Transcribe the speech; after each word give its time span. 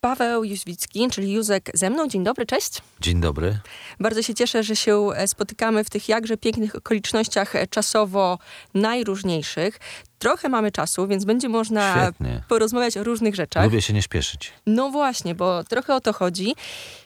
Paweł 0.00 0.44
Jóźwicki, 0.44 1.08
czyli 1.10 1.32
Józek 1.32 1.70
ze 1.74 1.90
mną. 1.90 2.08
Dzień 2.08 2.24
dobry, 2.24 2.46
cześć. 2.46 2.82
Dzień 3.00 3.20
dobry. 3.20 3.58
Bardzo 4.00 4.22
się 4.22 4.34
cieszę, 4.34 4.62
że 4.62 4.76
się 4.76 5.08
e, 5.16 5.28
spotykamy 5.28 5.84
w 5.84 5.90
tych 5.90 6.08
jakże 6.08 6.36
pięknych 6.36 6.76
okolicznościach 6.76 7.56
e, 7.56 7.66
czasowo 7.66 8.38
najróżniejszych. 8.74 9.80
Trochę 10.20 10.48
mamy 10.48 10.72
czasu, 10.72 11.06
więc 11.06 11.24
będzie 11.24 11.48
można 11.48 11.92
Świetnie. 12.02 12.42
porozmawiać 12.48 12.96
o 12.96 13.04
różnych 13.04 13.34
rzeczach. 13.34 13.64
Lubię 13.64 13.82
się 13.82 13.92
nie 13.92 14.02
śpieszyć. 14.02 14.52
No 14.66 14.90
właśnie, 14.90 15.34
bo 15.34 15.64
trochę 15.64 15.94
o 15.94 16.00
to 16.00 16.12
chodzi. 16.12 16.54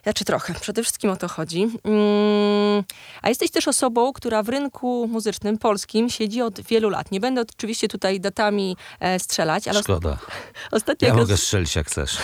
Znaczy 0.03 0.25
trochę, 0.25 0.55
przede 0.55 0.83
wszystkim 0.83 1.11
o 1.11 1.17
to 1.17 1.29
chodzi. 1.29 1.63
Mm, 1.63 2.85
a 3.23 3.29
jesteś 3.29 3.51
też 3.51 3.69
osobą, 3.69 4.13
która 4.13 4.43
w 4.43 4.49
rynku 4.49 5.09
muzycznym 5.13 5.59
polskim 5.59 6.11
siedzi 6.11 6.43
od 6.43 6.61
wielu 6.61 6.91
lat. 6.91 7.11
Nie 7.11 7.21
będę 7.21 7.41
oczywiście 7.57 7.89
tutaj 7.89 8.21
datami 8.21 8.77
e, 9.01 9.19
strzelać, 9.19 9.69
ale 9.69 9.83
Szkoda. 9.83 10.19
ostatnio 10.71 11.07
Ja 11.07 11.15
jak, 11.15 11.21
mogę 11.21 11.33
roz... 11.33 11.43
strzelić 11.43 11.77
jak 11.77 11.87
chcesz. 11.87 12.19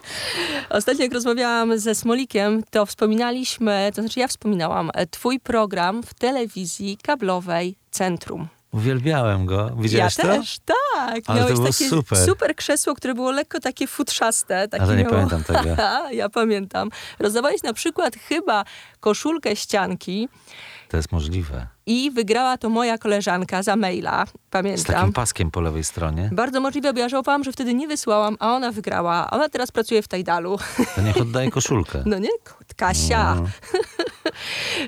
ostatnio 0.70 1.02
jak 1.02 1.12
rozmawiałam 1.12 1.78
ze 1.78 1.94
Smolikiem, 1.94 2.62
to 2.70 2.86
wspominaliśmy, 2.86 3.90
to 3.94 4.02
znaczy 4.02 4.20
ja 4.20 4.28
wspominałam, 4.28 4.90
e, 4.94 5.06
twój 5.06 5.40
program 5.40 6.02
w 6.02 6.14
telewizji 6.14 6.98
kablowej 7.02 7.76
Centrum. 7.90 8.48
Uwielbiałem 8.72 9.46
go. 9.46 9.70
Widziałeś 9.78 10.18
ja 10.18 10.24
to? 10.24 10.28
też, 10.28 10.58
tak. 10.64 10.76
Ale 11.10 11.22
to 11.22 11.34
Miałeś 11.34 11.52
było 11.52 11.66
takie 11.66 11.88
super. 11.88 12.18
super 12.18 12.56
krzesło, 12.56 12.94
które 12.94 13.14
było 13.14 13.30
lekko 13.30 13.60
takie 13.60 13.86
futrzaste. 13.86 14.68
Takie 14.68 14.84
Ale 14.84 14.96
nie 14.96 15.02
miało... 15.04 15.14
pamiętam 15.14 15.44
tego. 15.44 15.76
ja 16.20 16.28
pamiętam. 16.28 16.90
Rozdawałeś 17.18 17.62
na 17.62 17.72
przykład 17.72 18.16
chyba 18.16 18.64
koszulkę 19.00 19.56
ścianki 19.56 20.28
To 20.90 20.96
jest 20.96 21.12
możliwe. 21.12 21.66
i 21.86 22.10
wygrała 22.10 22.56
to 22.58 22.68
moja 22.68 22.98
koleżanka 22.98 23.62
za 23.62 23.76
maila. 23.76 24.26
Z 24.26 24.28
takim 24.30 24.40
Pamiętam. 24.50 25.12
paskiem 25.12 25.50
po 25.50 25.60
lewej 25.60 25.84
stronie. 25.84 26.30
Bardzo 26.32 26.60
możliwe, 26.60 26.92
bo 26.92 27.00
ja 27.00 27.08
żałowałam, 27.08 27.44
że 27.44 27.52
wtedy 27.52 27.74
nie 27.74 27.88
wysłałam, 27.88 28.36
a 28.40 28.52
ona 28.54 28.72
wygrała. 28.72 29.30
Ona 29.30 29.48
teraz 29.48 29.70
pracuje 29.72 30.02
w 30.02 30.08
Tajdalu. 30.08 30.58
To 30.96 31.02
niech 31.02 31.16
oddaje 31.16 31.50
koszulkę. 31.58 32.02
No 32.06 32.18
nie? 32.18 32.28
Kasia. 32.76 33.34
No, 33.34 33.44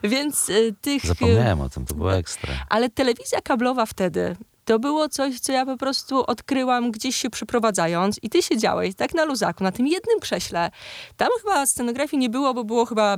Więc 0.11 0.48
y, 0.48 0.75
tych... 0.81 1.06
zapomniałem 1.06 1.61
o 1.61 1.69
tym, 1.69 1.86
to 1.86 1.94
było 1.94 2.14
ekstra. 2.14 2.55
Ale 2.69 2.91
telewizja 2.91 3.41
kablowa 3.41 3.87
wtedy 3.87 4.37
to 4.64 4.78
było 4.78 5.08
coś, 5.08 5.41
co 5.41 5.52
ja 5.52 5.66
po 5.66 5.77
prostu 5.77 6.24
odkryłam 6.27 6.91
gdzieś 6.91 7.16
się 7.16 7.30
przeprowadzając 7.30 8.18
i 8.22 8.30
ty 8.30 8.42
siedziałeś 8.42 8.94
tak 8.94 9.14
na 9.14 9.24
luzaku, 9.24 9.64
na 9.64 9.72
tym 9.72 9.86
jednym 9.86 10.20
krześle. 10.20 10.70
Tam 11.16 11.28
chyba 11.42 11.66
scenografii 11.66 12.20
nie 12.20 12.30
było, 12.30 12.54
bo 12.54 12.64
było 12.64 12.86
chyba 12.86 13.16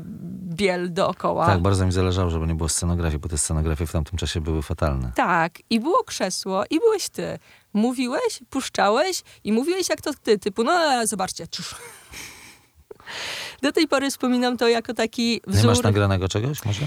biel 0.55 0.93
dookoła. 0.93 1.47
Tak, 1.47 1.63
bardzo 1.63 1.87
mi 1.87 1.93
zależało, 1.93 2.31
żeby 2.31 2.47
nie 2.47 2.55
było 2.55 2.69
scenografii, 2.69 3.19
bo 3.19 3.29
te 3.29 3.39
scenografie 3.39 3.87
w 3.87 3.93
tamtym 3.93 4.19
czasie 4.19 4.41
były 4.41 4.63
fatalne. 4.63 5.13
Tak, 5.15 5.59
i 5.71 5.81
było 5.81 6.05
krzesło 6.05 6.65
i 6.71 6.81
byłeś 6.81 7.09
ty. 7.09 7.39
Mówiłeś, 7.73 8.41
puszczałeś 8.51 9.23
i 9.45 9.53
mówiłeś 9.53 9.89
jak 9.89 10.01
to 10.01 10.11
ty, 10.23 10.39
typu, 10.39 10.65
no 10.65 11.07
zobaczcie, 11.07 11.47
czusz. 11.47 11.75
Do 13.63 13.73
tej 13.73 13.89
pory 13.89 14.11
wspominam 14.11 14.57
to 14.57 14.69
jako 14.69 14.95
taki 14.95 15.41
wzór. 15.47 15.63
Nie 15.63 15.67
masz 15.67 15.83
nagranego 15.83 16.29
czegoś 16.29 16.65
może? 16.65 16.83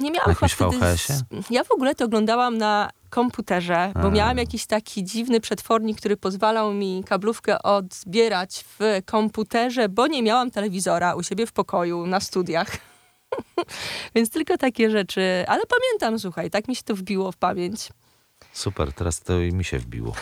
Nie 0.00 0.10
miałam 0.10 0.34
chyba 0.34 0.48
wtedy 0.48 0.78
VHS-ie? 0.78 1.18
Ja 1.50 1.64
w 1.64 1.70
ogóle 1.70 1.94
to 1.94 2.04
oglądałam 2.04 2.58
na 2.58 2.90
komputerze, 3.10 3.92
bo 4.02 4.10
miałam 4.10 4.38
jakiś 4.38 4.66
taki 4.66 5.04
dziwny 5.04 5.40
przetwornik, 5.40 5.98
który 5.98 6.16
pozwalał 6.16 6.72
mi 6.72 7.04
kablówkę 7.06 7.62
odbierać 7.62 8.64
w 8.78 9.02
komputerze, 9.04 9.88
bo 9.88 10.06
nie 10.06 10.22
miałam 10.22 10.50
telewizora 10.50 11.14
u 11.14 11.22
siebie 11.22 11.46
w 11.46 11.52
pokoju 11.52 12.06
na 12.06 12.20
studiach. 12.20 12.68
Więc 14.14 14.30
tylko 14.30 14.58
takie 14.58 14.90
rzeczy. 14.90 15.44
Ale 15.48 15.62
pamiętam, 15.66 16.18
słuchaj, 16.18 16.50
tak 16.50 16.68
mi 16.68 16.76
się 16.76 16.82
to 16.82 16.94
wbiło 16.94 17.32
w 17.32 17.36
pamięć. 17.36 17.88
Super, 18.52 18.92
teraz 18.92 19.20
to 19.20 19.40
i 19.40 19.52
mi 19.52 19.64
się 19.64 19.78
wbiło. 19.78 20.12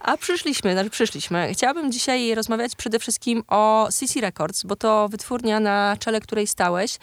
A 0.00 0.16
przyszliśmy, 0.16 0.72
znaczy 0.72 0.90
przyszliśmy. 0.90 1.50
Chciałabym 1.52 1.92
dzisiaj 1.92 2.34
rozmawiać 2.34 2.76
przede 2.76 2.98
wszystkim 2.98 3.42
o 3.48 3.88
CC 3.90 4.20
Records, 4.20 4.62
bo 4.62 4.76
to 4.76 5.08
wytwórnia, 5.08 5.60
na 5.60 5.96
czele 6.00 6.20
której 6.20 6.46
stałeś 6.46 6.98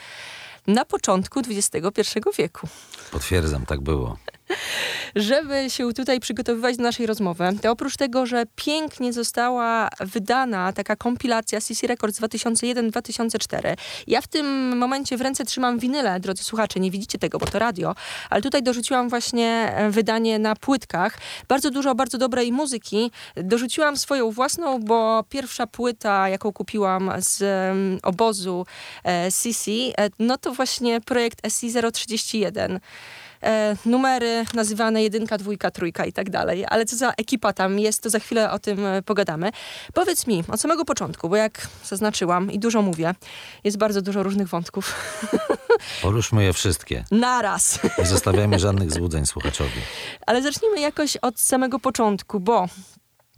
na 0.67 0.85
początku 0.85 1.39
XXI 1.39 2.19
wieku. 2.37 2.67
Potwierdzam, 3.11 3.65
tak 3.65 3.81
było. 3.81 4.17
Żeby 5.15 5.69
się 5.69 5.93
tutaj 5.93 6.19
przygotowywać 6.19 6.77
do 6.77 6.83
naszej 6.83 7.05
rozmowy, 7.05 7.43
to 7.61 7.71
oprócz 7.71 7.97
tego, 7.97 8.25
że 8.25 8.43
pięknie 8.55 9.13
została 9.13 9.89
wydana 9.99 10.73
taka 10.73 10.95
kompilacja 10.95 11.61
CC 11.61 11.87
Records 11.87 12.21
2001-2004, 12.21 13.75
ja 14.07 14.21
w 14.21 14.27
tym 14.27 14.77
momencie 14.77 15.17
w 15.17 15.21
ręce 15.21 15.45
trzymam 15.45 15.79
winyle, 15.79 16.19
drodzy 16.19 16.43
słuchacze, 16.43 16.79
nie 16.79 16.91
widzicie 16.91 17.17
tego, 17.19 17.37
bo 17.37 17.45
to 17.45 17.59
radio, 17.59 17.95
ale 18.29 18.41
tutaj 18.41 18.63
dorzuciłam 18.63 19.09
właśnie 19.09 19.73
e, 19.75 19.89
wydanie 19.89 20.39
na 20.39 20.55
płytkach. 20.55 21.17
Bardzo 21.47 21.71
dużo, 21.71 21.95
bardzo 21.95 22.17
dobrej 22.17 22.51
muzyki. 22.51 23.11
Dorzuciłam 23.35 23.97
swoją 23.97 24.31
własną, 24.31 24.79
bo 24.79 25.23
pierwsza 25.29 25.67
płyta, 25.67 26.29
jaką 26.29 26.53
kupiłam 26.53 27.11
z 27.17 27.41
em, 27.41 27.99
obozu 28.03 28.65
e, 29.03 29.31
CC, 29.31 29.71
e, 29.71 30.09
no 30.19 30.37
to 30.37 30.53
właśnie 30.53 31.01
projekt 31.01 31.41
SC031 31.47 32.79
e, 33.43 33.75
numery 33.85 34.45
nazywane 34.53 35.03
jedynka, 35.03 35.37
dwójka, 35.37 35.71
trójka 35.71 36.05
i 36.05 36.13
tak 36.13 36.29
dalej. 36.29 36.65
Ale 36.69 36.85
co 36.85 36.95
za 36.95 37.11
ekipa 37.11 37.53
tam 37.53 37.79
jest, 37.79 38.03
to 38.03 38.09
za 38.09 38.19
chwilę 38.19 38.51
o 38.51 38.59
tym 38.59 38.85
e, 38.85 39.01
pogadamy. 39.01 39.51
Powiedz 39.93 40.27
mi, 40.27 40.43
od 40.47 40.61
samego 40.61 40.85
początku, 40.85 41.29
bo 41.29 41.35
jak 41.35 41.67
zaznaczyłam 41.85 42.51
i 42.51 42.59
dużo 42.59 42.81
mówię, 42.81 43.15
jest 43.63 43.77
bardzo 43.77 44.01
dużo 44.01 44.23
różnych 44.23 44.47
wątków. 44.47 44.95
Poruszmy 46.01 46.43
je 46.43 46.53
wszystkie. 46.53 47.05
Naraz. 47.11 47.79
Nie 47.97 48.05
zostawiajmy 48.05 48.59
żadnych 48.69 48.91
złudzeń 48.91 49.25
słuchaczowi. 49.25 49.81
Ale 50.27 50.41
zacznijmy 50.41 50.79
jakoś 50.79 51.17
od 51.17 51.39
samego 51.39 51.79
początku, 51.79 52.39
bo 52.39 52.67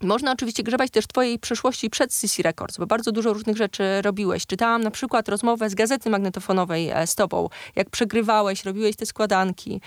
można 0.03 0.31
oczywiście 0.31 0.63
grzebać 0.63 0.91
też 0.91 1.07
twojej 1.07 1.39
przeszłości 1.39 1.89
przed 1.89 2.13
CC 2.13 2.43
Records, 2.43 2.77
bo 2.77 2.87
bardzo 2.87 3.11
dużo 3.11 3.33
różnych 3.33 3.57
rzeczy 3.57 3.83
robiłeś. 4.01 4.45
Czytałam 4.45 4.83
na 4.83 4.91
przykład 4.91 5.29
rozmowę 5.29 5.69
z 5.69 5.75
gazety 5.75 6.09
magnetofonowej 6.09 6.89
e, 6.89 7.07
z 7.07 7.15
tobą, 7.15 7.49
jak 7.75 7.89
przegrywałeś, 7.89 8.65
robiłeś 8.65 8.95
te 8.95 9.05
składanki 9.05 9.81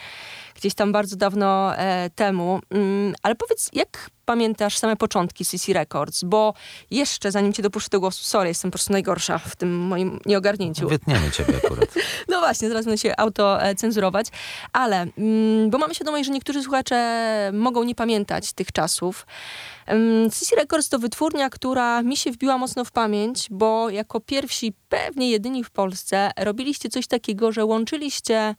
gdzieś 0.55 0.75
tam 0.75 0.93
bardzo 0.93 1.17
dawno 1.17 1.77
e, 1.77 2.11
temu. 2.11 2.61
Mm, 2.71 3.15
ale 3.23 3.35
powiedz, 3.35 3.71
jak 3.73 4.11
pamiętasz 4.27 4.79
same 4.79 4.97
początki 4.97 5.45
CC 5.45 5.73
Records? 5.73 6.25
Bo 6.25 6.55
jeszcze, 6.91 7.31
zanim 7.33 7.53
cię 7.53 7.63
dopuszczę 7.63 7.89
do 7.91 8.01
głosu, 8.01 8.25
sorry, 8.25 8.49
jestem 8.49 8.71
po 8.71 8.73
prostu 8.73 8.93
najgorsza 8.93 9.39
w 9.39 9.57
tym 9.57 9.79
moim 9.79 10.21
nieogarnięciu. 10.27 10.89
Wytniemy 10.89 11.31
ciebie 11.31 11.55
akurat. 11.65 11.95
No 12.29 12.39
właśnie, 12.39 12.69
zaraz 12.69 12.85
będę 12.85 12.99
się 12.99 13.17
autocenzurować, 13.17 14.27
ale 14.73 15.07
mm, 15.19 15.71
bo 15.71 15.79
mamy 15.79 15.95
świadomość, 15.95 16.27
że 16.27 16.33
niektórzy 16.33 16.63
słuchacze 16.63 17.51
mogą 17.55 17.83
nie 17.85 17.95
pamiętać 17.95 18.53
tych 18.53 18.73
czasów. 18.73 19.27
CC 20.33 20.57
Records 20.57 20.89
to 20.89 20.99
wytwórnia, 20.99 21.51
która 21.51 22.03
mi 22.03 22.17
się 22.17 22.31
wbiła 22.31 22.59
mocno 22.59 22.85
w 22.85 22.93
pamięć, 22.93 23.47
bo 23.51 23.91
jako 23.91 24.21
pierwsi, 24.21 24.73
pewnie 24.89 25.31
jedyni 25.31 25.65
w 25.65 25.71
Polsce, 25.71 26.31
robiliście 26.37 26.89
coś 26.89 27.07
takiego, 27.07 27.53
że 27.53 27.65
łączyliście 27.65 28.55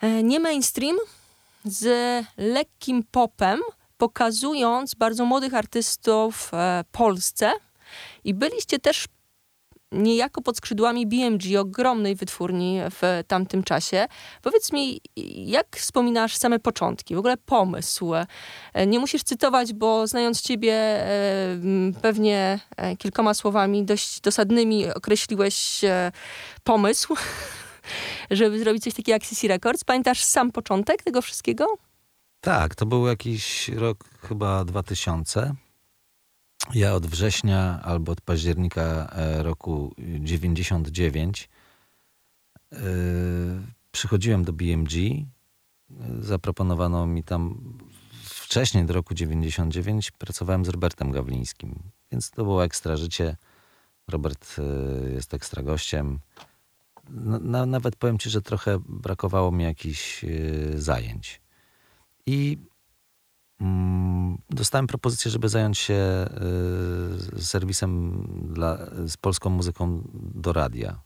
e, 0.00 0.22
nie 0.22 0.40
mainstream 0.40 0.96
z 1.64 1.86
lekkim 2.36 3.04
popem, 3.10 3.60
pokazując 3.98 4.94
bardzo 4.94 5.24
młodych 5.24 5.54
artystów 5.54 6.50
e, 6.54 6.84
Polsce. 6.92 7.52
I 8.24 8.34
byliście 8.34 8.78
też 8.78 9.06
niejako 9.92 10.42
pod 10.42 10.56
skrzydłami 10.56 11.06
BMG, 11.06 11.60
ogromnej 11.60 12.14
wytwórni 12.14 12.80
w 12.90 13.22
tamtym 13.28 13.62
czasie. 13.62 14.06
Powiedz 14.42 14.72
mi, 14.72 15.00
jak 15.46 15.76
wspominasz 15.76 16.36
same 16.36 16.58
początki, 16.58 17.14
w 17.14 17.18
ogóle 17.18 17.36
pomysł? 17.36 18.14
E, 18.74 18.86
Nie 18.86 18.98
musisz 18.98 19.22
cytować, 19.22 19.72
bo 19.72 20.06
znając 20.06 20.40
ciebie 20.40 20.72
e, 20.72 21.08
pewnie 22.02 22.60
e, 22.76 22.96
kilkoma 22.96 23.34
słowami 23.34 23.84
dość 23.84 24.20
dosadnymi 24.20 24.90
określiłeś 24.90 25.80
pomysł, 26.64 27.14
żeby 28.30 28.58
zrobić 28.58 28.84
coś 28.84 28.94
takiego 28.94 29.14
jak 29.14 29.22
CC 29.22 29.48
Records. 29.48 29.84
Pamiętasz 29.84 30.22
sam 30.22 30.52
początek 30.52 31.02
tego 31.02 31.22
wszystkiego? 31.22 31.66
Tak, 32.40 32.74
to 32.74 32.86
był 32.86 33.06
jakiś 33.06 33.68
rok 33.68 34.04
chyba 34.20 34.64
2000. 34.64 35.54
Ja 36.74 36.94
od 36.94 37.06
września 37.06 37.80
albo 37.82 38.12
od 38.12 38.20
października 38.20 38.82
e, 39.12 39.42
roku 39.42 39.94
99 39.98 41.48
e, 42.72 42.76
przychodziłem 43.92 44.44
do 44.44 44.52
BMG. 44.52 44.92
E, 44.94 45.24
Zaproponowano 46.20 47.06
mi 47.06 47.24
tam 47.24 47.72
wcześniej 48.24 48.84
do 48.84 48.94
roku 48.94 49.14
99 49.14 50.10
pracowałem 50.10 50.64
z 50.64 50.68
Robertem 50.68 51.10
Gawlińskim, 51.10 51.82
więc 52.12 52.30
to 52.30 52.44
było 52.44 52.64
ekstra 52.64 52.96
życie. 52.96 53.36
Robert 54.08 54.56
jest 55.14 55.34
ekstra 55.34 55.62
gościem. 55.62 56.18
Na, 57.10 57.38
na, 57.38 57.66
nawet 57.66 57.96
powiem 57.96 58.18
ci, 58.18 58.30
że 58.30 58.42
trochę 58.42 58.78
brakowało 58.88 59.52
mi 59.52 59.64
jakichś 59.64 60.24
zajęć. 60.74 61.40
I 62.26 62.58
mm, 63.60 64.38
dostałem 64.50 64.86
propozycję, 64.86 65.30
żeby 65.30 65.48
zająć 65.48 65.78
się 65.78 66.26
y, 67.36 67.42
serwisem 67.42 68.22
dla, 68.54 68.78
z 69.06 69.16
polską 69.16 69.50
muzyką 69.50 70.02
do 70.14 70.52
radia. 70.52 71.00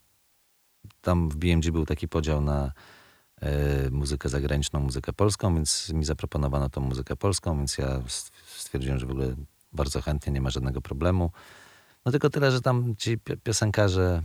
Tam 1.01 1.29
w 1.29 1.37
BMG 1.37 1.71
był 1.73 1.87
taki 1.87 2.09
podział 2.09 2.41
na 2.41 2.73
y, 3.87 3.91
muzykę 3.91 4.29
zagraniczną, 4.29 4.81
muzykę 4.81 5.13
polską, 5.13 5.55
więc 5.55 5.93
mi 5.93 6.05
zaproponowano 6.05 6.71
tą 6.71 6.81
muzykę 6.81 7.17
polską, 7.17 7.57
więc 7.59 7.79
ja 7.79 8.03
stwierdziłem, 8.47 8.99
że 8.99 9.07
w 9.07 9.11
ogóle 9.11 9.35
bardzo 9.73 10.03
chętnie, 10.03 10.33
nie 10.33 10.41
ma 10.41 10.51
żadnego 10.51 10.81
problemu. 10.81 11.31
No 12.05 12.13
tylko 12.13 12.31
tyle, 12.31 12.51
że 12.51 12.61
tam 12.61 12.97
ci 12.97 13.19
piosenkarze 13.19 14.23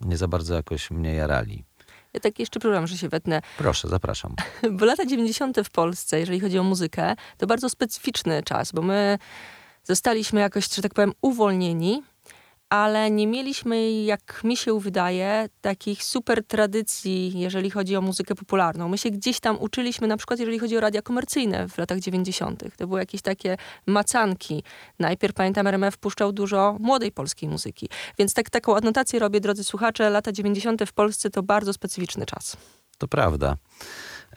nie 0.00 0.16
za 0.16 0.28
bardzo 0.28 0.54
jakoś 0.54 0.90
mnie 0.90 1.14
jarali. 1.14 1.64
Ja 2.14 2.20
tak 2.20 2.38
jeszcze 2.38 2.60
przepraszam, 2.60 2.86
że 2.86 2.98
się 2.98 3.08
wetnę. 3.08 3.42
Proszę, 3.58 3.88
zapraszam. 3.88 4.34
Bo 4.78 4.84
lata 4.84 5.06
90. 5.06 5.58
w 5.64 5.70
Polsce, 5.70 6.20
jeżeli 6.20 6.40
chodzi 6.40 6.58
o 6.58 6.62
muzykę, 6.62 7.14
to 7.36 7.46
bardzo 7.46 7.68
specyficzny 7.70 8.42
czas, 8.42 8.72
bo 8.72 8.82
my 8.82 9.18
zostaliśmy 9.84 10.40
jakoś, 10.40 10.74
że 10.74 10.82
tak 10.82 10.94
powiem, 10.94 11.12
uwolnieni 11.22 12.02
ale 12.70 13.10
nie 13.10 13.26
mieliśmy, 13.26 13.90
jak 13.92 14.40
mi 14.44 14.56
się 14.56 14.80
wydaje, 14.80 15.48
takich 15.60 16.04
super 16.04 16.44
tradycji, 16.44 17.40
jeżeli 17.40 17.70
chodzi 17.70 17.96
o 17.96 18.00
muzykę 18.00 18.34
popularną. 18.34 18.88
My 18.88 18.98
się 18.98 19.10
gdzieś 19.10 19.40
tam 19.40 19.56
uczyliśmy, 19.60 20.08
na 20.08 20.16
przykład 20.16 20.40
jeżeli 20.40 20.58
chodzi 20.58 20.76
o 20.76 20.80
radia 20.80 21.02
komercyjne 21.02 21.68
w 21.68 21.78
latach 21.78 21.98
90. 21.98 22.64
To 22.76 22.86
były 22.86 23.00
jakieś 23.00 23.22
takie 23.22 23.56
macanki. 23.86 24.62
Najpierw, 24.98 25.34
pamiętam, 25.34 25.66
RMF 25.66 25.96
puszczał 25.96 26.32
dużo 26.32 26.76
młodej 26.80 27.12
polskiej 27.12 27.48
muzyki. 27.48 27.88
Więc 28.18 28.34
tak, 28.34 28.50
taką 28.50 28.76
adnotację 28.76 29.18
robię, 29.18 29.40
drodzy 29.40 29.64
słuchacze, 29.64 30.10
lata 30.10 30.32
90. 30.32 30.82
w 30.86 30.92
Polsce 30.92 31.30
to 31.30 31.42
bardzo 31.42 31.72
specyficzny 31.72 32.26
czas. 32.26 32.56
To 32.98 33.08
prawda. 33.08 33.56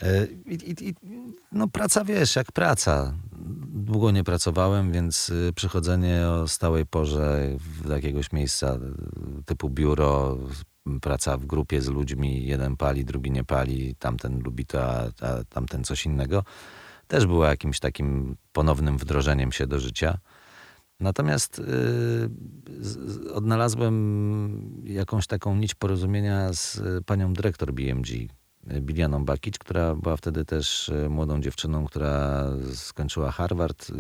E, 0.02 0.28
I, 0.46 0.54
i, 0.54 0.90
i, 0.90 0.94
no 1.52 1.68
praca, 1.68 2.04
wiesz, 2.04 2.36
jak 2.36 2.52
praca. 2.52 3.14
Długo 3.74 4.12
nie 4.12 4.24
pracowałem, 4.24 4.92
więc 4.92 5.30
y, 5.30 5.54
przychodzenie 5.56 6.28
o 6.28 6.48
stałej 6.48 6.86
porze 6.86 7.50
do 7.86 7.94
jakiegoś 7.94 8.32
miejsca 8.32 8.76
y, 9.40 9.44
typu 9.44 9.70
biuro, 9.70 10.38
praca 11.02 11.38
w 11.38 11.46
grupie 11.46 11.82
z 11.82 11.88
ludźmi, 11.88 12.46
jeden 12.46 12.78
pali, 12.78 13.06
drugi 13.06 13.32
nie 13.32 13.44
pali, 13.44 13.96
tamten 13.96 14.42
lubi 14.44 14.66
to, 14.66 14.84
a, 14.84 15.04
a 15.04 15.44
tamten 15.50 15.84
coś 15.84 16.06
innego, 16.06 16.44
też 17.08 17.26
było 17.26 17.46
jakimś 17.46 17.80
takim 17.80 18.36
ponownym 18.52 18.98
wdrożeniem 18.98 19.52
się 19.52 19.68
do 19.68 19.80
życia. 19.80 20.18
Natomiast 21.00 21.62
yy, 23.24 23.34
odnalazłem 23.34 24.82
jakąś 24.84 25.28
taką 25.28 25.56
nić 25.56 25.76
porozumienia 25.76 26.54
z 26.54 26.82
panią 27.06 27.34
dyrektor 27.34 27.74
BMG, 27.74 28.08
Bilianą 28.68 29.26
Bakic, 29.26 29.58
która 29.58 29.96
była 29.96 30.18
wtedy 30.18 30.46
też 30.46 30.90
e, 30.90 31.10
młodą 31.10 31.42
dziewczyną, 31.42 31.86
która 31.86 32.46
skończyła 32.74 33.32
Harvard 33.32 33.90
y, 33.90 33.94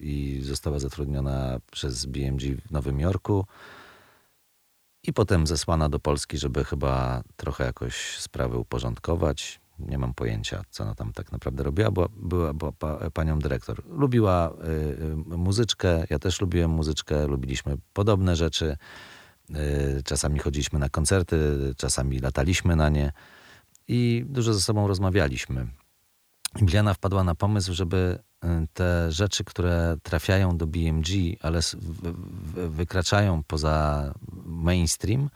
i 0.00 0.40
została 0.42 0.78
zatrudniona 0.78 1.60
przez 1.70 2.06
BMG 2.06 2.40
w 2.66 2.70
Nowym 2.70 3.00
Jorku. 3.00 3.46
I 5.02 5.12
potem 5.12 5.46
zesłana 5.46 5.88
do 5.88 5.98
Polski, 5.98 6.38
żeby 6.38 6.64
chyba 6.64 7.22
trochę 7.36 7.64
jakoś 7.64 8.18
sprawy 8.18 8.58
uporządkować. 8.58 9.60
Nie 9.78 9.98
mam 9.98 10.14
pojęcia, 10.14 10.62
co 10.70 10.84
ona 10.84 10.94
tam 10.94 11.12
tak 11.12 11.32
naprawdę 11.32 11.62
robiła. 11.62 11.90
Była, 11.90 12.08
była, 12.16 12.52
była 12.52 12.72
panią 13.12 13.38
dyrektor. 13.38 13.82
Lubiła 13.86 14.50
y, 14.50 15.32
y, 15.32 15.36
muzyczkę, 15.38 16.04
ja 16.10 16.18
też 16.18 16.40
lubiłem 16.40 16.70
muzyczkę, 16.70 17.26
lubiliśmy 17.26 17.76
podobne 17.92 18.36
rzeczy. 18.36 18.76
Czasami 20.04 20.38
chodziliśmy 20.38 20.78
na 20.78 20.88
koncerty, 20.88 21.36
czasami 21.76 22.18
lataliśmy 22.18 22.76
na 22.76 22.88
nie 22.88 23.12
i 23.88 24.24
dużo 24.28 24.54
ze 24.54 24.60
sobą 24.60 24.88
rozmawialiśmy. 24.88 25.66
Biliana 26.62 26.94
wpadła 26.94 27.24
na 27.24 27.34
pomysł, 27.34 27.74
żeby 27.74 28.18
y, 28.44 28.48
te 28.74 29.12
rzeczy, 29.12 29.44
które 29.44 29.96
trafiają 30.02 30.56
do 30.56 30.66
BMG, 30.66 31.08
ale 31.40 31.60
wykraczają 32.68 33.42
poza 33.42 34.14
mainstream, 34.44 35.30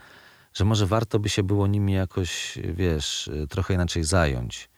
że 0.54 0.64
może 0.64 0.86
warto 0.86 1.18
by 1.18 1.28
się 1.28 1.42
było 1.42 1.66
nimi 1.66 1.92
jakoś, 1.92 2.58
wiesz, 2.74 3.28
y, 3.28 3.46
trochę 3.46 3.74
inaczej 3.74 4.04
zająć. 4.04 4.70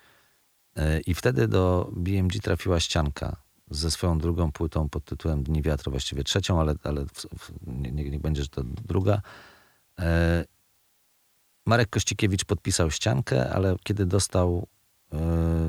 Y, 0.79 1.01
I 1.07 1.15
wtedy 1.15 1.49
do 1.49 1.91
BMG 1.93 2.41
trafiła 2.43 2.81
ścianka 2.81 3.37
ze 3.71 3.91
swoją 3.91 4.19
drugą 4.19 4.53
płytą 4.53 4.89
pod 4.89 5.05
tytułem 5.05 5.43
Dni 5.43 5.63
Wiatru, 5.63 5.91
właściwie 5.91 6.25
trzecią, 6.25 6.61
ale, 6.61 6.75
ale 6.83 7.07
w, 7.07 7.27
w, 7.39 7.53
nie, 7.67 8.11
nie 8.11 8.21
będzie, 8.21 8.43
że 8.43 8.49
to 8.49 8.63
druga. 8.65 9.23
Marek 11.67 11.91
Kościkiewicz 11.91 12.45
podpisał 12.45 12.91
ściankę, 12.91 13.51
ale 13.51 13.77
kiedy 13.85 14.07
dostał 14.07 14.67
y, 15.13 15.17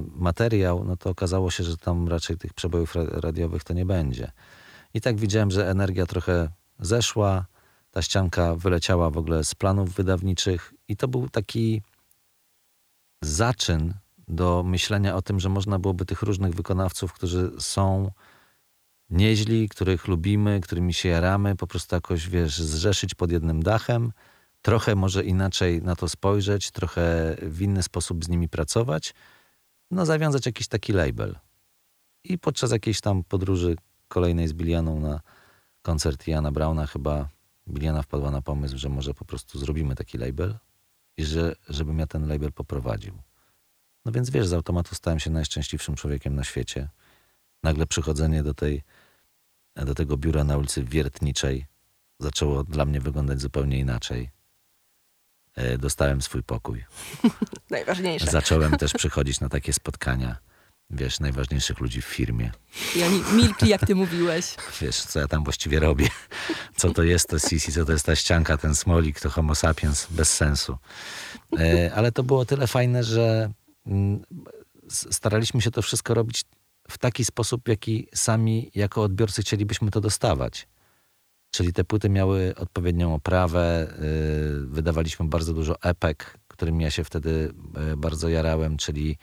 materiał, 0.08 0.84
no 0.84 0.98
to 0.98 1.10
okazało 1.10 1.52
się, 1.52 1.64
że 1.64 1.78
tam 1.78 2.08
raczej 2.08 2.38
tych 2.38 2.54
przebojów 2.54 2.96
radiowych 2.96 3.64
to 3.64 3.74
nie 3.74 3.86
będzie. 3.86 4.32
I 4.94 5.02
tak 5.02 5.18
widziałem, 5.18 5.52
że 5.52 5.70
energia 5.70 6.06
trochę 6.06 6.50
zeszła, 6.80 7.46
ta 7.92 8.02
ścianka 8.02 8.56
wyleciała 8.56 9.10
w 9.10 9.18
ogóle 9.18 9.44
z 9.44 9.56
planów 9.56 9.94
wydawniczych 9.94 10.74
i 10.88 10.98
to 10.98 11.08
był 11.08 11.30
taki 11.30 11.82
zaczyn 13.22 13.94
do 14.28 14.64
myślenia 14.64 15.16
o 15.16 15.22
tym, 15.22 15.40
że 15.40 15.50
można 15.50 15.80
byłoby 15.80 16.06
tych 16.06 16.22
różnych 16.22 16.54
wykonawców, 16.54 17.14
którzy 17.14 17.52
są 17.60 18.12
nieźli, 19.10 19.70
których 19.70 20.08
lubimy, 20.08 20.62
którymi 20.62 20.94
się 20.94 21.10
jaramy, 21.10 21.56
po 21.56 21.68
prostu 21.68 21.96
jakoś, 21.96 22.30
wiesz, 22.30 22.62
zrzeszyć 22.62 23.16
pod 23.16 23.32
jednym 23.32 23.64
dachem– 23.64 24.12
trochę 24.62 24.96
może 24.96 25.24
inaczej 25.24 25.82
na 25.82 25.96
to 25.96 26.10
spojrzeć, 26.10 26.72
trochę 26.72 27.36
w 27.42 27.62
inny 27.62 27.84
sposób 27.84 28.26
z 28.26 28.30
nimi 28.30 28.50
pracować, 28.50 29.14
no 29.92 30.06
zawiązać 30.06 30.46
jakiś 30.46 30.68
taki 30.68 30.94
label. 30.94 31.40
I 32.24 32.38
podczas 32.38 32.72
jakiejś 32.72 33.02
tam 33.02 33.24
podróży 33.24 33.76
kolejnej 34.08 34.48
z 34.48 34.54
Bilianą 34.54 35.00
na 35.00 35.22
koncert 35.82 36.28
Jana 36.28 36.52
Brauna 36.52 36.88
chyba 36.88 37.30
Biliana 37.68 38.02
wpadła 38.02 38.32
na 38.32 38.42
pomysł, 38.42 38.78
że 38.78 38.90
może 38.90 39.14
po 39.14 39.26
prostu 39.26 39.60
zrobimy 39.60 39.96
taki 39.96 40.18
label 40.18 40.58
i 41.18 41.24
że, 41.24 41.56
żebym 41.70 42.00
ja 42.00 42.08
ten 42.08 42.28
label 42.28 42.54
poprowadził. 42.54 43.14
No 44.06 44.12
więc 44.12 44.30
wiesz, 44.30 44.48
z 44.48 44.54
automatu 44.54 44.96
stałem 44.96 45.20
się 45.20 45.30
najszczęśliwszym 45.30 45.96
człowiekiem 45.96 46.36
na 46.36 46.44
świecie. 46.44 46.90
Nagle 47.64 47.88
przychodzenie 47.88 48.44
do 48.44 48.54
tej, 48.54 48.84
do 49.76 49.96
tego 49.96 50.18
biura 50.18 50.44
na 50.44 50.58
ulicy 50.58 50.84
Wiertniczej 50.84 51.66
zaczęło 52.20 52.64
dla 52.64 52.86
mnie 52.86 53.02
wyglądać 53.02 53.42
zupełnie 53.42 53.80
inaczej. 53.80 54.30
E, 55.56 55.78
dostałem 55.78 56.22
swój 56.22 56.44
pokój. 56.44 56.86
Najważniejsze. 57.70 58.32
Zacząłem 58.32 58.78
też 58.78 58.94
przychodzić 58.94 59.40
na 59.40 59.50
takie 59.50 59.74
spotkania, 59.74 60.38
wiesz, 60.90 61.20
najważniejszych 61.20 61.80
ludzi 61.80 62.02
w 62.02 62.06
firmie. 62.06 62.52
I 62.96 63.04
oni 63.04 63.24
milkli, 63.34 63.70
jak 63.70 63.86
ty 63.86 63.96
mówiłeś. 63.96 64.56
Wiesz, 64.82 65.02
co 65.02 65.20
ja 65.20 65.28
tam 65.28 65.44
właściwie 65.44 65.80
robię. 65.80 66.08
Co 66.76 66.94
to 66.94 67.04
jest 67.04 67.30
to 67.30 67.40
Sisi, 67.40 67.72
co 67.72 67.86
to 67.86 67.92
jest 67.92 68.06
ta 68.06 68.16
ścianka, 68.16 68.58
ten 68.58 68.76
smolik, 68.76 69.20
to 69.20 69.30
homo 69.30 69.56
sapiens, 69.56 70.08
bez 70.10 70.34
sensu. 70.34 70.78
E, 71.60 71.92
ale 71.96 72.12
to 72.12 72.24
było 72.24 72.46
tyle 72.46 72.68
fajne, 72.68 73.04
że 73.04 73.52
mm, 73.86 74.22
staraliśmy 74.90 75.62
się 75.62 75.72
to 75.72 75.82
wszystko 75.82 76.14
robić 76.14 76.44
w 76.90 76.98
taki 76.98 77.26
sposób, 77.26 77.62
w 77.66 77.70
jaki 77.70 78.08
sami 78.16 78.72
jako 78.76 79.04
odbiorcy 79.04 79.42
chcielibyśmy 79.42 79.92
to 79.92 80.02
dostawać. 80.02 80.68
Czyli 81.52 81.74
te 81.74 81.84
płyty 81.84 82.10
miały 82.10 82.56
odpowiednią 82.56 83.14
oprawę. 83.14 83.88
Y, 84.64 84.66
wydawaliśmy 84.68 85.26
bardzo 85.26 85.54
dużo 85.54 85.82
epek, 85.82 86.38
którym 86.48 86.82
ja 86.82 86.92
się 86.92 87.04
wtedy 87.04 87.54
y, 87.94 87.98
bardzo 87.98 88.30
jarałem, 88.30 88.78
czyli 88.78 89.18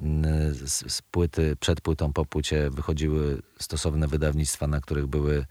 y, 0.00 0.06
z, 0.54 0.92
z 0.92 1.02
płyty, 1.02 1.56
przed 1.60 1.80
płytą, 1.80 2.12
po 2.12 2.24
płycie 2.24 2.70
wychodziły 2.70 3.42
stosowne 3.58 4.08
wydawnictwa, 4.08 4.66
na 4.66 4.80
których 4.80 5.06
były 5.06 5.46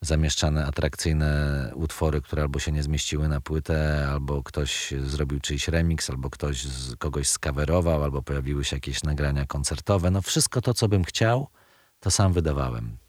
zamieszczane 0.00 0.66
atrakcyjne 0.66 1.72
utwory, 1.74 2.20
które 2.20 2.42
albo 2.42 2.58
się 2.58 2.72
nie 2.72 2.82
zmieściły 2.82 3.28
na 3.28 3.40
płytę, 3.40 4.08
albo 4.08 4.42
ktoś 4.42 4.94
zrobił 5.04 5.40
czyjś 5.40 5.68
remix, 5.68 6.10
albo 6.10 6.30
ktoś 6.30 6.64
z, 6.64 6.96
kogoś 6.96 7.28
skawerował, 7.28 8.02
albo 8.04 8.22
pojawiły 8.22 8.64
się 8.64 8.76
jakieś 8.76 9.02
nagrania 9.02 9.46
koncertowe. 9.46 10.10
No 10.10 10.22
wszystko 10.22 10.60
to, 10.60 10.74
co 10.74 10.88
bym 10.88 11.04
chciał, 11.04 11.48
to 12.00 12.10
sam 12.10 12.32
wydawałem. 12.32 13.01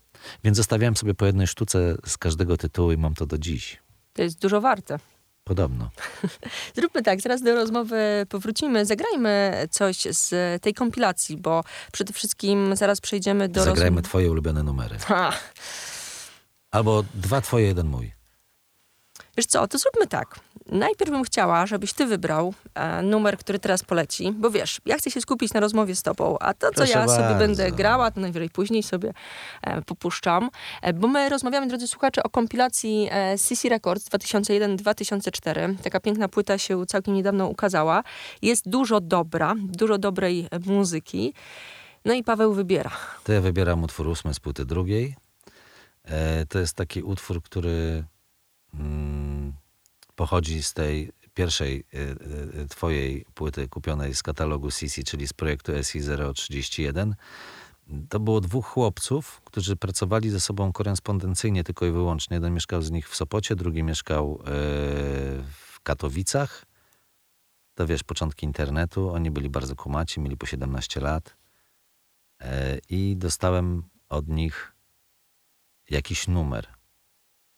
Więc 0.43 0.57
zostawiałem 0.57 0.95
sobie 0.95 1.13
po 1.13 1.25
jednej 1.25 1.47
sztuce 1.47 1.95
z 2.05 2.17
każdego 2.17 2.57
tytułu 2.57 2.91
i 2.91 2.97
mam 2.97 3.15
to 3.15 3.25
do 3.25 3.37
dziś. 3.37 3.81
To 4.13 4.21
jest 4.21 4.39
dużo 4.39 4.61
warte. 4.61 4.99
Podobno. 5.43 5.89
Zróbmy 6.75 7.03
tak, 7.03 7.21
zaraz 7.21 7.41
do 7.41 7.55
rozmowy 7.55 8.25
powrócimy. 8.29 8.85
Zagrajmy 8.85 9.67
coś 9.71 9.97
z 10.09 10.61
tej 10.61 10.73
kompilacji, 10.73 11.37
bo 11.37 11.63
przede 11.91 12.13
wszystkim 12.13 12.75
zaraz 12.75 13.01
przejdziemy 13.01 13.49
do 13.49 13.63
Zagrajmy 13.63 14.01
twoje 14.01 14.31
ulubione 14.31 14.63
numery. 14.63 14.97
Ha. 14.99 15.33
Albo 16.71 17.03
dwa 17.13 17.41
twoje, 17.41 17.65
jeden 17.65 17.87
mój. 17.87 18.11
Wiesz 19.37 19.45
co, 19.45 19.67
to 19.67 19.77
zróbmy 19.77 20.07
tak. 20.07 20.39
Najpierw 20.65 21.11
bym 21.11 21.23
chciała, 21.23 21.65
żebyś 21.65 21.93
ty 21.93 22.05
wybrał 22.05 22.53
e, 22.75 23.01
numer, 23.01 23.37
który 23.37 23.59
teraz 23.59 23.83
poleci, 23.83 24.31
bo 24.31 24.51
wiesz, 24.51 24.81
ja 24.85 24.97
chcę 24.97 25.11
się 25.11 25.21
skupić 25.21 25.53
na 25.53 25.59
rozmowie 25.59 25.95
z 25.95 26.03
tobą, 26.03 26.37
a 26.39 26.53
to, 26.53 26.67
co 26.67 26.73
Proszę 26.73 26.91
ja 26.91 26.97
bardzo. 26.97 27.15
sobie 27.15 27.35
będę 27.35 27.71
grała, 27.71 28.11
to 28.11 28.21
najwyżej 28.21 28.49
później 28.49 28.83
sobie 28.83 29.13
e, 29.61 29.81
popuszczam, 29.81 30.49
e, 30.81 30.93
bo 30.93 31.07
my 31.07 31.29
rozmawiamy, 31.29 31.67
drodzy 31.67 31.87
słuchacze, 31.87 32.23
o 32.23 32.29
kompilacji 32.29 33.07
e, 33.11 33.37
CC 33.37 33.69
Records 33.69 34.09
2001-2004. 34.09 35.75
Taka 35.83 35.99
piękna 35.99 36.27
płyta 36.27 36.57
się 36.57 36.85
całkiem 36.85 37.13
niedawno 37.13 37.47
ukazała. 37.47 38.03
Jest 38.41 38.69
dużo 38.69 38.99
dobra, 39.01 39.53
dużo 39.57 39.97
dobrej 39.97 40.47
muzyki. 40.65 41.33
No 42.05 42.13
i 42.13 42.23
Paweł 42.23 42.53
wybiera. 42.53 42.91
To 43.23 43.33
ja 43.33 43.41
wybieram 43.41 43.83
utwór 43.83 44.07
ósmy 44.07 44.33
z 44.33 44.39
płyty 44.39 44.65
drugiej. 44.65 45.15
E, 46.05 46.45
to 46.45 46.59
jest 46.59 46.75
taki 46.75 47.03
utwór, 47.03 47.41
który 47.41 48.03
pochodzi 50.15 50.63
z 50.63 50.73
tej 50.73 51.11
pierwszej 51.33 51.83
y, 51.93 51.97
y, 51.97 52.61
y, 52.61 52.67
twojej 52.67 53.25
płyty 53.33 53.67
kupionej 53.67 54.15
z 54.15 54.23
katalogu 54.23 54.71
CC, 54.71 55.03
czyli 55.03 55.27
z 55.27 55.33
projektu 55.33 55.71
SI 55.83 55.99
031. 56.35 57.15
to 58.09 58.19
było 58.19 58.41
dwóch 58.41 58.65
chłopców, 58.65 59.41
którzy 59.45 59.75
pracowali 59.75 60.29
ze 60.29 60.39
sobą 60.39 60.71
korespondencyjnie 60.73 61.63
tylko 61.63 61.85
i 61.85 61.91
wyłącznie. 61.91 62.35
Jeden 62.35 62.53
mieszkał 62.53 62.81
z 62.81 62.91
nich 62.91 63.09
w 63.09 63.15
Sopocie, 63.15 63.55
drugi 63.55 63.83
mieszkał 63.83 64.39
w 65.47 65.79
Katowicach. 65.83 66.65
To 67.75 67.87
wiesz, 67.87 68.03
początki 68.03 68.45
internetu. 68.45 69.09
Oni 69.09 69.31
byli 69.31 69.49
bardzo 69.49 69.75
kumaci, 69.75 70.19
mieli 70.19 70.37
po 70.37 70.45
17 70.45 70.99
lat. 70.99 71.37
E, 72.41 72.77
I 72.89 73.15
dostałem 73.17 73.83
od 74.09 74.27
nich 74.27 74.73
jakiś 75.89 76.27
numer. 76.27 76.67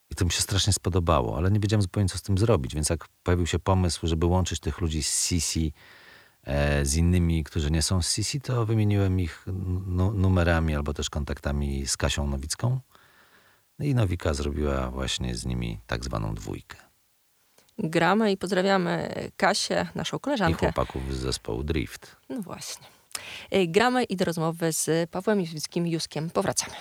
I 0.09 0.15
to 0.15 0.25
mi 0.25 0.31
się 0.31 0.41
strasznie 0.41 0.74
spodobało, 0.74 1.38
ale 1.38 1.51
nie 1.51 1.59
wiedziałem 1.59 1.81
zupełnie, 1.81 2.09
co 2.09 2.17
z 2.17 2.21
tym 2.21 2.38
zrobić. 2.38 2.75
Więc 2.75 2.89
jak 2.89 3.07
pojawił 3.24 3.47
się 3.47 3.59
pomysł, 3.59 4.07
żeby 4.07 4.25
łączyć 4.25 4.59
tych 4.59 4.81
ludzi 4.81 5.03
z 5.03 5.25
Sisi 5.25 5.74
e, 6.43 6.85
z 6.85 6.95
innymi, 6.95 7.43
którzy 7.43 7.71
nie 7.71 7.81
są 7.81 8.01
z 8.01 8.13
Sisi, 8.13 8.41
to 8.41 8.65
wymieniłem 8.65 9.19
ich 9.19 9.45
numerami 10.13 10.75
albo 10.75 10.93
też 10.93 11.09
kontaktami 11.09 11.88
z 11.88 11.97
Kasią 11.97 12.27
Nowicką. 12.27 12.79
No 13.79 13.85
I 13.85 13.95
Nowika 13.95 14.33
zrobiła 14.33 14.91
właśnie 14.91 15.35
z 15.35 15.45
nimi 15.45 15.79
tak 15.88 16.03
zwaną 16.03 16.35
dwójkę. 16.35 16.77
Gramy 17.77 18.31
i 18.31 18.38
pozdrawiamy 18.38 19.13
Kasię, 19.38 19.88
naszą 19.95 20.19
koleżankę. 20.19 20.55
I 20.55 20.59
chłopaków 20.59 21.15
z 21.15 21.17
zespołu 21.17 21.63
Drift. 21.63 22.15
No 22.29 22.41
właśnie. 22.41 22.88
E, 23.51 23.67
gramy 23.67 24.03
i 24.03 24.15
do 24.15 24.25
rozmowy 24.25 24.74
z 24.74 25.09
Pawłem 25.09 25.39
Józwickim 25.39 25.88
Juskiem 25.88 26.29
powracamy. 26.29 26.75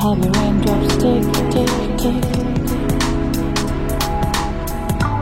Heavy 0.00 0.30
raindrops 0.30 0.96
tick, 0.96 1.24
tick, 1.52 1.68
tick. 2.00 2.24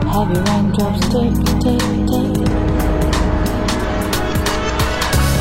Heavy 0.07 0.37
raindrops 0.39 1.01
tick, 1.11 1.33
tick, 1.59 1.83
tick. 2.07 2.31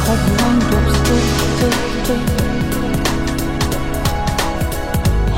Heavy 0.07 0.31
raindrops 0.39 0.97
tick, 1.07 1.27
tick, 1.59 1.79
tick. 2.05 2.25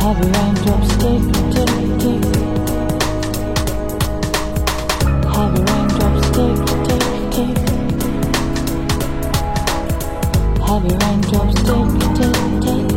Heavy 0.01 0.27
raindrops 0.33 0.91
tick, 0.97 1.23
tick, 1.53 1.73
tick. 2.01 2.23
Heavy 5.35 5.61
raindrops 5.69 6.25
tick, 6.31 6.57
tick, 6.87 7.05
tick. 7.35 7.57
Heavy 10.65 10.93
raindrops 10.97 11.55
tick, 11.63 11.89
tick, 12.17 12.37
tick. 12.63 12.90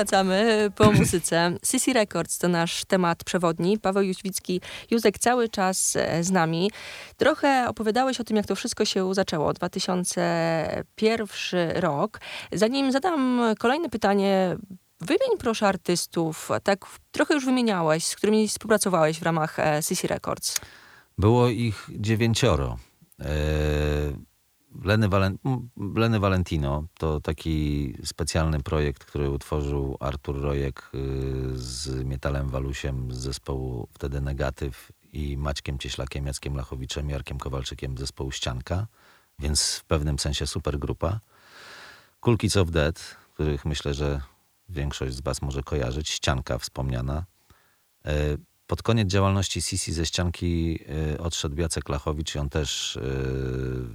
Wracamy 0.00 0.70
po 0.76 0.92
muzyce. 0.92 1.52
CC 1.62 1.92
Records 1.92 2.38
to 2.38 2.48
nasz 2.48 2.84
temat 2.84 3.24
przewodni. 3.24 3.78
Paweł 3.78 4.02
Jóźwicki, 4.02 4.60
Józek 4.90 5.18
cały 5.18 5.48
czas 5.48 5.96
e, 5.96 6.24
z 6.24 6.30
nami. 6.30 6.70
Trochę 7.16 7.66
opowiadałeś 7.68 8.20
o 8.20 8.24
tym, 8.24 8.36
jak 8.36 8.46
to 8.46 8.56
wszystko 8.56 8.84
się 8.84 9.14
zaczęło. 9.14 9.52
2001 9.52 11.70
rok. 11.74 12.20
Zanim 12.52 12.92
zadam 12.92 13.40
kolejne 13.58 13.88
pytanie, 13.88 14.56
wymień 15.00 15.38
proszę 15.38 15.66
artystów. 15.66 16.50
Tak 16.62 16.86
trochę 17.10 17.34
już 17.34 17.44
wymieniałeś, 17.44 18.06
z 18.06 18.16
którymi 18.16 18.48
współpracowałeś 18.48 19.20
w 19.20 19.22
ramach 19.22 19.56
CC 19.82 20.08
Records. 20.08 20.60
Było 21.18 21.48
ich 21.48 21.88
dziewięcioro. 21.90 22.78
Eee 23.18 24.29
Leny, 24.84 25.08
Leny 25.94 26.20
Valentino 26.20 26.84
to 26.98 27.20
taki 27.20 27.94
specjalny 28.04 28.60
projekt, 28.60 29.04
który 29.04 29.30
utworzył 29.30 29.96
Artur 30.00 30.40
Rojek 30.40 30.90
y, 30.94 31.58
z 31.58 32.04
Metalem 32.06 32.48
Walusiem 32.48 33.12
z 33.12 33.16
zespołu 33.16 33.88
wtedy 33.92 34.20
Negatyw 34.20 34.92
i 35.12 35.36
Maćkiem 35.36 35.78
Cieślakiem, 35.78 36.26
Jackiem 36.26 36.56
Lachowiczem, 36.56 37.10
Jarkiem 37.10 37.38
Kowalczykiem 37.38 37.96
z 37.96 38.00
zespołu 38.00 38.32
Ścianka, 38.32 38.86
więc 39.38 39.74
w 39.74 39.84
pewnym 39.84 40.18
sensie 40.18 40.46
super 40.46 40.78
grupa. 40.78 41.20
Cool 42.20 42.38
Kids 42.38 42.56
of 42.56 42.70
Dead, 42.70 43.16
których 43.34 43.64
myślę, 43.64 43.94
że 43.94 44.20
większość 44.68 45.14
z 45.14 45.20
was 45.20 45.42
może 45.42 45.62
kojarzyć, 45.62 46.10
Ścianka 46.10 46.58
wspomniana. 46.58 47.24
Pod 48.70 48.82
koniec 48.82 49.08
działalności 49.08 49.62
Sisi 49.62 49.92
ze 49.92 50.06
ścianki 50.06 50.78
y, 51.14 51.20
odszedł 51.20 51.60
Jacek 51.60 51.88
Lachowicz 51.88 52.34
i 52.34 52.38
on 52.38 52.48
też 52.48 52.96
y, 52.96 53.00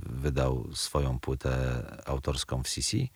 wydał 0.05 0.67
swoją 0.73 1.19
płytę 1.19 1.83
autorską 2.05 2.63
w 2.63 2.67
Sisi. 2.67 3.11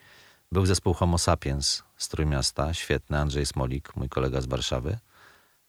Był 0.51 0.65
zespół 0.65 0.93
Homo 0.93 1.17
Sapiens 1.17 1.83
z 1.97 2.07
Trójmiasta, 2.07 2.73
świetny, 2.73 3.19
Andrzej 3.19 3.45
Smolik, 3.45 3.95
mój 3.95 4.09
kolega 4.09 4.41
z 4.41 4.45
Warszawy. 4.45 4.97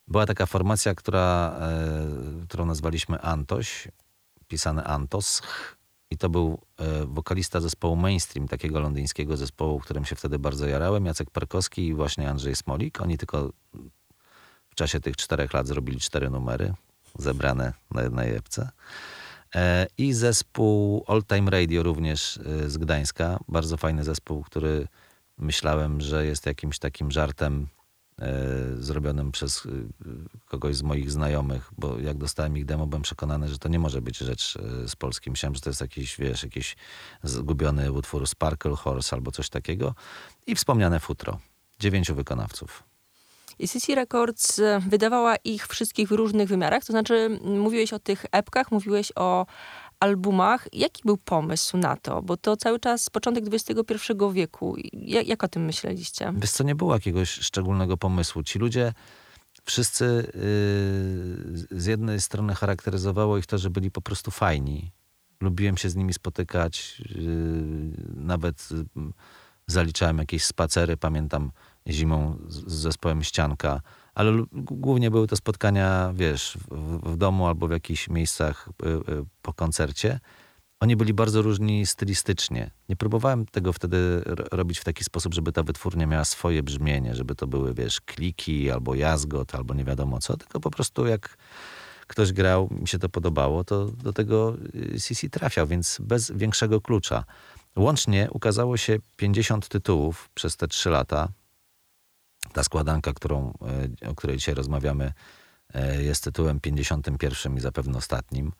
Była 0.07 0.25
taka 0.25 0.45
formacja, 0.45 0.95
która, 0.95 1.59
y, 2.43 2.47
którą 2.47 2.65
nazwaliśmy 2.65 3.21
Antoś, 3.21 3.87
pisane 4.47 4.83
Antos. 4.83 5.41
I 6.09 6.17
to 6.17 6.29
był 6.29 6.61
wokalista 7.05 7.59
zespołu 7.59 7.95
Mainstream, 7.95 8.47
takiego 8.47 8.79
londyńskiego 8.79 9.37
zespołu, 9.37 9.79
którym 9.79 10.05
się 10.05 10.15
wtedy 10.15 10.39
bardzo 10.39 10.67
jarałem, 10.67 11.05
Jacek 11.05 11.29
Perkowski 11.29 11.87
i 11.87 11.93
właśnie 11.93 12.29
Andrzej 12.29 12.55
Smolik. 12.55 13.01
Oni 13.01 13.17
tylko 13.17 13.49
czasie 14.81 14.99
tych 14.99 15.17
czterech 15.17 15.53
lat 15.53 15.67
zrobili 15.67 15.99
cztery 15.99 16.29
numery, 16.29 16.73
zebrane 17.19 17.73
na 17.91 18.03
jednej 18.03 18.35
epce. 18.35 18.69
E, 19.55 19.87
I 19.97 20.13
zespół 20.13 21.03
All 21.07 21.23
Time 21.23 21.51
Radio 21.51 21.83
również 21.83 22.37
e, 22.37 22.69
z 22.69 22.77
Gdańska. 22.77 23.39
Bardzo 23.47 23.77
fajny 23.77 24.03
zespół, 24.03 24.43
który 24.43 24.87
myślałem, 25.37 26.01
że 26.01 26.25
jest 26.25 26.45
jakimś 26.45 26.79
takim 26.79 27.11
żartem 27.11 27.67
e, 28.21 28.33
zrobionym 28.79 29.31
przez 29.31 29.67
kogoś 30.45 30.75
z 30.75 30.81
moich 30.81 31.11
znajomych, 31.11 31.71
bo 31.77 31.99
jak 31.99 32.17
dostałem 32.17 32.57
ich 32.57 32.65
demo, 32.65 32.87
byłem 32.87 33.01
przekonany, 33.01 33.47
że 33.47 33.57
to 33.57 33.69
nie 33.69 33.79
może 33.79 34.01
być 34.01 34.17
rzecz 34.17 34.57
z 34.87 34.95
polskim. 34.95 35.31
Myślałem, 35.31 35.55
że 35.55 35.61
to 35.61 35.69
jest 35.69 35.81
jakiś, 35.81 36.17
wiesz, 36.17 36.43
jakiś 36.43 36.75
zgubiony 37.23 37.91
utwór 37.91 38.27
Sparkle 38.27 38.75
Horse 38.75 39.15
albo 39.15 39.31
coś 39.31 39.49
takiego. 39.49 39.95
I 40.47 40.55
wspomniane 40.55 40.99
futro. 40.99 41.39
Dziewięciu 41.79 42.15
wykonawców. 42.15 42.90
CC 43.67 43.95
Records 43.95 44.59
e, 44.59 44.79
wydawała 44.89 45.35
ich 45.35 45.67
wszystkich 45.67 46.07
w 46.07 46.11
różnych 46.11 46.49
wymiarach, 46.49 46.85
to 46.85 46.93
znaczy 46.93 47.39
mówiłeś 47.43 47.93
o 47.93 47.99
tych 47.99 48.25
epkach, 48.31 48.71
mówiłeś 48.71 49.11
o 49.15 49.45
albumach. 49.99 50.67
Jaki 50.73 51.01
był 51.05 51.17
pomysł 51.17 51.77
na 51.77 51.95
to? 51.97 52.21
Bo 52.21 52.37
to 52.37 52.57
cały 52.57 52.79
czas 52.79 53.09
początek 53.09 53.43
XXI 53.53 53.93
wieku. 54.33 54.75
Jak, 54.93 55.27
jak 55.27 55.43
o 55.43 55.47
tym 55.47 55.65
myśleliście? 55.65 56.33
Wiesz 56.37 56.51
co, 56.51 56.63
nie 56.63 56.75
było 56.75 56.93
jakiegoś 56.93 57.29
szczególnego 57.29 57.97
pomysłu. 57.97 58.43
Ci 58.43 58.59
ludzie 58.59 58.93
wszyscy 59.65 60.31
yy, 61.71 61.79
z 61.81 61.85
jednej 61.85 62.21
strony 62.21 62.55
charakteryzowało 62.55 63.37
ich 63.37 63.45
to, 63.45 63.57
że 63.57 63.69
byli 63.69 63.91
po 63.91 64.01
prostu 64.01 64.31
fajni. 64.31 64.91
Lubiłem 65.41 65.77
się 65.77 65.89
z 65.89 65.95
nimi 65.95 66.13
spotykać. 66.13 67.01
Yy, 67.15 67.25
nawet 68.15 68.69
yy, 68.71 69.11
zaliczałem 69.67 70.17
jakieś 70.17 70.45
spacery. 70.45 70.97
Pamiętam, 70.97 71.51
zimą 71.87 72.37
z 72.47 72.73
zespołem 72.73 73.23
Ścianka, 73.23 73.81
ale 74.15 74.43
głównie 74.53 75.11
były 75.11 75.27
to 75.27 75.35
spotkania, 75.35 76.13
wiesz, 76.15 76.57
w, 76.71 76.99
w 77.13 77.17
domu 77.17 77.47
albo 77.47 77.67
w 77.67 77.71
jakichś 77.71 78.09
miejscach 78.09 78.69
y, 78.83 78.87
y, 78.87 79.25
po 79.41 79.53
koncercie. 79.53 80.19
Oni 80.79 80.95
byli 80.95 81.13
bardzo 81.13 81.41
różni 81.41 81.85
stylistycznie. 81.85 82.71
Nie 82.89 82.95
próbowałem 82.95 83.45
tego 83.45 83.73
wtedy 83.73 84.21
robić 84.51 84.79
w 84.79 84.83
taki 84.83 85.03
sposób, 85.03 85.33
żeby 85.33 85.51
ta 85.51 85.63
wytwórnia 85.63 86.07
miała 86.07 86.25
swoje 86.25 86.63
brzmienie, 86.63 87.15
żeby 87.15 87.35
to 87.35 87.47
były, 87.47 87.73
wiesz, 87.73 88.01
kliki 88.01 88.71
albo 88.71 88.95
jazgot, 88.95 89.55
albo 89.55 89.73
nie 89.73 89.83
wiadomo 89.83 90.19
co, 90.19 90.37
tylko 90.37 90.59
po 90.59 90.71
prostu 90.71 91.05
jak 91.05 91.37
ktoś 92.07 92.33
grał, 92.33 92.69
mi 92.71 92.87
się 92.87 92.99
to 92.99 93.09
podobało, 93.09 93.63
to 93.63 93.85
do 93.85 94.13
tego 94.13 94.57
CC 94.99 95.29
trafiał, 95.29 95.67
więc 95.67 95.97
bez 96.01 96.31
większego 96.31 96.81
klucza. 96.81 97.23
Łącznie 97.75 98.27
ukazało 98.31 98.77
się 98.77 98.97
50 99.15 99.67
tytułów 99.67 100.29
przez 100.33 100.57
te 100.57 100.67
3 100.67 100.89
lata. 100.89 101.29
Ta 102.53 102.63
składanka, 102.63 103.13
którą, 103.13 103.53
e, 104.03 104.09
o 104.09 104.15
której 104.15 104.37
dzisiaj 104.37 104.55
rozmawiamy, 104.55 105.13
e, 105.73 106.03
jest 106.03 106.23
tytułem 106.23 106.59
51 106.59 107.57
i 107.57 107.59
zapewne 107.59 107.97
ostatnim. 107.97 108.51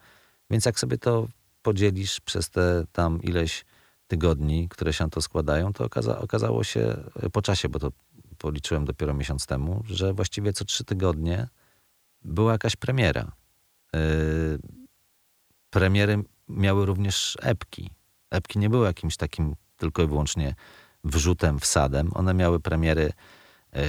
Więc 0.49 0.65
jak 0.65 0.79
sobie 0.79 0.97
to 0.97 1.27
podzielisz 1.61 2.19
przez 2.19 2.49
te 2.49 2.85
tam 2.91 3.21
ileś 3.21 3.65
tygodni, 4.07 4.69
które 4.69 4.93
się 4.93 5.09
to 5.09 5.21
składają, 5.21 5.73
to 5.73 5.85
okaza 5.85 6.19
okazało 6.19 6.63
się 6.63 6.97
e, 7.23 7.29
po 7.29 7.41
czasie, 7.41 7.69
bo 7.69 7.79
to 7.79 7.91
policzyłem 8.37 8.85
dopiero 8.85 9.13
miesiąc 9.13 9.45
temu, 9.45 9.83
że 9.85 10.13
właściwie 10.13 10.53
co 10.53 10.65
trzy 10.65 10.83
tygodnie 10.83 11.47
była 12.23 12.51
jakaś 12.51 12.75
premiera. 12.75 13.31
Yy, 13.93 14.59
premiery 15.69 16.23
miały 16.49 16.85
również 16.85 17.37
epki. 17.41 17.89
Epki 18.29 18.59
nie 18.59 18.69
były 18.69 18.85
jakimś 18.85 19.17
takim 19.17 19.55
tylko 19.77 20.03
i 20.03 20.07
wyłącznie 20.07 20.55
wrzutem, 21.03 21.59
wsadem. 21.59 22.11
One 22.13 22.33
miały 22.33 22.59
premiery 22.59 23.13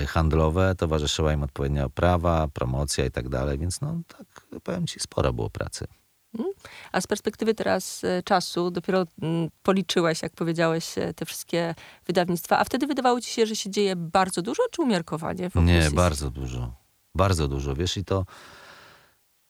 handlowe, 0.07 0.75
towarzyszyła 0.75 1.33
im 1.33 1.43
odpowiednia 1.43 1.85
oprawa, 1.85 2.49
promocja 2.49 3.07
i 3.07 3.11
tak 3.11 3.29
dalej, 3.29 3.59
więc 3.59 3.81
no 3.81 4.01
tak 4.19 4.61
powiem 4.63 4.87
ci, 4.87 5.01
sporo 5.01 5.33
było 5.33 5.51
pracy. 5.51 5.87
Mhm. 6.35 6.55
A 6.93 7.01
z 7.01 7.07
perspektywy 7.07 7.55
teraz 7.55 8.05
e, 8.05 8.23
czasu, 8.23 8.71
dopiero 8.71 9.07
mm, 9.23 9.49
policzyłeś, 9.63 10.23
jak 10.23 10.33
powiedziałeś, 10.33 10.99
e, 10.99 11.15
te 11.15 11.27
wszystkie 11.27 11.75
wydawnictwa, 12.07 12.59
a 12.59 12.65
wtedy 12.65 12.87
wydawało 12.87 13.21
ci 13.21 13.31
się, 13.31 13.47
że 13.47 13.57
się 13.57 13.71
dzieje 13.71 13.97
bardzo 13.97 14.43
dużo, 14.43 14.63
czy 14.71 14.83
umiarkowanie? 14.83 15.51
Nie, 15.55 15.91
bardzo 15.91 16.31
dużo. 16.31 16.75
Bardzo 17.15 17.49
dużo, 17.49 17.75
wiesz, 17.75 17.97
i 17.97 18.05
to 18.05 18.25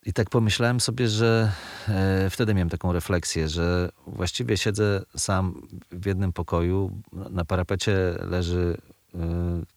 i 0.07 0.13
tak 0.13 0.31
pomyślałem 0.31 0.81
sobie, 0.81 1.09
że 1.09 1.53
e, 1.89 2.31
wtedy 2.31 2.55
miałem 2.55 2.69
taką 2.69 2.93
refleksję, 2.93 3.49
że 3.49 3.89
właściwie 4.07 4.57
siedzę 4.57 5.03
sam 5.17 5.69
w 5.91 6.07
jednym 6.07 6.33
pokoju, 6.33 7.03
na 7.13 7.45
parapecie 7.45 7.97
leży 8.21 8.77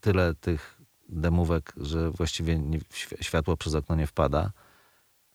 tyle 0.01 0.33
tych 0.33 0.81
demówek, 1.09 1.73
że 1.77 2.11
właściwie 2.11 2.59
nie, 2.59 2.79
światło 3.21 3.57
przez 3.57 3.75
okno 3.75 3.95
nie 3.95 4.07
wpada. 4.07 4.51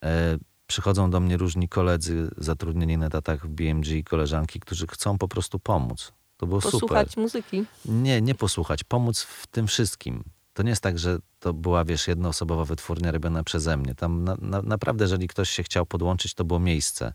E, 0.04 0.38
przychodzą 0.66 1.10
do 1.10 1.20
mnie 1.20 1.36
różni 1.36 1.68
koledzy 1.68 2.30
zatrudnieni 2.36 2.98
na 2.98 3.08
datach 3.08 3.46
w 3.46 3.48
BMG, 3.48 4.02
koleżanki, 4.04 4.60
którzy 4.60 4.86
chcą 4.86 5.18
po 5.18 5.28
prostu 5.28 5.58
pomóc. 5.58 6.12
To 6.36 6.46
było 6.46 6.60
posłuchać 6.60 6.80
super. 6.80 7.06
Posłuchać 7.06 7.16
muzyki. 7.16 7.64
Nie, 7.84 8.20
nie 8.20 8.34
posłuchać, 8.34 8.84
pomóc 8.84 9.22
w 9.22 9.46
tym 9.46 9.66
wszystkim. 9.66 10.24
To 10.52 10.62
nie 10.62 10.70
jest 10.70 10.82
tak, 10.82 10.98
że 10.98 11.18
to 11.40 11.54
była, 11.54 11.84
wiesz, 11.84 12.08
jednoosobowa 12.08 12.64
wytwórnia 12.64 13.12
robiona 13.12 13.44
przeze 13.44 13.76
mnie. 13.76 13.94
Tam 13.94 14.24
na, 14.24 14.36
na, 14.40 14.62
naprawdę, 14.62 15.04
jeżeli 15.04 15.28
ktoś 15.28 15.50
się 15.50 15.62
chciał 15.62 15.86
podłączyć, 15.86 16.34
to 16.34 16.44
było 16.44 16.60
miejsce 16.60 17.12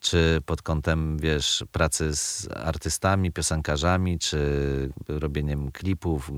czy 0.00 0.40
pod 0.46 0.62
kątem, 0.62 1.18
wiesz, 1.18 1.64
pracy 1.72 2.16
z 2.16 2.48
artystami, 2.54 3.32
piosenkarzami, 3.32 4.18
czy 4.18 4.38
robieniem 5.08 5.72
klipów, 5.72 6.30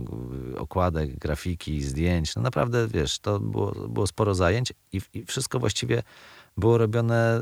okładek, 0.59 1.19
grafiki, 1.19 1.83
zdjęć. 1.83 2.37
No 2.37 2.43
naprawdę, 2.43 2.89
wiesz, 2.89 3.19
to 3.19 3.41
było, 3.41 3.73
było 3.89 4.07
sporo 4.07 4.35
zajęć 4.35 4.73
i, 4.93 5.01
i 5.15 5.25
wszystko 5.25 5.59
właściwie 5.59 6.03
było 6.57 6.79
robione 6.79 7.41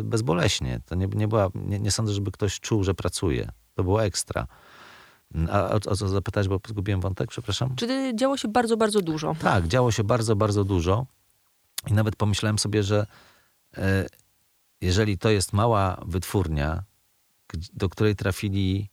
y, 0.00 0.04
bezboleśnie. 0.04 0.80
To 0.86 0.94
nie, 0.94 1.06
nie, 1.06 1.28
była, 1.28 1.48
nie, 1.54 1.80
nie 1.80 1.90
sądzę, 1.90 2.12
żeby 2.12 2.30
ktoś 2.30 2.60
czuł, 2.60 2.84
że 2.84 2.94
pracuje. 2.94 3.50
To 3.74 3.84
było 3.84 4.04
ekstra. 4.04 4.46
A 5.50 5.68
o, 5.68 5.74
o 5.74 5.96
co 5.96 6.08
zapytać, 6.08 6.48
bo 6.48 6.60
zgubiłem 6.68 7.00
wątek, 7.00 7.30
przepraszam? 7.30 7.76
Czy 7.76 8.12
działo 8.14 8.36
się 8.36 8.48
bardzo, 8.48 8.76
bardzo 8.76 9.00
dużo? 9.02 9.36
Tak, 9.42 9.68
działo 9.68 9.92
się 9.92 10.04
bardzo, 10.04 10.36
bardzo 10.36 10.64
dużo. 10.64 11.06
I 11.90 11.92
nawet 11.92 12.16
pomyślałem 12.16 12.58
sobie, 12.58 12.82
że 12.82 13.06
y, 13.78 13.80
jeżeli 14.80 15.18
to 15.18 15.30
jest 15.30 15.52
mała 15.52 16.02
wytwórnia, 16.06 16.84
do 17.72 17.88
której 17.88 18.16
trafili 18.16 18.90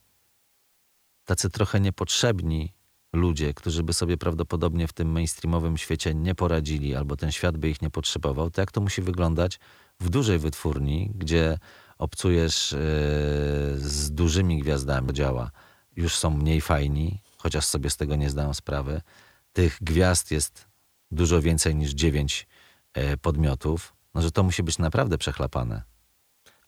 tacy 1.26 1.50
trochę 1.50 1.80
niepotrzebni 1.80 2.74
ludzie, 3.14 3.54
którzy 3.54 3.84
by 3.84 3.94
sobie 3.94 4.18
prawdopodobnie 4.18 4.88
w 4.88 4.94
tym 4.94 5.12
mainstreamowym 5.12 5.78
świecie 5.78 6.14
nie 6.14 6.36
poradzili, 6.36 6.96
albo 6.96 7.16
ten 7.16 7.32
świat 7.32 7.58
by 7.58 7.70
ich 7.70 7.82
nie 7.82 7.90
potrzebował, 7.90 8.50
to 8.50 8.62
jak 8.62 8.72
to 8.72 8.82
musi 8.82 9.02
wyglądać 9.02 9.60
w 10.00 10.10
dużej 10.10 10.40
wytwórni, 10.40 11.12
gdzie 11.16 11.60
obcujesz 11.98 12.72
yy, 12.72 12.78
z 13.80 14.12
dużymi 14.12 14.60
gwiazdami 14.60 15.14
działa, 15.14 15.52
już 15.96 16.16
są 16.16 16.30
mniej 16.30 16.62
fajni, 16.62 17.22
chociaż 17.38 17.66
sobie 17.66 17.90
z 17.90 17.98
tego 17.98 18.16
nie 18.16 18.30
zdają 18.30 18.54
sprawy. 18.54 19.02
Tych 19.54 19.78
gwiazd 19.82 20.32
jest 20.32 20.68
dużo 21.12 21.42
więcej 21.42 21.76
niż 21.76 21.92
dziewięć 21.92 22.48
e, 22.94 23.18
podmiotów. 23.18 23.94
No, 24.16 24.22
że 24.22 24.32
to 24.32 24.44
musi 24.44 24.64
być 24.64 24.80
naprawdę 24.80 25.18
przechlapane. 25.18 25.82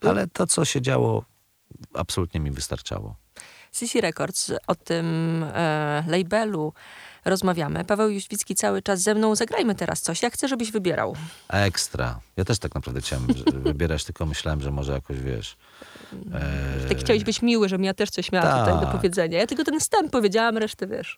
Ale 0.01 0.27
to, 0.27 0.47
co 0.47 0.65
się 0.65 0.81
działo, 0.81 1.25
absolutnie 1.93 2.39
mi 2.39 2.51
wystarczało. 2.51 3.15
CC 3.71 4.01
Records, 4.01 4.51
o 4.67 4.75
tym 4.75 5.05
e, 5.53 6.03
labelu 6.07 6.73
rozmawiamy. 7.25 7.85
Paweł 7.85 8.09
Jóźwicki 8.09 8.55
cały 8.55 8.81
czas 8.81 9.01
ze 9.01 9.15
mną. 9.15 9.35
Zagrajmy 9.35 9.75
teraz 9.75 10.01
coś. 10.01 10.21
Ja 10.21 10.29
chcę, 10.29 10.47
żebyś 10.47 10.71
wybierał. 10.71 11.15
Ekstra. 11.49 12.19
Ja 12.37 12.45
też 12.45 12.59
tak 12.59 12.75
naprawdę 12.75 13.01
chciałem 13.01 13.27
wybierać, 13.53 14.03
tylko 14.03 14.25
myślałem, 14.25 14.61
że 14.61 14.71
może 14.71 14.93
jakoś, 14.93 15.19
wiesz... 15.19 15.57
E... 16.33 16.89
Tak 16.89 16.97
chciałeś 16.97 17.23
być 17.23 17.41
miły, 17.41 17.69
żebym 17.69 17.83
ja 17.83 17.93
też 17.93 18.09
coś 18.09 18.31
miała 18.31 18.45
Ta. 18.45 18.59
tutaj 18.59 18.79
do 18.79 18.85
tak. 18.85 18.95
powiedzenia. 18.95 19.39
Ja 19.39 19.47
tylko 19.47 19.63
ten 19.63 19.79
wstęp 19.79 20.11
powiedziałam, 20.11 20.57
resztę 20.57 20.87
wiesz. 20.87 21.15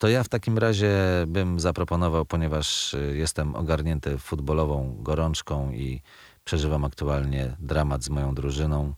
To 0.00 0.08
ja 0.08 0.24
w 0.24 0.28
takim 0.28 0.58
razie 0.58 0.92
bym 1.26 1.60
zaproponował, 1.60 2.24
ponieważ 2.24 2.94
y, 2.94 3.16
jestem 3.16 3.54
ogarnięty 3.54 4.18
futbolową 4.18 4.96
gorączką 5.02 5.72
i 5.72 6.00
przeżywam 6.44 6.84
aktualnie 6.84 7.56
dramat 7.58 8.04
z 8.04 8.10
moją 8.10 8.34
drużyną, 8.34 8.94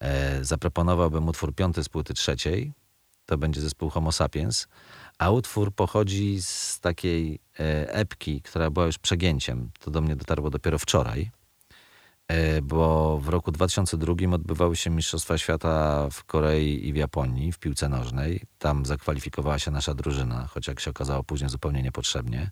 e, 0.00 0.44
zaproponowałbym 0.44 1.28
utwór 1.28 1.54
piąty 1.54 1.84
z 1.84 1.88
płyty 1.88 2.14
trzeciej. 2.14 2.72
To 3.26 3.38
będzie 3.38 3.60
zespół 3.60 3.90
Homo 3.90 4.12
Sapiens. 4.12 4.68
A 5.18 5.30
utwór 5.30 5.72
pochodzi 5.72 6.42
z 6.42 6.80
takiej 6.80 7.38
e, 7.60 7.92
epki, 7.94 8.42
która 8.42 8.70
była 8.70 8.86
już 8.86 8.98
przegięciem. 8.98 9.70
To 9.80 9.90
do 9.90 10.00
mnie 10.00 10.16
dotarło 10.16 10.50
dopiero 10.50 10.78
wczoraj, 10.78 11.30
bo 12.62 13.18
w 13.18 13.28
roku 13.28 13.52
2002 13.52 14.14
odbywały 14.32 14.76
się 14.76 14.90
Mistrzostwa 14.90 15.38
Świata 15.38 16.08
w 16.10 16.24
Korei 16.24 16.88
i 16.88 16.92
w 16.92 16.96
Japonii 16.96 17.52
w 17.52 17.58
piłce 17.58 17.88
nożnej. 17.88 18.42
Tam 18.58 18.86
zakwalifikowała 18.86 19.58
się 19.58 19.70
nasza 19.70 19.94
drużyna, 19.94 20.46
choć 20.46 20.68
jak 20.68 20.80
się 20.80 20.90
okazało 20.90 21.24
później 21.24 21.50
zupełnie 21.50 21.82
niepotrzebnie. 21.82 22.50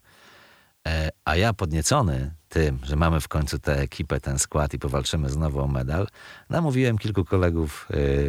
E, 0.87 1.11
a 1.25 1.37
ja 1.37 1.53
podniecony 1.53 2.35
tym, 2.49 2.79
że 2.83 2.97
mamy 2.97 3.21
w 3.21 3.29
końcu 3.29 3.59
tę 3.59 3.81
ekipę, 3.81 4.21
ten 4.21 4.39
skład 4.39 4.75
i 4.75 4.79
powalczymy 4.79 5.31
znowu 5.31 5.61
o 5.61 5.69
medal, 5.69 6.07
namówiłem 6.51 6.99
kilku 6.99 7.25
kolegów 7.25 7.89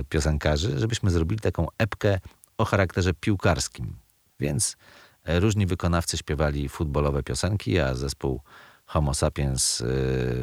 piosenkarzy, 0.10 0.80
żebyśmy 0.80 1.12
zrobili 1.12 1.42
taką 1.42 1.68
epkę 1.78 2.20
o 2.58 2.66
charakterze 2.66 3.14
piłkarskim. 3.14 3.96
Więc 4.40 4.78
e, 5.24 5.40
różni 5.40 5.66
wykonawcy 5.66 6.18
śpiewali 6.18 6.70
futbolowe 6.70 7.24
piosenki, 7.24 7.80
a 7.80 7.96
zespół 7.96 8.42
Homo 8.86 9.14
Sapiens 9.14 9.82
e, 9.82 9.86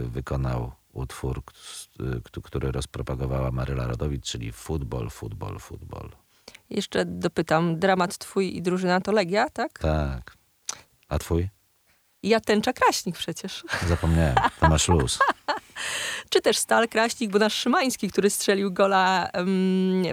wykonał 0.08 0.72
utwór, 0.96 1.42
który 2.42 2.72
rozpropagowała 2.72 3.50
Maryla 3.50 3.86
Rodowicz, 3.86 4.24
czyli 4.24 4.52
futbol, 4.52 5.10
futbol, 5.10 5.58
futbol. 5.58 6.10
Jeszcze 6.70 7.04
dopytam, 7.04 7.78
dramat 7.78 8.18
twój 8.18 8.56
i 8.56 8.62
drużyna 8.62 9.00
to 9.00 9.12
Legia, 9.12 9.50
tak? 9.50 9.78
Tak. 9.78 10.36
A 11.08 11.18
twój? 11.18 11.48
Ja 12.22 12.40
tęcza 12.40 12.72
Kraśnik 12.72 13.16
przecież. 13.16 13.64
Zapomniałem, 13.88 14.34
to 14.60 14.68
masz 14.68 14.88
luz. 14.88 15.18
Czy 16.30 16.40
też 16.40 16.58
Stal 16.58 16.88
Kraśnik, 16.88 17.30
bo 17.30 17.38
nasz 17.38 17.54
Szymański, 17.54 18.10
który 18.10 18.30
strzelił 18.30 18.72
gola 18.72 19.30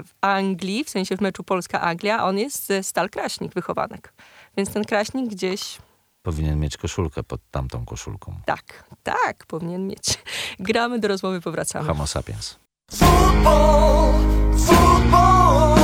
w 0.06 0.14
Anglii, 0.22 0.84
w 0.84 0.90
sensie 0.90 1.18
w 1.18 1.22
meczu 1.22 1.44
Polska-Anglia, 1.44 2.24
on 2.24 2.38
jest 2.38 2.66
ze 2.66 2.84
Stal 2.84 3.10
Kraśnik, 3.10 3.54
wychowanek. 3.54 4.14
Więc 4.58 4.74
ten 4.74 4.84
Kraśnik 4.84 5.30
gdzieś... 5.30 5.78
Powinien 6.24 6.60
mieć 6.60 6.78
koszulkę 6.78 7.24
pod 7.24 7.42
tamtą 7.52 7.86
koszulką. 7.86 8.40
Tak, 8.46 8.84
tak, 9.04 9.46
powinien 9.46 9.88
mieć. 9.88 10.20
Gramy, 10.60 11.00
do 11.00 11.08
rozmowy 11.08 11.42
powracamy. 11.42 11.88
Homo 11.88 12.08
sapiens. 12.08 12.56
Football, 12.92 14.14
football, 14.58 15.80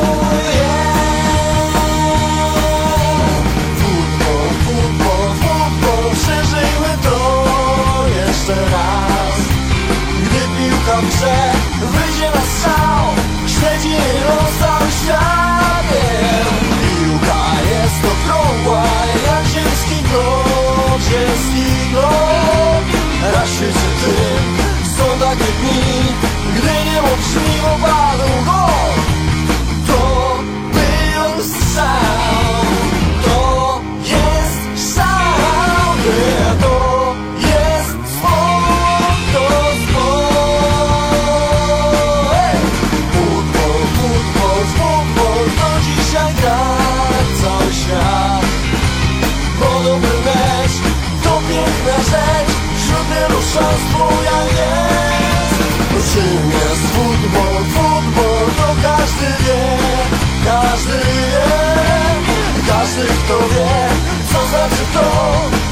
yeah. 0.56 0.90
dobrze 10.90 11.52
Wyjdzie 11.82 12.32
na 12.36 12.42
strzał 12.42 13.06
Śledzi 13.48 13.96
rozstał 14.28 14.82
światem 15.04 15.49
Ziemski 21.10 21.90
glob 21.92 22.86
Raz 23.34 23.50
się 23.50 23.66
tym 23.66 24.58
Są 24.98 25.20
takie 25.20 25.52
dni 25.60 26.04
Gdy 26.56 26.92
niemożliwo 26.92 27.78
padł 27.82 28.46
gol 28.46 28.99
Każdy 63.00 63.14
kto 63.14 63.40
wie 63.40 63.90
Co 64.34 64.48
znaczy 64.48 64.84
to 64.94 65.69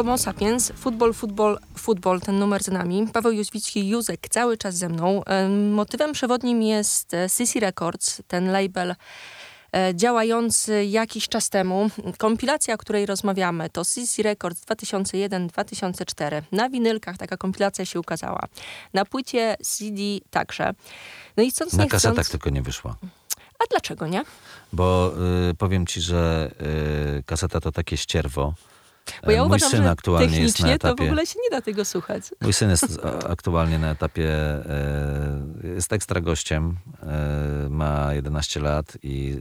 Homo 0.00 0.18
sapiens, 0.18 0.72
futbol, 0.76 1.12
futbol, 1.12 1.58
futbol, 1.76 2.20
ten 2.20 2.38
numer 2.38 2.62
za 2.62 2.72
nami. 2.72 3.06
Paweł 3.12 3.32
Józwicki, 3.32 3.88
Józek 3.88 4.28
cały 4.28 4.56
czas 4.56 4.74
ze 4.74 4.88
mną. 4.88 5.22
Motywem 5.70 6.12
przewodnim 6.12 6.62
jest 6.62 7.12
Sissy 7.28 7.60
Records, 7.60 8.22
ten 8.28 8.52
label 8.52 8.94
e, 9.72 9.94
działający 9.94 10.84
jakiś 10.84 11.28
czas 11.28 11.50
temu. 11.50 11.90
Kompilacja, 12.18 12.74
o 12.74 12.78
której 12.78 13.06
rozmawiamy, 13.06 13.70
to 13.70 13.84
Sissy 13.84 14.22
Records 14.22 14.64
2001-2004. 14.64 16.42
Na 16.52 16.68
winylkach 16.68 17.16
taka 17.18 17.36
kompilacja 17.36 17.84
się 17.84 18.00
ukazała. 18.00 18.46
Na 18.94 19.04
płycie 19.04 19.56
CD 19.62 20.02
także. 20.30 20.74
No 21.36 21.42
i 21.42 21.50
stąd 21.50 21.72
Na 21.72 21.86
kasetach 21.86 22.12
chcąc... 22.12 22.30
tylko 22.30 22.50
nie 22.50 22.62
wyszła. 22.62 22.96
A 23.58 23.64
dlaczego 23.70 24.06
nie? 24.06 24.24
Bo 24.72 25.12
y, 25.50 25.54
powiem 25.54 25.86
ci, 25.86 26.00
że 26.00 26.50
y, 27.18 27.22
kaseta 27.22 27.60
to 27.60 27.72
takie 27.72 27.96
ścierwo. 27.96 28.54
Bo 29.24 29.30
ja 29.30 29.38
Mój 29.38 29.46
uważam, 29.46 29.70
syn 29.70 29.86
aktualnie 29.86 30.40
jest 30.40 30.60
na 30.60 30.68
etapie. 30.72 30.96
to 30.96 31.04
w 31.04 31.06
ogóle 31.06 31.26
się 31.26 31.38
nie 31.42 31.50
da 31.50 31.60
tego 31.60 31.84
słuchać. 31.84 32.22
Mój 32.40 32.52
syn 32.52 32.70
jest 32.70 33.00
aktualnie 33.28 33.78
na 33.78 33.90
etapie, 33.90 34.30
e, 34.32 35.74
jest 35.74 35.92
ekstra 35.92 36.20
gościem, 36.20 36.76
e, 37.02 37.68
ma 37.70 38.14
11 38.14 38.60
lat 38.60 38.98
i 39.02 39.36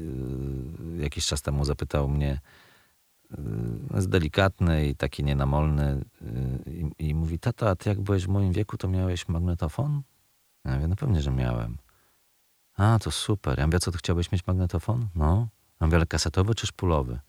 e, 0.97 1.01
jakiś 1.01 1.25
czas 1.25 1.41
temu 1.41 1.65
zapytał 1.65 2.09
mnie, 2.09 2.39
jest 3.95 4.09
delikatny 4.09 4.87
i 4.87 4.95
taki 4.95 5.23
nienamolny 5.23 6.05
i, 6.65 7.07
i 7.07 7.15
mówi, 7.15 7.39
tata, 7.39 7.69
a 7.69 7.75
ty 7.75 7.89
jak 7.89 8.01
byłeś 8.01 8.25
w 8.25 8.27
moim 8.27 8.53
wieku, 8.53 8.77
to 8.77 8.87
miałeś 8.87 9.27
magnetofon? 9.27 10.01
Ja 10.65 10.75
mówię, 10.75 10.87
no 10.87 10.95
pewnie, 10.95 11.21
że 11.21 11.31
miałem. 11.31 11.77
A, 12.77 12.99
to 12.99 13.11
super. 13.11 13.59
Ja 13.59 13.67
mówię, 13.67 13.79
co, 13.79 13.91
ty 13.91 13.97
chciałbyś 13.97 14.31
mieć 14.31 14.47
magnetofon? 14.47 15.07
No. 15.15 15.47
Ja 15.81 15.87
mówię, 15.87 15.97
ale 15.97 16.05
kasetowy 16.05 16.55
czy 16.55 16.67
szpulowy? 16.67 17.19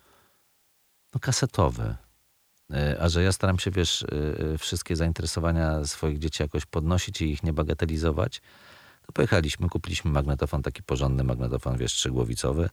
No 1.14 1.20
kasetowy. 1.20 1.96
E, 2.72 2.96
a 3.00 3.08
że 3.08 3.22
ja 3.22 3.32
staram 3.32 3.58
się, 3.58 3.70
wiesz, 3.70 4.02
e, 4.02 4.06
e, 4.54 4.58
wszystkie 4.58 4.96
zainteresowania 4.96 5.84
swoich 5.84 6.18
dzieci 6.18 6.42
jakoś 6.42 6.66
podnosić 6.66 7.22
i 7.22 7.30
ich 7.30 7.42
nie 7.42 7.52
bagatelizować, 7.52 8.42
to 9.06 9.12
pojechaliśmy, 9.12 9.68
kupiliśmy 9.68 10.10
magnetofon, 10.10 10.62
taki 10.62 10.82
porządny 10.82 11.24
magnetofon, 11.24 11.76
wiesz, 11.76 11.92
trzygłowicowy. 11.92 12.70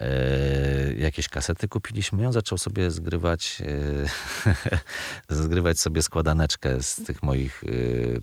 E, 0.00 0.94
jakieś 0.94 1.28
kasety 1.28 1.68
kupiliśmy 1.68 2.22
i 2.22 2.26
on 2.26 2.32
zaczął 2.32 2.58
sobie 2.58 2.90
zgrywać, 2.90 3.62
e, 5.28 5.34
zgrywać 5.42 5.80
sobie 5.80 6.02
składaneczkę 6.02 6.82
z 6.82 6.96
tych 6.96 7.22
moich 7.22 7.64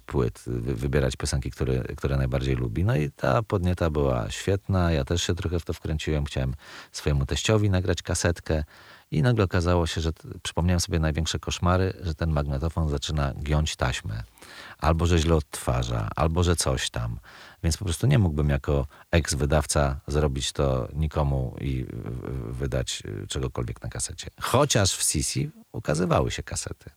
płyt, 0.06 0.43
wybierać 0.47 1.15
piosenki, 1.15 1.52
które, 1.52 1.84
które 1.84 2.17
najbardziej 2.17 2.56
lubi. 2.56 2.84
No 2.84 2.95
i 2.95 3.12
ta 3.12 3.43
podnieta 3.43 3.89
była 3.89 4.30
świetna, 4.30 4.91
ja 4.91 5.06
też 5.06 5.24
się 5.24 5.36
trochę 5.36 5.60
w 5.60 5.65
to 5.65 5.74
wkręciłem, 5.74 6.26
chciałem 6.26 6.54
swojemu 6.91 7.26
teściowi 7.26 7.69
nagrać 7.69 8.02
kasetkę. 8.02 8.63
I 9.12 9.21
nagle 9.21 9.43
okazało 9.43 9.88
się, 9.88 10.02
że 10.02 10.12
przypomniałem 10.43 10.80
sobie 10.80 11.00
największe 11.00 11.39
koszmary, 11.39 11.93
że 12.02 12.15
ten 12.15 12.30
magnetofon 12.30 12.89
zaczyna 12.89 13.34
giąć 13.43 13.76
taśmę. 13.76 14.24
Albo 14.78 15.06
że 15.06 15.19
źle 15.19 15.36
odtwarza, 15.36 16.10
albo 16.15 16.43
że 16.43 16.56
coś 16.56 16.89
tam. 16.89 17.19
Więc 17.63 17.78
po 17.78 17.86
prostu 17.86 18.08
nie 18.08 18.19
mógłbym 18.19 18.50
jako 18.50 18.88
eks-wydawca 19.12 19.95
zrobić 20.08 20.52
to 20.52 20.88
nikomu 20.93 21.56
i 21.62 21.86
wydać 22.50 23.04
y, 23.06 23.28
czegokolwiek 23.28 23.84
na 23.84 23.89
kasecie. 23.89 24.28
Chociaż 24.41 24.95
w 24.95 25.04
Sisi 25.04 25.52
ukazywały 25.71 26.32
się 26.32 26.43
kasety. 26.43 26.89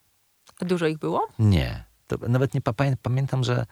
A 0.60 0.64
dużo 0.64 0.86
ich 0.86 0.98
było? 0.98 1.28
Nie. 1.38 1.84
To 2.06 2.16
nawet 2.28 2.54
nie 2.54 2.60
pamiętam, 3.02 3.44
że 3.44 3.66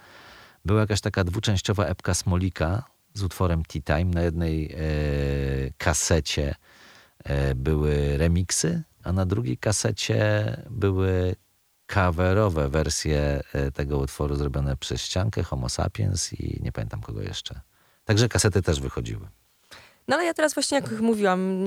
była 0.64 0.80
jakaś 0.80 1.00
taka 1.00 1.24
dwuczęściowa 1.24 1.84
epka 1.84 2.14
Smolika 2.14 2.82
z 3.14 3.22
utworem 3.22 3.62
Tea 3.64 3.82
Time. 3.82 4.14
Na 4.14 4.20
jednej 4.20 4.72
e, 4.72 4.78
kasecie 5.78 6.54
były 7.54 8.18
remiksy, 8.18 8.82
a 9.04 9.12
na 9.12 9.26
drugiej 9.26 9.58
kasecie 9.58 10.56
były 10.70 11.36
coverowe 11.94 12.68
wersje 12.68 13.42
e, 13.52 13.70
tego 13.70 13.98
utworu 13.98 14.34
zrobione 14.36 14.76
przez 14.76 15.00
ściankę, 15.00 15.42
Homo 15.42 15.68
sapiens 15.68 16.32
i 16.32 16.60
nie 16.62 16.72
pamiętam 16.72 17.00
kogo 17.00 17.22
jeszcze. 17.22 17.60
Także 18.04 18.28
kasety 18.28 18.62
też 18.62 18.80
wychodziły. 18.80 19.28
No 20.08 20.16
ale 20.16 20.24
ja 20.24 20.34
teraz 20.34 20.54
właśnie, 20.54 20.74
jak 20.74 20.90
mówiłam, 21.00 21.64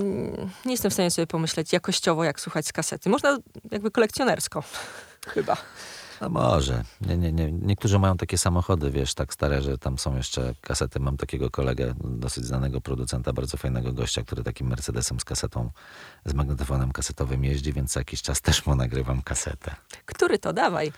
nie 0.66 0.72
jestem 0.72 0.92
w 0.92 0.94
stanie 0.94 1.12
sobie 1.12 1.28
pomyśleć 1.28 1.74
jakościowo, 1.74 2.24
jak 2.24 2.40
słuchać 2.40 2.68
z 2.68 2.74
kasety. 2.74 3.10
Można 3.10 3.38
jakby 3.72 3.92
kolekcjonersko, 3.92 4.64
chyba. 5.34 5.58
A 6.20 6.30
może. 6.30 6.84
Nie, 7.02 7.18
nie, 7.18 7.32
nie. 7.32 7.52
Niektórzy 7.52 8.00
mają 8.00 8.18
takie 8.18 8.38
samochody, 8.38 8.92
wiesz, 8.92 9.14
tak 9.14 9.34
stare, 9.34 9.62
że 9.62 9.78
tam 9.78 9.98
są 9.98 10.16
jeszcze 10.16 10.56
kasety. 10.62 11.00
Mam 11.00 11.18
takiego 11.18 11.52
kolegę, 11.52 11.94
dosyć 12.04 12.46
znanego 12.46 12.82
producenta, 12.82 13.34
bardzo 13.34 13.58
fajnego 13.58 13.94
gościa, 13.94 14.24
który 14.24 14.44
takim 14.44 14.68
Mercedesem 14.68 15.20
z 15.20 15.26
kasetą, 15.26 15.72
z 16.26 16.34
magnetofonem 16.34 16.92
kasetowym 16.92 17.44
jeździ, 17.44 17.74
więc 17.74 17.96
jakiś 17.96 18.22
czas 18.22 18.42
też 18.42 18.66
mu 18.66 18.76
nagrywam 18.76 19.22
kasetę. 19.22 19.76
Który 20.06 20.40
to? 20.40 20.54
Dawaj. 20.54 20.92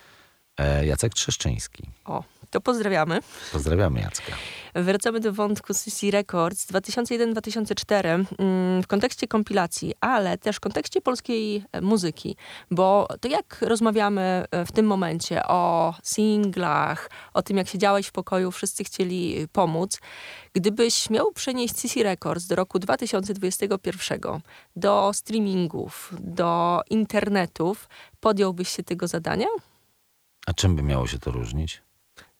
E, 0.57 0.85
Jacek 0.85 1.13
Trzeszczyński. 1.13 1.89
O, 2.05 2.23
to 2.57 2.61
pozdrawiamy. 2.61 3.19
Pozdrawiamy 3.51 3.99
Jacka. 3.99 4.33
Wracamy 4.75 5.19
do 5.19 5.33
wątku 5.33 5.73
CC 5.73 6.11
Records 6.11 6.71
2001-2004 6.71 8.25
mm, 8.39 8.83
w 8.83 8.87
kontekście 8.87 9.27
kompilacji, 9.27 9.93
ale 10.01 10.37
też 10.37 10.55
w 10.55 10.59
kontekście 10.59 11.01
polskiej 11.01 11.63
e, 11.71 11.81
muzyki, 11.81 12.35
bo 12.71 13.07
to 13.21 13.27
jak 13.27 13.57
rozmawiamy 13.61 14.45
e, 14.51 14.65
w 14.65 14.71
tym 14.71 14.85
momencie 14.85 15.43
o 15.47 15.93
singlach, 16.03 17.09
o 17.33 17.41
tym 17.41 17.57
jak 17.57 17.67
siedziałeś 17.67 18.07
w 18.07 18.11
pokoju, 18.11 18.51
wszyscy 18.51 18.83
chcieli 18.83 19.37
e, 19.37 19.47
pomóc. 19.47 19.99
Gdybyś 20.53 21.09
miał 21.09 21.31
przenieść 21.31 21.73
CC 21.73 22.03
Records 22.03 22.47
do 22.47 22.55
roku 22.55 22.79
2021, 22.79 24.19
do 24.75 25.11
streamingów, 25.13 26.13
do 26.19 26.81
internetów, 26.89 27.89
podjąłbyś 28.19 28.69
się 28.69 28.83
tego 28.83 29.07
zadania? 29.07 29.47
A 30.47 30.53
czym 30.53 30.75
by 30.75 30.83
miało 30.83 31.07
się 31.07 31.19
to 31.19 31.31
różnić? 31.31 31.86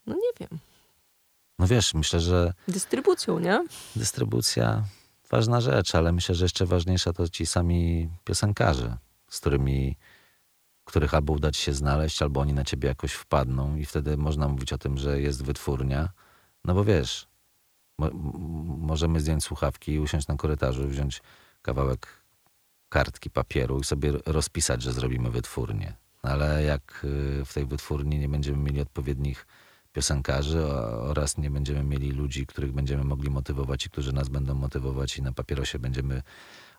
No 0.07 0.15
nie 0.15 0.31
wiem. 0.39 0.59
No 1.59 1.67
wiesz, 1.67 1.93
myślę, 1.93 2.19
że... 2.19 2.53
Dystrybucją, 2.67 3.39
nie? 3.39 3.65
Dystrybucja, 3.95 4.83
ważna 5.29 5.61
rzecz, 5.61 5.95
ale 5.95 6.11
myślę, 6.11 6.35
że 6.35 6.45
jeszcze 6.45 6.65
ważniejsza 6.65 7.13
to 7.13 7.29
ci 7.29 7.45
sami 7.45 8.09
piosenkarze, 8.23 8.97
z 9.29 9.39
którymi, 9.39 9.95
których 10.85 11.13
albo 11.13 11.33
uda 11.33 11.51
ci 11.51 11.61
się 11.61 11.73
znaleźć, 11.73 12.21
albo 12.21 12.41
oni 12.41 12.53
na 12.53 12.63
ciebie 12.63 12.89
jakoś 12.89 13.13
wpadną 13.13 13.75
i 13.75 13.85
wtedy 13.85 14.17
można 14.17 14.47
mówić 14.47 14.73
o 14.73 14.77
tym, 14.77 14.97
że 14.97 15.21
jest 15.21 15.43
wytwórnia. 15.43 16.09
No 16.65 16.73
bo 16.73 16.83
wiesz, 16.83 17.27
mo 17.97 18.09
możemy 18.77 19.19
zdjąć 19.19 19.43
słuchawki 19.43 19.91
i 19.91 19.99
usiąść 19.99 20.27
na 20.27 20.35
korytarzu, 20.35 20.87
wziąć 20.87 21.21
kawałek 21.61 22.07
kartki 22.89 23.29
papieru 23.29 23.79
i 23.79 23.83
sobie 23.83 24.11
rozpisać, 24.25 24.81
że 24.81 24.93
zrobimy 24.93 25.31
wytwórnię. 25.31 25.93
No 26.23 26.29
ale 26.29 26.63
jak 26.63 27.01
y, 27.03 27.45
w 27.45 27.53
tej 27.53 27.65
wytwórni 27.65 28.19
nie 28.19 28.29
będziemy 28.29 28.57
mieli 28.57 28.81
odpowiednich 28.81 29.45
piosenkarzy 29.97 30.65
oraz 31.09 31.37
nie 31.37 31.49
będziemy 31.49 31.83
mieli 31.83 32.11
ludzi, 32.11 32.45
których 32.45 32.71
będziemy 32.71 33.03
mogli 33.03 33.29
motywować 33.29 33.85
i 33.85 33.89
którzy 33.89 34.13
nas 34.13 34.29
będą 34.29 34.55
motywować 34.55 35.17
i 35.17 35.21
na 35.21 35.31
papierosie 35.31 35.79
będziemy 35.79 36.21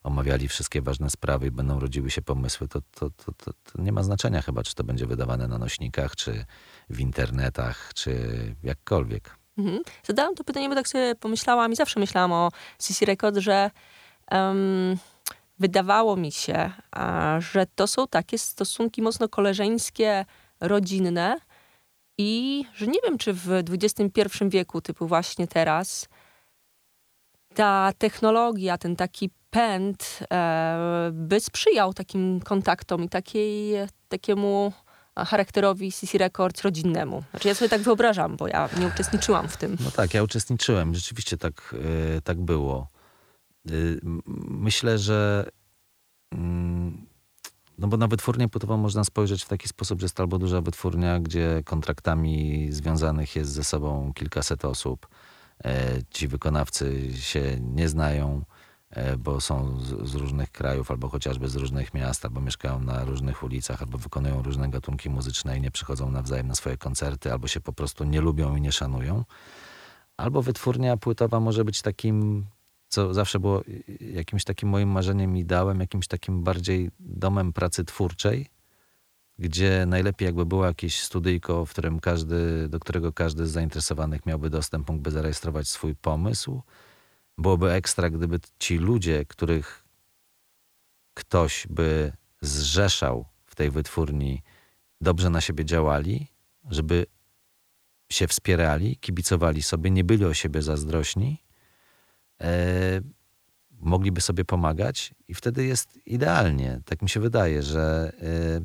omawiali 0.02 0.48
wszystkie 0.48 0.82
ważne 0.82 1.10
sprawy 1.10 1.46
i 1.46 1.50
będą 1.50 1.80
rodziły 1.80 2.10
się 2.10 2.22
pomysły, 2.22 2.68
to, 2.68 2.80
to, 2.80 3.10
to, 3.10 3.32
to, 3.42 3.82
nie 3.82 3.92
ma 3.92 4.02
znaczenia 4.02 4.42
chyba, 4.42 4.62
czy 4.62 4.74
to 4.74 4.84
będzie 4.84 5.06
wydawane 5.06 5.48
na 5.48 5.58
nośnikach, 5.58 6.16
czy 6.16 6.44
w 6.90 7.00
internetach, 7.00 7.90
czy 7.94 8.12
jakkolwiek. 8.62 9.36
Mhm. 9.58 9.82
Zadałam 10.04 10.34
to 10.34 10.44
pytanie, 10.44 10.68
bo 10.68 10.74
tak 10.74 10.88
sobie 10.88 11.14
pomyślałam 11.14 11.72
i 11.72 11.76
zawsze 11.76 12.00
myślałam 12.00 12.32
o 12.32 12.50
CC 12.78 13.06
Record, 13.06 13.36
że 13.36 13.70
um, 14.30 14.96
wydawało 15.58 16.16
mi 16.16 16.32
się, 16.32 16.70
że 17.38 17.66
to 17.74 17.86
są 17.86 18.06
takie 18.06 18.38
stosunki 18.38 19.02
mocno 19.02 19.28
koleżeńskie, 19.28 20.24
rodzinne 20.60 21.47
i 22.18 22.64
że 22.74 22.86
nie 22.86 22.98
wiem, 23.04 23.18
czy 23.18 23.32
w 23.32 23.48
XXI 23.50 24.10
wieku, 24.48 24.80
typu 24.80 25.06
właśnie 25.06 25.46
teraz, 25.46 26.08
ta 27.54 27.92
technologia, 27.98 28.78
ten 28.78 28.96
taki 28.96 29.30
pęd 29.50 30.20
e, 30.30 31.10
by 31.12 31.40
sprzyjał 31.40 31.94
takim 31.94 32.40
kontaktom 32.40 33.04
i 33.04 33.08
takiej, 33.08 33.74
takiemu 34.08 34.72
charakterowi 35.16 35.92
CC 35.92 36.18
Records 36.18 36.62
rodzinnemu. 36.62 37.22
Znaczy 37.30 37.48
ja 37.48 37.54
sobie 37.54 37.68
tak 37.68 37.80
wyobrażam, 37.80 38.36
bo 38.36 38.48
ja 38.48 38.68
nie 38.80 38.86
uczestniczyłam 38.86 39.48
w 39.48 39.56
tym. 39.56 39.76
No 39.80 39.90
tak, 39.90 40.14
ja 40.14 40.22
uczestniczyłem. 40.22 40.94
Rzeczywiście 40.94 41.36
tak, 41.36 41.74
e, 42.16 42.20
tak 42.20 42.40
było. 42.40 42.88
Y, 43.70 44.00
myślę, 44.48 44.98
że 44.98 45.48
mm, 46.32 47.07
no 47.78 47.88
bo 47.88 47.96
na 47.96 48.08
wytwórnię 48.08 48.48
płytową 48.48 48.76
można 48.76 49.04
spojrzeć 49.04 49.44
w 49.44 49.48
taki 49.48 49.68
sposób, 49.68 50.00
że 50.00 50.04
jest 50.04 50.20
albo 50.20 50.38
duża 50.38 50.60
wytwórnia, 50.60 51.20
gdzie 51.20 51.62
kontraktami 51.64 52.66
związanych 52.72 53.36
jest 53.36 53.50
ze 53.50 53.64
sobą 53.64 54.12
kilkaset 54.14 54.64
osób. 54.64 55.08
E, 55.64 56.02
ci 56.10 56.28
wykonawcy 56.28 57.12
się 57.14 57.58
nie 57.60 57.88
znają, 57.88 58.44
e, 58.90 59.16
bo 59.16 59.40
są 59.40 59.80
z, 59.80 60.14
różnych 60.14 60.50
krajów, 60.50 60.90
albo 60.90 61.08
chociażby 61.08 61.48
z 61.48 61.56
różnych 61.56 61.94
miast, 61.94 62.24
albo 62.24 62.40
mieszkają 62.40 62.80
na 62.80 63.04
różnych 63.04 63.42
ulicach, 63.42 63.82
albo 63.82 63.98
wykonują 63.98 64.42
różne 64.42 64.68
gatunki 64.68 65.10
muzyczne 65.10 65.58
i 65.58 65.60
nie 65.60 65.70
przychodzą 65.70 66.10
nawzajem 66.10 66.46
na 66.46 66.54
swoje 66.54 66.76
koncerty, 66.76 67.32
albo 67.32 67.48
się 67.48 67.60
po 67.60 67.72
prostu 67.72 68.04
nie 68.04 68.20
lubią 68.20 68.56
i 68.56 68.60
nie 68.60 68.72
szanują. 68.72 69.24
Albo 70.16 70.42
wytwórnia 70.42 70.96
płytowa 70.96 71.40
może 71.40 71.64
być 71.64 71.82
takim 71.82 72.46
co 72.88 73.14
zawsze 73.14 73.40
było 73.40 73.62
jakimś 74.00 74.44
takim 74.44 74.68
moim 74.68 74.88
marzeniem, 74.88 75.36
ideałem, 75.36 75.80
jakimś 75.80 76.06
takim 76.06 76.42
bardziej 76.42 76.90
domem 77.00 77.52
pracy 77.52 77.84
twórczej, 77.84 78.50
gdzie 79.38 79.84
najlepiej 79.86 80.26
jakby 80.26 80.46
było 80.46 80.66
jakieś 80.66 81.02
studyjko, 81.02 81.66
w 81.66 81.70
którym 81.70 82.00
każdy, 82.00 82.68
do 82.68 82.80
którego 82.80 83.12
każdy 83.12 83.46
z 83.46 83.50
zainteresowanych 83.50 84.26
miałby 84.26 84.50
dostęp, 84.50 84.88
mógłby 84.88 85.10
zarejestrować 85.10 85.68
swój 85.68 85.94
pomysł. 85.94 86.62
Byłoby 87.38 87.72
ekstra, 87.72 88.10
gdyby 88.10 88.40
ci 88.58 88.78
ludzie, 88.78 89.24
których 89.24 89.84
ktoś 91.14 91.66
by 91.70 92.12
zrzeszał 92.40 93.24
w 93.46 93.54
tej 93.54 93.70
wytwórni, 93.70 94.42
dobrze 95.00 95.30
na 95.30 95.40
siebie 95.40 95.64
działali, 95.64 96.26
żeby 96.70 97.06
się 98.12 98.26
wspierali, 98.26 98.96
kibicowali 98.96 99.62
sobie, 99.62 99.90
nie 99.90 100.04
byli 100.04 100.24
o 100.24 100.34
siebie 100.34 100.62
zazdrośni, 100.62 101.42
mogliby 103.80 104.20
sobie 104.20 104.44
pomagać 104.44 105.14
i 105.28 105.34
wtedy 105.34 105.64
jest 105.64 105.98
idealnie. 106.06 106.80
Tak 106.84 107.02
mi 107.02 107.08
się 107.08 107.20
wydaje, 107.20 107.62
że 107.62 108.12
e, 108.22 108.60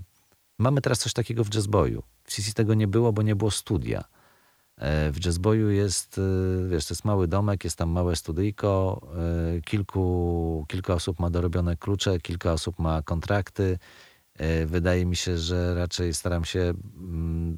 mamy 0.57 0.81
teraz 0.81 0.99
coś 0.99 1.13
takiego 1.13 1.43
w 1.43 1.53
jazzboju. 1.55 2.03
W 2.23 2.31
CC 2.31 2.53
tego 2.53 2.73
nie 2.73 2.87
było, 2.87 3.13
bo 3.13 3.21
nie 3.21 3.35
było 3.35 3.51
studia. 3.51 4.03
E, 4.77 5.11
w 5.11 5.25
jazzboju 5.25 5.69
jest, 5.69 6.17
e, 6.17 6.67
wiesz, 6.67 6.85
to 6.85 6.93
jest 6.93 7.05
mały 7.05 7.27
domek, 7.27 7.63
jest 7.63 7.77
tam 7.77 7.89
małe 7.89 8.15
studyjko, 8.15 9.01
e, 9.57 9.61
kilku, 9.61 10.65
kilka 10.67 10.93
osób 10.93 11.19
ma 11.19 11.29
dorobione 11.29 11.77
klucze, 11.77 12.19
kilka 12.19 12.53
osób 12.53 12.79
ma 12.79 13.01
kontrakty. 13.01 13.79
E, 14.35 14.65
Wydaje 14.65 15.05
mi 15.05 15.15
się, 15.15 15.37
że 15.37 15.75
raczej 15.75 16.13
staram 16.13 16.45
się, 16.45 16.73
mm, 16.97 17.57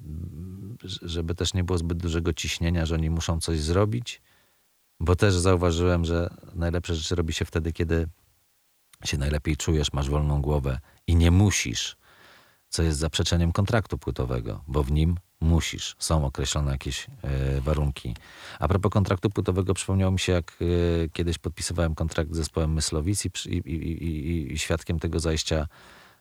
żeby 1.01 1.35
też 1.35 1.53
nie 1.53 1.63
było 1.63 1.77
zbyt 1.77 1.97
dużego 1.97 2.33
ciśnienia, 2.33 2.85
że 2.85 2.95
oni 2.95 3.09
muszą 3.09 3.39
coś 3.39 3.59
zrobić, 3.59 4.21
bo 4.99 5.15
też 5.15 5.33
zauważyłem, 5.33 6.05
że 6.05 6.29
najlepsze 6.53 6.95
rzeczy 6.95 7.15
robi 7.15 7.33
się 7.33 7.45
wtedy, 7.45 7.73
kiedy 7.73 8.07
się 9.03 9.17
najlepiej 9.17 9.57
czujesz, 9.57 9.93
masz 9.93 10.09
wolną 10.09 10.41
głowę 10.41 10.79
i 11.07 11.15
nie 11.15 11.31
musisz, 11.31 11.97
co 12.69 12.83
jest 12.83 12.99
zaprzeczeniem 12.99 13.51
kontraktu 13.51 13.97
płytowego, 13.97 14.63
bo 14.67 14.83
w 14.83 14.91
nim 14.91 15.15
musisz, 15.41 15.95
są 15.99 16.25
określone 16.25 16.71
jakieś 16.71 17.07
e, 17.23 17.61
warunki. 17.61 18.15
A 18.59 18.67
propos 18.67 18.91
kontraktu 18.91 19.29
płytowego, 19.29 19.73
przypomniało 19.73 20.11
mi 20.11 20.19
się, 20.19 20.33
jak 20.33 20.57
e, 20.61 21.09
kiedyś 21.09 21.37
podpisywałem 21.37 21.95
kontrakt 21.95 22.33
z 22.33 22.35
zespołem 22.35 22.73
Myslowic 22.73 23.25
i, 23.25 23.29
i, 23.45 23.57
i, 23.57 24.53
i, 24.53 24.59
świadkiem 24.59 24.99
tego 24.99 25.19
zajścia 25.19 25.67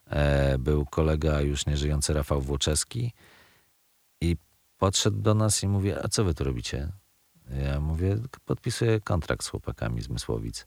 e, 0.07 0.59
był 0.59 0.87
kolega 0.87 1.41
już 1.41 1.67
nieżyjący 1.67 2.15
Rafał 2.15 2.41
Włoczewski 2.41 3.13
i 4.21 4.37
podszedł 4.79 5.19
do 5.19 5.35
nas 5.35 5.63
i 5.63 5.69
mówi, 5.69 5.93
a 5.93 6.09
co 6.09 6.25
wy 6.25 6.35
tu 6.35 6.45
robicie? 6.45 6.93
Ja 7.51 7.81
mówię, 7.81 8.19
podpisuję 8.45 9.01
kontrakt 9.01 9.45
z 9.45 9.49
chłopakami 9.49 10.03
z 10.03 10.09
Mysłowic. 10.09 10.67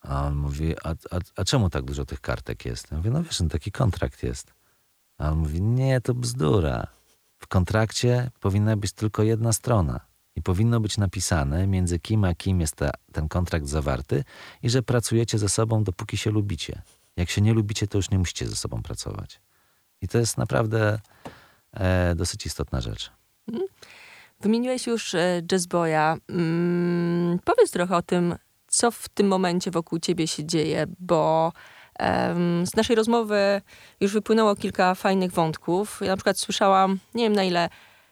A 0.00 0.26
on 0.26 0.36
mówi, 0.36 0.74
a, 0.84 0.90
a, 0.90 1.20
a 1.36 1.44
czemu 1.44 1.70
tak 1.70 1.84
dużo 1.84 2.04
tych 2.04 2.20
kartek 2.20 2.64
jest? 2.64 2.90
Ja 2.90 2.96
mówię, 2.96 3.10
no 3.10 3.22
wiesz, 3.22 3.40
no 3.40 3.48
taki 3.48 3.72
kontrakt 3.72 4.22
jest. 4.22 4.54
A 5.18 5.30
on 5.30 5.38
mówi, 5.38 5.62
nie, 5.62 6.00
to 6.00 6.14
bzdura. 6.14 6.86
W 7.38 7.46
kontrakcie 7.46 8.30
powinna 8.40 8.76
być 8.76 8.92
tylko 8.92 9.22
jedna 9.22 9.52
strona. 9.52 10.00
I 10.36 10.42
powinno 10.42 10.80
być 10.80 10.98
napisane, 10.98 11.66
między 11.66 11.98
kim 11.98 12.24
a 12.24 12.34
kim 12.34 12.60
jest 12.60 12.76
ta, 12.76 12.90
ten 13.12 13.28
kontrakt 13.28 13.66
zawarty 13.66 14.24
i 14.62 14.70
że 14.70 14.82
pracujecie 14.82 15.38
ze 15.38 15.48
sobą, 15.48 15.84
dopóki 15.84 16.16
się 16.16 16.30
lubicie. 16.30 16.82
Jak 17.16 17.30
się 17.30 17.40
nie 17.40 17.54
lubicie, 17.54 17.86
to 17.86 17.98
już 17.98 18.10
nie 18.10 18.18
musicie 18.18 18.48
ze 18.48 18.56
sobą 18.56 18.82
pracować. 18.82 19.40
I 20.02 20.08
to 20.08 20.18
jest 20.18 20.38
naprawdę 20.38 20.98
e, 21.72 22.14
dosyć 22.14 22.46
istotna 22.46 22.80
rzecz. 22.80 23.12
Wymieniłeś 24.44 24.86
już 24.86 25.14
e, 25.14 25.42
Jazzboya. 25.52 26.16
Mm, 26.28 27.38
powiedz 27.44 27.70
trochę 27.70 27.96
o 27.96 28.02
tym, 28.02 28.34
co 28.66 28.90
w 28.90 29.08
tym 29.08 29.26
momencie 29.28 29.70
wokół 29.70 29.98
ciebie 29.98 30.28
się 30.28 30.44
dzieje, 30.44 30.86
bo 30.98 31.52
em, 31.98 32.66
z 32.66 32.76
naszej 32.76 32.96
rozmowy 32.96 33.60
już 34.00 34.12
wypłynęło 34.12 34.56
kilka 34.56 34.94
fajnych 34.94 35.32
wątków. 35.32 35.98
Ja 36.00 36.08
na 36.08 36.16
przykład 36.16 36.38
słyszałam, 36.38 36.98
nie 37.14 37.24
wiem 37.24 37.32
na 37.32 37.44
ile 37.44 37.68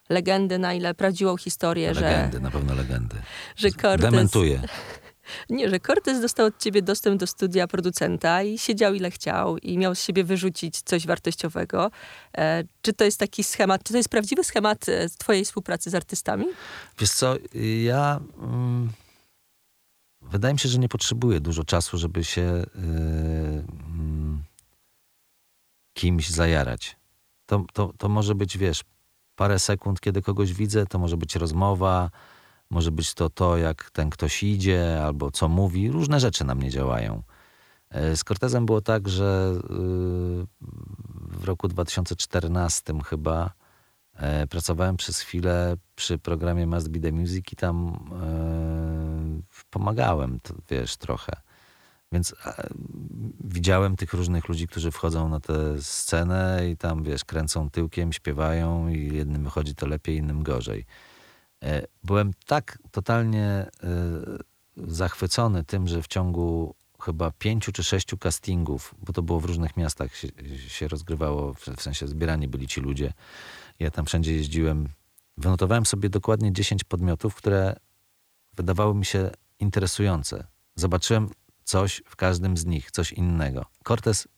legendy, 0.08 0.58
na 0.58 0.74
ile 0.74 0.94
prawdziwą 0.94 1.36
historię, 1.36 1.94
że, 1.94 2.00
Legendy, 2.00 2.40
na 2.40 2.50
pewno 2.50 2.74
legendy. 2.74 3.16
że 3.56 3.70
Cortez... 3.70 4.10
Dementuję. 4.10 4.60
Nie, 5.50 5.70
że 5.70 5.80
Cortez 5.80 6.20
dostał 6.20 6.46
od 6.46 6.58
ciebie 6.58 6.82
dostęp 6.82 7.20
do 7.20 7.26
studia 7.26 7.66
producenta 7.66 8.42
i 8.42 8.58
siedział 8.58 8.94
ile 8.94 9.10
chciał 9.10 9.58
i 9.58 9.78
miał 9.78 9.94
z 9.94 10.02
siebie 10.02 10.24
wyrzucić 10.24 10.82
coś 10.82 11.06
wartościowego. 11.06 11.90
E, 12.38 12.64
czy 12.82 12.92
to 12.92 13.04
jest 13.04 13.18
taki 13.18 13.44
schemat, 13.44 13.82
czy 13.84 13.92
to 13.92 13.96
jest 13.96 14.08
prawdziwy 14.08 14.44
schemat 14.44 14.88
e, 14.88 15.08
twojej 15.08 15.44
współpracy 15.44 15.90
z 15.90 15.94
artystami? 15.94 16.46
Wiesz 16.98 17.10
co, 17.10 17.36
ja... 17.84 18.20
Mm, 18.38 18.90
wydaje 20.22 20.54
mi 20.54 20.60
się, 20.60 20.68
że 20.68 20.78
nie 20.78 20.88
potrzebuję 20.88 21.40
dużo 21.40 21.64
czasu, 21.64 21.98
żeby 21.98 22.24
się 22.24 22.42
y, 22.42 22.66
mm, 22.76 24.42
kimś 25.94 26.30
zajarać. 26.30 26.96
To, 27.46 27.64
to, 27.72 27.92
to 27.98 28.08
może 28.08 28.34
być, 28.34 28.58
wiesz, 28.58 28.84
parę 29.36 29.58
sekund, 29.58 30.00
kiedy 30.00 30.22
kogoś 30.22 30.52
widzę, 30.52 30.86
to 30.86 30.98
może 30.98 31.16
być 31.16 31.36
rozmowa, 31.36 32.10
może 32.72 32.90
być 32.90 33.14
to 33.14 33.30
to, 33.30 33.56
jak 33.56 33.90
ten 33.90 34.10
ktoś 34.10 34.42
idzie, 34.42 35.04
albo 35.04 35.30
co 35.30 35.48
mówi. 35.48 35.90
Różne 35.90 36.20
rzeczy 36.20 36.44
na 36.44 36.54
mnie 36.54 36.70
działają. 36.70 37.22
E, 37.90 38.16
Z 38.16 38.24
Cortezem 38.24 38.66
było 38.66 38.80
tak, 38.80 39.08
że 39.08 39.52
y, 39.56 39.62
w 41.38 41.44
roku 41.44 41.68
2014 41.68 42.92
chyba 43.04 43.50
e, 44.14 44.46
pracowałem 44.46 44.96
przez 44.96 45.20
chwilę 45.20 45.76
przy 45.94 46.18
programie 46.18 46.66
Must 46.66 46.88
Be 46.88 47.00
The 47.00 47.12
Music 47.12 47.52
i 47.52 47.56
tam 47.56 47.92
e, 48.22 49.62
pomagałem, 49.70 50.40
wiesz, 50.70 50.96
trochę. 50.96 51.32
Więc 52.12 52.34
widziałem 53.44 53.96
tych 53.96 54.12
różnych 54.12 54.48
ludzi, 54.48 54.68
którzy 54.68 54.90
wchodzą 54.90 55.28
na 55.28 55.40
tę 55.40 55.82
scenę 55.82 56.70
i 56.70 56.76
tam, 56.76 57.02
wiesz, 57.02 57.24
kręcą 57.24 57.70
tyłkiem, 57.70 58.12
śpiewają 58.12 58.88
i 58.88 59.16
jednym 59.16 59.44
wychodzi 59.44 59.74
to 59.74 59.86
lepiej, 59.86 60.16
innym 60.16 60.42
gorzej. 60.42 60.86
E, 61.62 61.86
Byłem 62.04 62.32
tak 62.46 62.78
totalnie 62.90 63.46
e, 63.46 63.68
zachwycony 64.76 65.64
tym, 65.64 65.88
że 65.88 66.02
w 66.02 66.06
ciągu 66.06 66.74
chyba 67.00 67.30
pięciu 67.30 67.72
czy 67.72 67.84
sześciu 67.84 68.18
castingów, 68.18 68.94
bo 69.02 69.12
to 69.12 69.22
było 69.22 69.40
w 69.40 69.44
różnych 69.44 69.76
miastach 69.76 70.10
się, 70.68 70.88
rozgrywało, 70.88 71.54
w, 71.54 71.60
w 71.60 71.82
sensie 71.82 72.08
zbierani 72.08 72.48
byli 72.48 72.66
ci 72.66 72.80
ludzie. 72.80 73.12
Ja 73.78 73.90
tam 73.90 74.06
wszędzie 74.06 74.32
jeździłem. 74.34 74.88
Wynotowałem 75.36 75.86
sobie 75.86 76.08
dokładnie 76.08 76.52
10 76.52 76.84
podmiotów, 76.84 77.34
które 77.34 77.76
wydawały 78.54 78.94
mi 78.94 79.04
się 79.04 79.30
interesujące. 79.58 80.46
Zobaczyłem 80.74 81.28
coś 81.64 82.02
w 82.06 82.16
każdym 82.16 82.56
z 82.56 82.66
nich, 82.66 82.90
coś 82.90 83.12
innego. 83.12 83.66
Cortez 83.84 84.28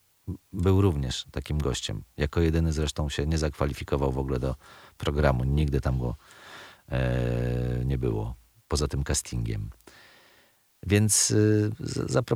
był 0.52 0.80
również 0.80 1.26
takim 1.30 1.58
gościem. 1.58 2.04
Jako 2.16 2.40
jedyny 2.40 2.72
zresztą 2.72 3.08
się 3.08 3.26
nie 3.26 3.38
zakwalifikował 3.38 4.12
w 4.12 4.18
ogóle 4.18 4.38
do 4.38 4.56
programu. 4.98 5.44
Nigdy 5.44 5.80
tam 5.80 5.98
go 5.98 6.16
nie 7.84 7.98
było, 7.98 8.34
poza 8.68 8.88
tym 8.88 9.04
castingiem. 9.04 9.70
Więc 10.86 11.30
y, 11.30 11.70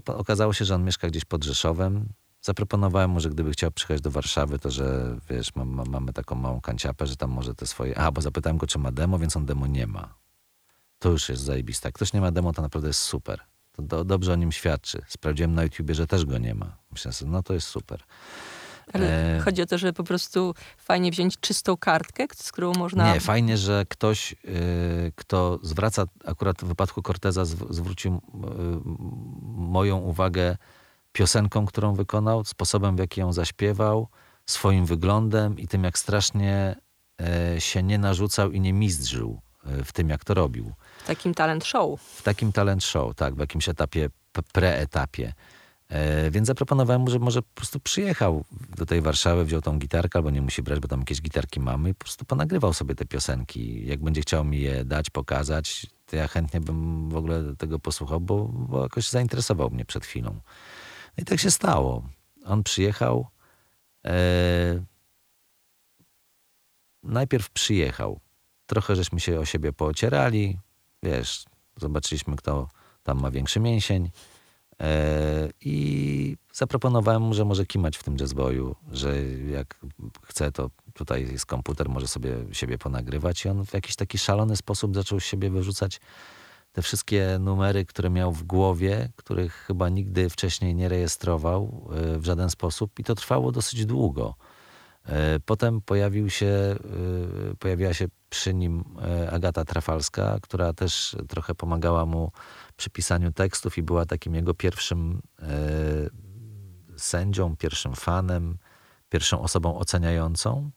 okazało 0.06 0.52
się, 0.52 0.64
że 0.64 0.74
on 0.74 0.84
mieszka 0.84 1.08
gdzieś 1.08 1.24
pod 1.24 1.44
Rzeszowem. 1.44 2.08
Zaproponowałem 2.40 3.10
mu, 3.10 3.20
że 3.20 3.30
gdyby 3.30 3.50
chciał 3.50 3.70
przyjechać 3.70 4.00
do 4.00 4.10
Warszawy, 4.10 4.58
to 4.58 4.70
że 4.70 5.16
wiesz, 5.30 5.54
mam, 5.54 5.68
mam, 5.68 5.88
mamy 5.88 6.12
taką 6.12 6.34
małą 6.34 6.60
kanciapę, 6.60 7.06
że 7.06 7.16
tam 7.16 7.30
może 7.30 7.54
te 7.54 7.66
swoje... 7.66 7.98
A, 7.98 8.12
bo 8.12 8.20
zapytałem 8.20 8.58
go, 8.58 8.66
czy 8.66 8.78
ma 8.78 8.92
demo, 8.92 9.18
więc 9.18 9.36
on 9.36 9.46
demo 9.46 9.66
nie 9.66 9.86
ma. 9.86 10.14
To 10.98 11.08
już 11.08 11.28
jest 11.28 11.42
zajebiste. 11.42 11.88
Jak 11.88 11.94
ktoś 11.94 12.12
nie 12.12 12.20
ma 12.20 12.30
demo, 12.30 12.52
to 12.52 12.62
naprawdę 12.62 12.88
jest 12.88 13.00
super. 13.00 13.40
To 13.72 13.82
do, 13.82 14.04
dobrze 14.04 14.32
o 14.32 14.36
nim 14.36 14.52
świadczy. 14.52 15.02
Sprawdziłem 15.08 15.54
na 15.54 15.62
YouTubie, 15.62 15.94
że 15.94 16.06
też 16.06 16.24
go 16.24 16.38
nie 16.38 16.54
ma. 16.54 16.76
Myślę 16.90 17.12
sobie, 17.12 17.30
no 17.30 17.42
to 17.42 17.54
jest 17.54 17.66
super. 17.66 18.02
Ale 18.92 19.36
E, 19.36 19.40
chodzi 19.40 19.62
o 19.62 19.66
to, 19.66 19.78
że 19.78 19.92
po 19.92 20.04
prostu 20.04 20.54
fajnie 20.78 21.10
wziąć 21.10 21.40
czystą 21.40 21.76
kartkę, 21.76 22.24
z 22.34 22.52
którą 22.52 22.72
można... 22.72 23.14
Nie, 23.14 23.20
fajnie, 23.20 23.56
że 23.56 23.84
ktoś, 23.88 24.32
y, 24.32 25.12
kto 25.16 25.58
zwraca, 25.62 26.04
akurat 26.24 26.56
w 26.60 26.64
wypadku 26.64 27.02
Corteza 27.02 27.42
zw- 27.42 27.66
zwrócił 27.72 28.14
y, 28.14 28.18
moją 29.54 29.96
uwagę 29.98 30.56
piosenką, 31.12 31.66
którą 31.66 31.94
wykonał, 31.94 32.44
sposobem, 32.44 32.96
w 32.96 32.98
jaki 32.98 33.20
ją 33.20 33.32
zaśpiewał, 33.32 34.08
swoim 34.46 34.86
wyglądem 34.86 35.58
i 35.58 35.68
tym, 35.68 35.84
jak 35.84 35.98
strasznie 35.98 36.76
się 37.58 37.82
nie 37.82 37.98
narzucał 37.98 38.50
i 38.52 38.60
nie 38.60 38.72
mizdrzył 38.72 39.40
y, 39.80 39.84
w 39.84 39.92
tym, 39.92 40.08
jak 40.08 40.24
to 40.24 40.34
robił. 40.34 40.72
Takim 41.06 41.34
talent 41.34 41.64
show. 41.64 42.00
W 42.02 42.22
takim 42.22 42.52
talent 42.52 42.84
show, 42.84 43.14
tak, 43.14 43.34
w 43.34 43.38
jakimś 43.38 43.68
etapie, 43.68 44.08
preetapie. 44.52 45.32
E, 45.88 46.30
więc 46.30 46.46
zaproponowałem 46.46 47.02
mu, 47.02 47.10
że 47.10 47.18
może 47.18 47.42
po 47.42 47.54
prostu 47.54 47.80
przyjechał 47.80 48.44
do 48.76 48.86
tej 48.86 49.00
Warszawy, 49.00 49.44
wziął 49.44 49.60
tą 49.60 49.78
gitarkę, 49.78 50.18
albo 50.18 50.30
nie 50.30 50.42
musi 50.42 50.62
brać, 50.62 50.80
bo 50.80 50.88
tam 50.88 51.00
jakieś 51.00 51.22
gitarki 51.22 51.60
mamy 51.60 51.90
i 51.90 51.94
po 51.94 52.04
prostu 52.04 52.24
ponagrywał 52.24 52.72
sobie 52.72 52.94
te 52.94 53.04
piosenki. 53.04 53.86
Jak 53.86 54.02
będzie 54.02 54.20
chciał 54.20 54.44
mi 54.44 54.60
je 54.60 54.84
dać, 54.84 55.10
pokazać, 55.10 55.86
to 56.06 56.16
ja 56.16 56.28
chętnie 56.28 56.60
bym 56.60 57.08
w 57.08 57.16
ogóle 57.16 57.56
tego 57.58 57.78
posłuchał, 57.78 58.20
bo, 58.20 58.44
bo 58.44 58.82
jakoś 58.82 59.08
zainteresował 59.08 59.70
mnie 59.70 59.84
przed 59.84 60.06
chwilą. 60.06 60.30
No 61.16 61.22
i 61.22 61.24
tak 61.24 61.40
się 61.40 61.50
stało. 61.50 62.02
On 62.44 62.62
przyjechał. 62.62 63.26
E, 64.06 64.84
najpierw 67.02 67.50
przyjechał. 67.50 68.20
Trochę 68.66 68.96
żeśmy 68.96 69.20
się 69.20 69.40
o 69.40 69.44
siebie 69.44 69.72
poocierali. 69.72 70.58
Wiesz, 71.02 71.44
zobaczyliśmy, 71.76 72.36
kto 72.36 72.68
tam 73.02 73.20
ma 73.20 73.30
większy 73.30 73.60
mięsień. 73.60 74.10
E, 74.80 75.48
I 75.60 76.36
zaproponowałem 76.52 77.22
mu, 77.22 77.34
że 77.34 77.44
może 77.44 77.66
kimać 77.66 77.96
w 77.96 78.04
tym 78.04 78.16
jazzboyu, 78.20 78.76
że 78.92 79.22
jak 79.50 79.80
chce, 80.22 80.52
to 80.52 80.70
tutaj 80.94 81.28
jest 81.32 81.46
komputer, 81.46 81.88
może 81.88 82.08
sobie 82.08 82.36
siebie 82.52 82.78
ponagrywać. 82.78 83.44
I 83.44 83.48
on 83.48 83.66
w 83.66 83.74
jakiś 83.74 83.96
taki 83.96 84.18
szalony 84.18 84.56
sposób 84.56 84.94
zaczął 84.94 85.20
z 85.20 85.24
siebie 85.24 85.50
wyrzucać 85.50 86.00
te 86.72 86.82
wszystkie 86.82 87.38
numery, 87.40 87.84
które 87.84 88.10
miał 88.10 88.32
w 88.32 88.42
głowie, 88.42 89.08
których 89.16 89.52
chyba 89.52 89.88
nigdy 89.88 90.30
wcześniej 90.30 90.74
nie 90.74 90.88
rejestrował 90.88 91.88
e, 91.92 92.18
w 92.18 92.24
żaden 92.24 92.50
sposób. 92.50 92.98
I 92.98 93.04
to 93.04 93.14
trwało 93.14 93.52
dosyć 93.52 93.86
długo. 93.86 94.34
E, 95.06 95.40
potem 95.40 95.80
pojawił 95.80 96.30
się, 96.30 96.76
pojawiła 97.58 97.94
się 97.94 98.08
przy 98.30 98.54
nim 98.54 98.84
Agata 99.30 99.64
Trafalska, 99.64 100.38
która 100.42 100.72
też 100.72 101.16
trochę 101.28 101.54
pomagała 101.54 102.06
mu 102.06 102.32
przy 102.78 102.90
pisaniu 102.90 103.32
tekstów 103.32 103.78
i 103.78 103.82
była 103.82 104.06
takim 104.06 104.34
jego 104.34 104.54
pierwszym 104.54 105.22
sędzią, 106.96 107.56
pierwszym 107.56 107.94
fanem, 107.94 108.58
pierwszą 109.08 109.40
osobą 109.40 109.78
oceniającą. 109.78 110.70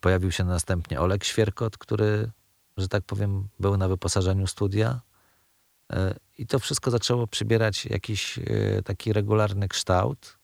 Pojawił 0.00 0.30
się 0.32 0.44
następnie 0.44 1.00
Olek 1.00 1.24
Świerkot, 1.24 1.78
który 1.78 2.30
że 2.76 2.88
tak 2.88 3.04
powiem, 3.04 3.48
był 3.60 3.76
na 3.76 3.88
wyposażeniu 3.88 4.46
studia. 4.46 5.00
E, 5.92 6.14
I 6.38 6.46
to 6.46 6.58
wszystko 6.58 6.90
zaczęło 6.90 7.26
przybierać 7.26 7.86
jakiś 7.86 8.38
e, 8.38 8.42
taki 8.84 9.12
regularny 9.12 9.68
kształt. 9.68 10.38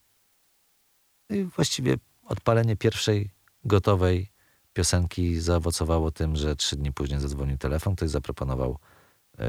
I 1.30 1.44
właściwie 1.44 1.96
odpalenie 2.24 2.76
pierwszej 2.76 3.30
gotowej 3.64 4.32
piosenki 4.72 5.40
zaowocowało 5.40 6.10
tym, 6.10 6.36
że 6.36 6.56
trzy 6.56 6.76
dni 6.76 6.92
później 6.92 7.20
zadzwonił 7.20 7.58
telefon, 7.58 7.96
ktoś 7.96 8.10
zaproponował 8.10 8.78
e, 9.38 9.46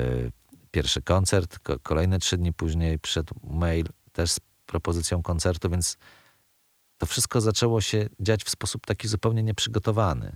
pierwszy 0.71 1.01
koncert, 1.01 1.59
kolejne 1.83 2.19
trzy 2.19 2.37
dni 2.37 2.53
później 2.53 2.99
przyszedł 2.99 3.35
mail 3.43 3.85
też 4.11 4.31
z 4.31 4.39
propozycją 4.65 5.23
koncertu, 5.23 5.69
więc 5.69 5.97
to 6.97 7.05
wszystko 7.05 7.41
zaczęło 7.41 7.81
się 7.81 8.09
dziać 8.19 8.43
w 8.43 8.49
sposób 8.49 8.85
taki 8.85 9.07
zupełnie 9.07 9.43
nieprzygotowany. 9.43 10.35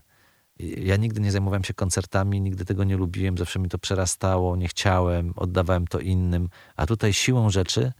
Ja 0.59 0.95
nigdy 0.95 1.21
nie 1.21 1.31
zajmowałem 1.31 1.63
się 1.63 1.73
koncertami, 1.73 2.41
nigdy 2.41 2.65
tego 2.65 2.83
nie 2.83 2.97
lubiłem, 2.97 3.37
zawsze 3.37 3.59
mi 3.59 3.69
to 3.69 3.79
przerastało, 3.79 4.55
nie 4.55 4.67
chciałem, 4.67 5.33
oddawałem 5.35 5.87
to 5.87 5.99
innym, 5.99 6.49
a 6.75 6.85
tutaj 6.85 7.13
siłą 7.13 7.49
rzeczy 7.49 7.91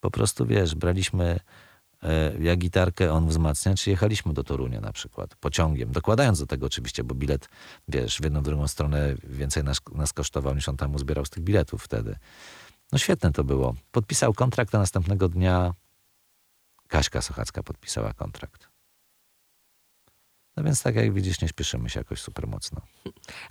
po 0.00 0.10
prostu, 0.10 0.46
wiesz, 0.46 0.74
braliśmy 0.74 1.40
ja 2.40 2.56
gitarkę, 2.56 3.12
on 3.12 3.28
wzmacniacz 3.28 3.86
i 3.86 3.90
jechaliśmy 3.90 4.32
do 4.32 4.44
Torunia 4.44 4.80
na 4.80 4.92
przykład, 4.92 5.34
pociągiem, 5.34 5.92
dokładając 5.92 6.38
do 6.38 6.46
tego 6.46 6.66
oczywiście, 6.66 7.04
bo 7.04 7.14
bilet, 7.14 7.48
wiesz, 7.88 8.18
w 8.18 8.24
jedną, 8.24 8.40
w 8.40 8.44
drugą 8.44 8.68
stronę 8.68 9.14
więcej 9.24 9.64
nas, 9.64 9.80
nas 9.94 10.12
kosztował, 10.12 10.54
niż 10.54 10.68
on 10.68 10.76
tam 10.76 10.94
uzbierał 10.94 11.24
z 11.24 11.30
tych 11.30 11.42
biletów 11.42 11.82
wtedy. 11.82 12.16
No 12.92 12.98
świetne 12.98 13.32
to 13.32 13.44
było. 13.44 13.74
Podpisał 13.92 14.34
kontrakt, 14.34 14.74
a 14.74 14.78
następnego 14.78 15.28
dnia 15.28 15.74
Kaśka 16.88 17.22
Sochacka 17.22 17.62
podpisała 17.62 18.12
kontrakt. 18.12 18.65
No 20.56 20.62
więc 20.62 20.82
tak 20.82 20.96
jak 20.96 21.12
widzisz, 21.12 21.40
nie 21.40 21.48
śpieszymy 21.48 21.90
się 21.90 22.00
jakoś 22.00 22.20
super 22.20 22.48
mocno. 22.48 22.80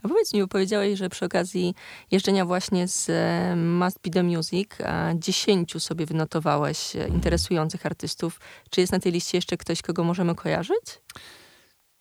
A 0.03 0.07
powiedz 0.07 0.33
mi, 0.33 0.47
powiedziałeś, 0.47 0.99
że 0.99 1.09
przy 1.09 1.25
okazji 1.25 1.75
jeżdżenia 2.11 2.45
właśnie 2.45 2.87
z 2.87 3.09
e, 3.09 3.55
Must 3.55 3.99
Be 4.03 4.09
The 4.09 4.23
Music, 4.23 4.69
dziesięciu 5.15 5.79
sobie 5.79 6.05
wynotowałeś 6.05 6.95
mm. 6.95 7.13
interesujących 7.13 7.85
artystów. 7.85 8.39
Czy 8.69 8.81
jest 8.81 8.93
na 8.93 8.99
tej 8.99 9.11
liście 9.11 9.37
jeszcze 9.37 9.57
ktoś, 9.57 9.81
kogo 9.81 10.03
możemy 10.03 10.35
kojarzyć? 10.35 11.01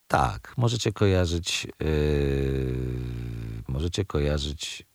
Tak, 0.07 0.53
możecie 0.57 0.91
kojarzyć 0.91 1.67
yy, 1.79 3.63
możecie 3.67 4.05
kojarzyć 4.05 4.85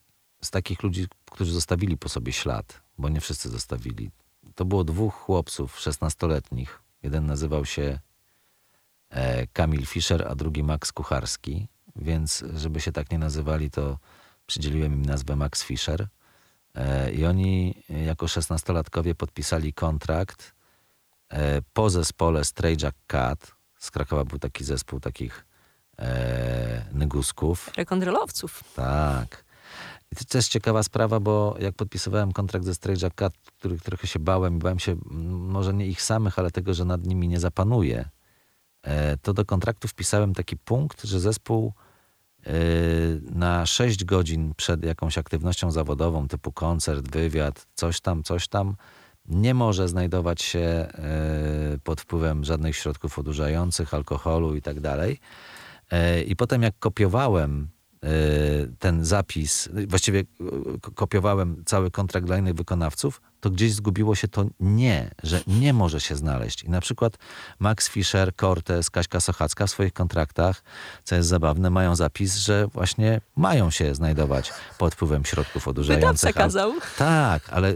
z 0.42 0.50
takich 0.50 0.82
ludzi, 0.82 1.06
którzy 1.30 1.52
zostawili 1.52 1.96
po 1.96 2.08
sobie 2.08 2.32
ślad, 2.32 2.80
bo 2.98 3.08
nie 3.08 3.20
wszyscy 3.20 3.48
zostawili. 3.48 4.10
To 4.54 4.64
było 4.64 4.84
dwóch 4.84 5.14
chłopców, 5.14 5.80
szesnastoletnich. 5.80 6.82
Jeden 7.02 7.26
nazywał 7.26 7.64
się 7.64 7.82
E, 7.82 8.09
Kamil 9.52 9.86
Fischer, 9.86 10.28
a 10.28 10.34
drugi 10.34 10.62
Max 10.62 10.92
Kucharski, 10.92 11.68
więc 11.96 12.44
żeby 12.54 12.80
się 12.80 12.92
tak 12.92 13.10
nie 13.10 13.18
nazywali, 13.18 13.70
to 13.70 13.98
przydzieliłem 14.46 14.92
im 14.92 15.06
nazwę 15.06 15.36
Max 15.36 15.62
Fischer. 15.62 16.08
E, 16.74 17.12
I 17.12 17.24
oni 17.26 17.82
jako 17.88 18.28
szesnastolatkowie 18.28 19.14
podpisali 19.14 19.72
kontrakt 19.72 20.54
e, 21.28 21.62
po 21.72 21.90
zespole 21.90 22.44
Stray 22.44 22.76
Jack 22.82 22.96
Cat. 23.06 23.52
Z 23.78 23.90
Krakowa 23.90 24.24
był 24.24 24.38
taki 24.38 24.64
zespół 24.64 25.00
takich 25.00 25.46
e, 25.98 26.84
nygusków. 26.92 27.70
Rekondrolowców. 27.76 28.64
Tak. 28.76 29.44
I 30.12 30.16
to 30.16 30.24
też 30.24 30.48
ciekawa 30.48 30.82
sprawa, 30.82 31.20
bo 31.20 31.56
jak 31.58 31.74
podpisywałem 31.74 32.32
kontrakt 32.32 32.66
ze 32.66 32.74
Stray 32.74 32.96
Jack 33.02 33.14
Cat, 33.14 33.32
których 33.58 33.82
trochę 33.82 34.06
się 34.06 34.18
bałem, 34.18 34.58
bałem 34.58 34.78
się 34.78 34.96
może 35.30 35.74
nie 35.74 35.86
ich 35.86 36.02
samych, 36.02 36.38
ale 36.38 36.50
tego, 36.50 36.74
że 36.74 36.84
nad 36.84 37.06
nimi 37.06 37.28
nie 37.28 37.40
zapanuje 37.40 38.04
E, 38.04 38.19
to 39.22 39.34
do 39.34 39.44
kontraktu 39.44 39.88
wpisałem 39.88 40.34
taki 40.34 40.56
punkt, 40.56 41.02
że 41.04 41.20
zespół 41.20 41.72
e, 42.46 42.52
na 43.30 43.66
6 43.66 44.04
godzin 44.04 44.54
przed 44.56 44.84
jakąś 44.84 45.18
aktywnością 45.18 45.70
zawodową, 45.70 46.28
typu 46.28 46.52
koncert, 46.52 47.10
wywiad, 47.10 47.66
coś 47.74 48.00
tam, 48.00 48.22
coś 48.22 48.48
tam, 48.48 48.76
nie 49.26 49.54
może 49.54 49.88
znajdować 49.88 50.42
się 50.42 50.58
e, 50.58 50.88
pod 51.84 52.00
wpływem 52.00 52.44
żadnych 52.44 52.76
środków 52.76 53.18
odurzających, 53.18 53.94
alkoholu 53.94 54.54
i 54.54 54.62
tak 54.62 54.80
dalej. 54.80 55.18
I 56.26 56.36
potem 56.36 56.62
jak 56.62 56.78
kopiowałem 56.78 57.68
ten 58.78 59.04
zapis, 59.04 59.68
właściwie 59.88 60.24
kopiowałem 60.94 61.62
cały 61.66 61.90
kontrakt 61.90 62.26
dla 62.26 62.38
innych 62.38 62.54
wykonawców, 62.54 63.20
to 63.40 63.50
gdzieś 63.50 63.72
zgubiło 63.72 64.14
się 64.14 64.28
to 64.28 64.44
nie, 64.60 65.10
że 65.22 65.40
nie 65.46 65.72
może 65.72 66.00
się 66.00 66.16
znaleźć. 66.16 66.64
I 66.64 66.70
na 66.70 66.80
przykład 66.80 67.18
Max 67.58 67.88
Fischer, 67.88 68.36
Cortez, 68.36 68.90
Kaśka 68.90 69.20
Sochacka 69.20 69.66
w 69.66 69.70
swoich 69.70 69.92
kontraktach, 69.92 70.62
co 71.04 71.14
jest 71.14 71.28
zabawne, 71.28 71.70
mają 71.70 71.96
zapis, 71.96 72.36
że 72.36 72.66
właśnie 72.66 73.20
mają 73.36 73.70
się 73.70 73.94
znajdować 73.94 74.52
pod 74.78 74.94
wpływem 74.94 75.24
środków 75.24 75.68
odurzających. 75.68 76.10
Wydawca 76.10 76.32
kazał. 76.32 76.72
Tak, 76.98 77.42
ale 77.50 77.74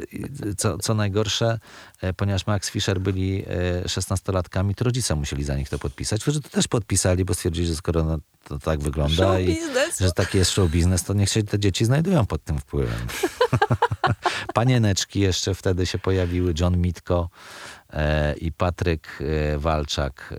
co, 0.56 0.78
co 0.78 0.94
najgorsze, 0.94 1.58
e, 2.00 2.12
ponieważ 2.12 2.46
Max 2.46 2.70
Fischer 2.70 3.00
byli 3.00 3.44
e, 3.84 3.88
szesnastolatkami, 3.88 4.74
to 4.74 4.84
rodzice 4.84 5.14
musieli 5.14 5.44
za 5.44 5.56
nich 5.56 5.68
to 5.68 5.78
podpisać, 5.78 6.22
którzy 6.22 6.40
to 6.40 6.48
też 6.48 6.68
podpisali, 6.68 7.24
bo 7.24 7.34
stwierdzili, 7.34 7.66
że 7.66 7.76
skoro 7.76 8.04
no, 8.04 8.18
to 8.44 8.58
tak 8.58 8.80
wygląda 8.80 9.16
show 9.16 9.40
i 9.40 9.46
business. 9.46 9.98
że 10.00 10.12
taki 10.12 10.38
jest 10.38 10.50
show 10.50 10.70
biznes, 10.70 11.04
to 11.04 11.14
niech 11.14 11.30
się 11.30 11.42
te 11.42 11.58
dzieci 11.58 11.84
znajdują 11.84 12.26
pod 12.26 12.44
tym 12.44 12.58
wpływem. 12.58 13.06
Panieneczki 14.54 15.20
jeszcze 15.20 15.53
wtedy 15.54 15.86
się 15.86 15.98
pojawiły, 15.98 16.54
John 16.60 16.76
Mitko 16.78 17.28
e, 17.92 18.34
i 18.34 18.52
Patryk 18.52 19.18
e, 19.20 19.58
Walczak. 19.58 20.34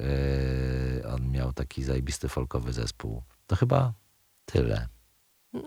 E, 1.03 1.07
on 1.07 1.32
miał 1.32 1.53
taki 1.53 1.84
zajebisty 1.84 2.30
folkowy 2.30 2.74
zespół. 2.74 3.24
To 3.47 3.55
chyba 3.55 3.93
tyle. 4.45 4.88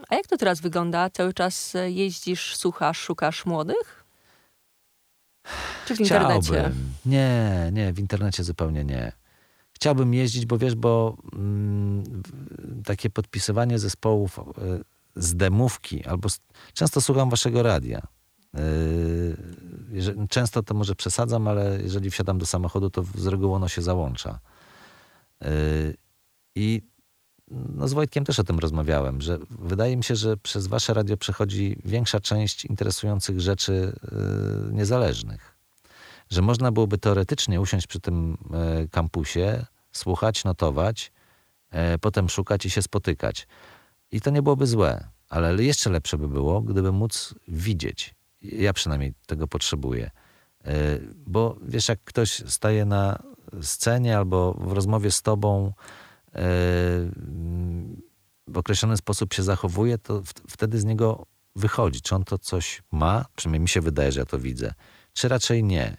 A 0.09 0.15
jak 0.15 0.27
to 0.27 0.37
teraz 0.37 0.61
wygląda? 0.61 1.11
Cały 1.11 1.35
czas 1.35 1.75
jeździsz, 1.87 2.57
słuchasz, 2.57 2.99
szukasz 2.99 3.47
młodych? 3.47 4.05
Czy 5.87 5.95
w 5.95 5.99
Chciałbym. 5.99 6.37
internecie? 6.37 6.71
Nie, 7.07 7.71
nie, 7.73 7.93
w 7.93 7.99
internecie 7.99 8.45
zupełnie 8.45 8.85
nie. 8.85 9.13
Chciałbym 9.73 10.15
jeździć, 10.15 10.47
bo 10.47 10.59
wiesz, 10.59 10.75
bo 10.75 11.17
mm, 11.33 12.23
takie 12.85 13.11
podpisywanie 13.11 13.79
zespołów 13.79 14.39
y, 14.39 14.43
z 15.17 15.37
demówki, 15.37 16.05
albo 16.05 16.29
z, 16.29 16.41
często 16.73 17.01
słucham 17.01 17.31
waszego 17.31 17.63
radia. 17.63 18.03
Y, 18.55 20.27
często 20.29 20.63
to 20.63 20.75
może 20.75 20.95
przesadzam, 20.95 21.49
ale 21.49 21.79
jeżeli 21.83 22.11
wsiadam 22.11 22.39
do 22.39 22.47
samochodu, 22.47 22.91
to 22.91 23.03
z 23.03 23.27
reguły 23.27 23.55
ono 23.55 23.69
się 23.69 23.83
załącza. 23.83 24.41
Y, 25.45 25.97
I 26.55 26.83
no 27.51 27.89
z 27.89 27.93
Wojtkiem 27.93 28.25
też 28.25 28.39
o 28.39 28.45
tym 28.45 28.59
rozmawiałem, 28.59 29.21
że 29.21 29.39
wydaje 29.51 29.97
mi 29.97 30.05
się, 30.05 30.17
że 30.17 30.37
przez 30.37 30.67
wasze 30.67 30.95
radio 30.95 31.17
przechodzi 31.17 31.77
większa 31.85 32.21
część 32.21 32.65
interesujących 32.65 33.41
rzeczy 33.41 33.93
niezależnych 34.73 35.59
że 36.31 36.43
można 36.43 36.73
byłoby 36.73 36.99
teoretycznie 36.99 37.61
usiąść 37.61 37.87
przy 37.87 38.01
tym 38.01 38.39
kampusie, 38.91 39.67
słuchać, 39.93 40.45
notować, 40.45 41.13
potem 42.01 42.29
szukać 42.29 42.67
i 42.67 42.71
się 42.71 42.83
spotykać. 42.83 43.47
I 44.13 44.21
to 44.21 44.31
nie 44.31 44.43
byłoby 44.43 44.67
złe, 44.67 45.09
ale 45.29 45.65
jeszcze 45.65 45.91
lepsze 45.91 46.19
by 46.19 46.29
było, 46.29 46.61
gdyby 46.61 46.93
móc 46.93 47.35
widzieć. 47.49 48.15
Ja 48.43 48.73
przynajmniej 48.73 49.15
tego 49.27 49.49
potrzebuję. 49.49 50.11
E, 50.65 50.75
bo 51.27 51.57
wiesz, 51.63 51.89
jak 51.89 52.05
ktoś 52.05 52.43
staje 52.47 52.85
na 52.85 53.23
scenie 53.63 54.17
albo 54.17 54.55
w 54.55 54.73
rozmowie 54.73 55.11
z 55.11 55.23
tobą 55.23 55.73
w 58.49 58.59
określony 58.59 58.97
sposób 58.97 59.35
się 59.35 59.43
zachowuje, 59.43 59.99
to 59.99 60.23
wtedy 60.51 60.81
z 60.81 60.85
niego 60.85 61.27
wychodzi. 61.57 62.01
Czy 62.01 62.15
on 62.15 62.25
to 62.25 62.39
coś 62.39 62.83
ma? 62.93 63.25
Przynajmniej 63.37 63.61
mi 63.61 63.69
się 63.69 63.81
wydaje, 63.81 64.13
że 64.13 64.21
ja 64.21 64.27
to 64.27 64.39
widzę. 64.39 64.75
Czy 65.13 65.29
raczej 65.29 65.65
nie? 65.65 65.97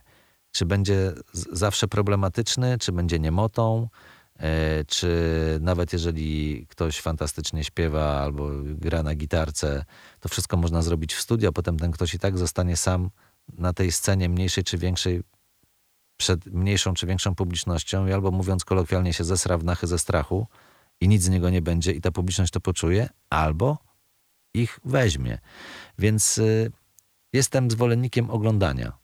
Czy 0.52 0.66
będzie 0.66 1.14
zawsze 1.52 1.88
problematyczny, 1.88 2.78
czy 2.78 2.92
będzie 2.92 3.20
niemotą, 3.20 3.84
e, 3.84 3.90
czy 4.88 5.10
nawet 5.62 5.94
jeżeli 5.94 6.66
ktoś 6.70 7.02
fantastycznie 7.02 7.64
śpiewa 7.64 8.22
albo 8.22 8.50
gra 8.64 9.04
na 9.04 9.16
gitarce, 9.16 9.86
to 10.20 10.30
wszystko 10.30 10.58
można 10.58 10.82
zrobić 10.82 11.14
w 11.14 11.22
studio, 11.22 11.52
potem 11.52 11.80
ten 11.80 11.92
ktoś 11.92 12.14
i 12.14 12.20
tak 12.20 12.38
zostanie 12.38 12.78
sam 12.78 13.10
na 13.58 13.74
tej 13.74 13.92
scenie 13.92 14.30
mniejszej 14.30 14.64
czy 14.64 14.78
większej, 14.78 15.22
przed 16.18 16.46
mniejszą 16.46 16.94
czy 16.94 17.08
większą 17.08 17.36
publicznością 17.36 18.08
i 18.08 18.14
albo 18.14 18.32
mówiąc 18.32 18.66
kolokwialnie 18.66 19.14
się 19.14 19.24
zesra 19.24 19.58
w 19.58 19.64
nachy 19.64 19.88
ze 19.88 20.00
strachu 20.00 20.48
i 21.02 21.08
nic 21.08 21.24
z 21.24 21.30
niego 21.30 21.50
nie 21.50 21.62
będzie 21.62 21.92
i 21.92 22.02
ta 22.02 22.12
publiczność 22.12 22.54
to 22.54 22.60
poczuje, 22.60 23.10
albo 23.30 23.78
ich 24.54 24.80
weźmie. 24.86 25.40
Więc 25.98 26.38
y, 26.38 26.72
jestem 27.34 27.72
zwolennikiem 27.72 28.30
oglądania, 28.30 28.98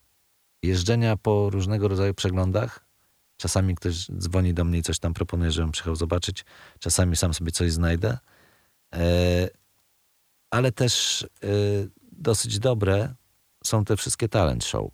jeżdżenia 0.63 1.17
po 1.17 1.49
różnego 1.49 1.87
rodzaju 1.87 2.13
przeglądach. 2.13 2.84
Czasami 3.37 3.75
ktoś 3.75 4.07
dzwoni 4.07 4.53
do 4.53 4.63
mnie 4.63 4.79
i 4.79 4.83
coś 4.83 4.99
tam 4.99 5.13
proponuje, 5.13 5.51
żebym 5.51 5.71
przyjechał 5.71 5.95
zobaczyć. 5.95 6.45
Czasami 6.79 7.15
sam 7.15 7.33
sobie 7.33 7.51
coś 7.51 7.71
znajdę. 7.71 8.17
E, 8.93 9.49
ale 10.49 10.71
też 10.71 11.23
e, 11.23 11.47
dosyć 12.11 12.59
dobre 12.59 13.15
są 13.63 13.85
te 13.85 13.97
wszystkie 13.97 14.29
talent 14.29 14.65
show 14.65 14.91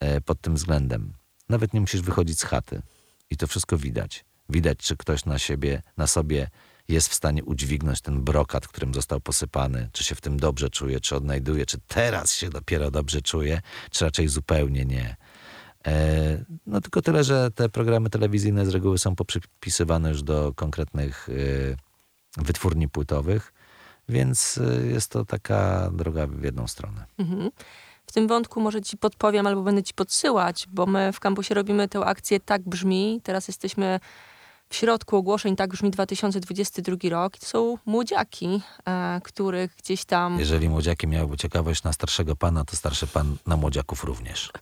e, 0.00 0.20
pod 0.20 0.40
tym 0.40 0.54
względem. 0.54 1.12
Nawet 1.48 1.74
nie 1.74 1.80
musisz 1.80 2.00
wychodzić 2.00 2.40
z 2.40 2.44
chaty 2.44 2.82
i 3.30 3.36
to 3.36 3.46
wszystko 3.46 3.78
widać. 3.78 4.24
Widać, 4.48 4.78
czy 4.78 4.96
ktoś 4.96 5.24
na 5.24 5.38
siebie, 5.38 5.82
na 5.96 6.06
sobie 6.06 6.50
jest 6.88 7.08
w 7.08 7.14
stanie 7.14 7.44
udźwignąć 7.44 8.00
ten 8.00 8.24
brokat, 8.24 8.68
którym 8.68 8.94
został 8.94 9.20
posypany, 9.20 9.88
czy 9.92 10.04
się 10.04 10.14
w 10.14 10.20
tym 10.20 10.36
dobrze 10.36 10.70
czuje, 10.70 11.00
czy 11.00 11.16
odnajduje, 11.16 11.66
czy 11.66 11.78
teraz 11.86 12.34
się 12.34 12.50
dopiero 12.50 12.90
dobrze 12.90 13.22
czuje, 13.22 13.60
czy 13.90 14.04
raczej 14.04 14.28
zupełnie 14.28 14.84
nie. 14.84 15.16
E, 15.86 16.44
no 16.66 16.80
tylko 16.80 17.02
tyle, 17.02 17.24
że 17.24 17.50
te 17.50 17.68
programy 17.68 18.10
telewizyjne 18.10 18.66
z 18.66 18.68
reguły 18.68 18.98
są 18.98 19.16
poprzypisywane 19.16 20.08
już 20.08 20.22
do 20.22 20.52
konkretnych 20.52 21.28
e, 21.28 22.42
wytwórni 22.42 22.88
płytowych, 22.88 23.52
więc 24.08 24.58
e, 24.58 24.86
jest 24.86 25.10
to 25.10 25.24
taka 25.24 25.90
droga 25.92 26.26
w 26.26 26.42
jedną 26.42 26.66
stronę. 26.66 27.04
Mhm. 27.18 27.50
W 28.06 28.12
tym 28.12 28.28
wątku 28.28 28.60
może 28.60 28.82
ci 28.82 28.96
podpowiem 28.96 29.46
albo 29.46 29.62
będę 29.62 29.82
ci 29.82 29.94
podsyłać, 29.94 30.66
bo 30.72 30.86
my 30.86 31.12
w 31.12 31.20
kampusie 31.20 31.54
robimy 31.54 31.88
tę 31.88 32.00
akcję 32.00 32.40
Tak 32.40 32.62
Brzmi. 32.62 33.20
Teraz 33.22 33.48
jesteśmy 33.48 34.00
w 34.68 34.74
środku 34.76 35.16
ogłoszeń 35.16 35.56
tak 35.56 35.70
brzmi 35.70 35.90
2022 35.90 36.96
rok. 37.10 37.36
I 37.36 37.38
to 37.38 37.46
są 37.46 37.78
młodziaki, 37.86 38.62
e, 38.86 39.20
których 39.24 39.76
gdzieś 39.76 40.04
tam... 40.04 40.38
Jeżeli 40.38 40.68
młodziaki 40.68 41.06
miałyby 41.06 41.36
ciekawość 41.36 41.82
na 41.82 41.92
starszego 41.92 42.36
pana, 42.36 42.64
to 42.64 42.76
starszy 42.76 43.06
pan 43.06 43.36
na 43.46 43.56
młodziaków 43.56 44.04
również. 44.04 44.52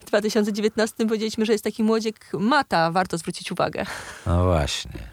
W 0.00 0.04
2019 0.04 1.06
powiedzieliśmy, 1.06 1.46
że 1.46 1.52
jest 1.52 1.64
taki 1.64 1.82
młodziek 1.84 2.30
Mata, 2.32 2.90
warto 2.90 3.18
zwrócić 3.18 3.52
uwagę. 3.52 3.84
No 4.26 4.44
właśnie. 4.44 5.08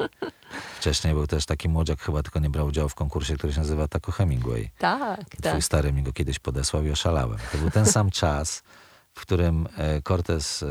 Wcześniej 0.79 1.13
był 1.13 1.27
też 1.27 1.45
taki 1.45 1.69
młodziak, 1.69 2.01
chyba 2.01 2.23
tylko 2.23 2.39
nie 2.39 2.49
brał 2.49 2.67
udziału 2.67 2.89
w 2.89 2.95
konkursie, 2.95 3.36
który 3.36 3.53
się 3.53 3.59
nazywa 3.59 3.88
Taco 3.88 4.11
Hemingway. 4.11 4.69
Tak, 4.77 5.25
Twój 5.29 5.41
tak. 5.41 5.63
stary 5.63 5.93
mi 5.93 6.03
go 6.03 6.13
kiedyś 6.13 6.39
podesłał 6.39 6.84
i 6.84 6.91
oszalałem. 6.91 7.38
To 7.51 7.57
był 7.57 7.71
ten 7.71 7.86
sam 7.86 8.11
czas, 8.21 8.63
w 9.14 9.22
którym 9.22 9.68
e, 9.78 10.01
Cortez 10.01 10.64
e, 10.64 10.66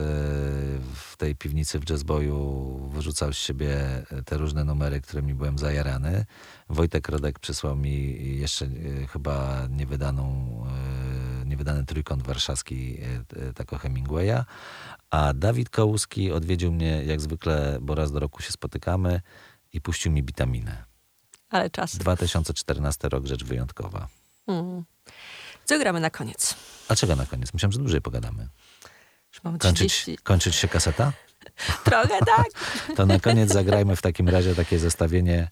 w 0.94 1.14
tej 1.16 1.36
piwnicy 1.36 1.78
w 1.78 1.90
jazzboju 1.90 2.90
wyrzucał 2.92 3.32
z 3.32 3.36
siebie 3.36 3.76
e, 4.10 4.22
te 4.22 4.38
różne 4.38 4.64
numery, 4.64 5.00
którymi 5.00 5.34
byłem 5.34 5.58
zajarany. 5.58 6.24
Wojtek 6.68 7.08
Rodek 7.08 7.38
przysłał 7.38 7.76
mi 7.76 8.18
jeszcze 8.38 8.68
chyba 9.08 9.66
niewydaną, 9.70 10.50
niewydany 11.46 11.84
trójkąt 11.84 12.22
warszawski 12.22 12.98
Taco 13.54 13.78
Hemingwaya, 13.78 14.44
a 15.10 15.32
Dawid 15.32 15.70
Kołuski 15.70 16.32
odwiedził 16.32 16.72
mnie 16.72 17.04
jak 17.04 17.20
zwykle, 17.20 17.78
bo 17.80 17.94
raz 17.94 18.12
do 18.12 18.20
roku 18.20 18.42
się 18.42 18.52
spotykamy 18.52 19.20
i 19.72 19.80
puścił 19.80 20.12
mi 20.12 20.22
witaminę. 20.22 20.84
Ale 21.50 21.70
czas. 21.70 21.96
2014 21.96 23.08
rok, 23.08 23.26
rzecz 23.26 23.44
wyjątkowa. 23.44 24.08
Mm. 24.46 24.84
Co 25.64 25.78
gramy 25.78 26.00
na 26.00 26.10
koniec? 26.10 26.54
A 26.88 26.96
czego 26.96 27.16
na 27.16 27.26
koniec? 27.26 27.52
Myślałem, 27.54 27.72
że 27.72 27.78
dłużej 27.78 28.00
pogadamy. 28.00 28.48
Już 29.32 29.42
mamy 29.44 29.58
Kończyć, 29.58 29.92
30. 29.92 30.18
kończyć 30.22 30.54
się 30.54 30.68
kaseta? 30.68 31.12
Trochę 31.84 32.18
tak. 32.18 32.46
To 32.96 33.06
na 33.06 33.20
koniec 33.20 33.52
zagrajmy 33.52 33.96
w 33.96 34.02
takim 34.02 34.28
razie 34.28 34.54
takie 34.54 34.78
zestawienie 34.78 35.50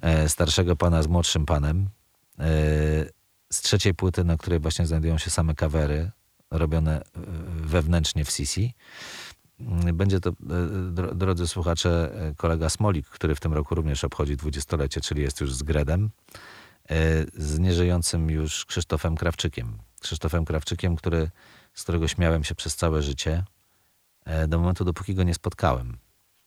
e, 0.00 0.28
starszego 0.28 0.76
pana 0.76 1.02
z 1.02 1.06
młodszym 1.06 1.46
panem. 1.46 1.88
E, 2.38 2.44
z 3.52 3.60
trzeciej 3.62 3.94
płyty, 3.94 4.24
na 4.24 4.36
której 4.36 4.60
właśnie 4.60 4.86
znajdują 4.86 5.18
się 5.18 5.30
same 5.30 5.54
kawery 5.54 6.10
robione 6.50 7.00
e, 7.00 7.04
wewnętrznie 7.60 8.24
w 8.24 8.30
Sisi. 8.30 8.74
Mm, 9.60 9.96
Będzie 9.96 10.20
to, 10.20 10.30
dro- 10.30 11.14
drodzy 11.14 11.48
słuchacze, 11.48 12.10
kolega 12.36 12.68
Smolik, 12.68 13.06
który 13.08 13.34
w 13.34 13.40
tym 13.40 13.52
roku 13.52 13.74
również 13.74 14.04
obchodzi 14.04 14.36
dwudziestolecie, 14.36 15.00
czyli 15.00 15.22
jest 15.22 15.40
już 15.40 15.54
z 15.54 15.62
Gredem, 15.62 16.10
z 17.34 17.58
nieżyjącym 17.58 18.30
już 18.30 18.64
Krzysztofem 18.64 19.16
Krawczykiem. 19.16 19.78
Krzysztofem 20.00 20.44
Krawczykiem, 20.44 20.96
który, 20.96 21.30
z 21.74 21.82
którego 21.82 22.08
śmiałem 22.08 22.44
się 22.44 22.54
przez 22.54 22.76
całe 22.76 23.02
życie, 23.02 23.44
e, 24.24 24.48
do 24.48 24.58
momentu, 24.58 24.84
dopóki 24.84 25.14
go 25.14 25.22
nie 25.22 25.34
spotkałem. 25.34 25.98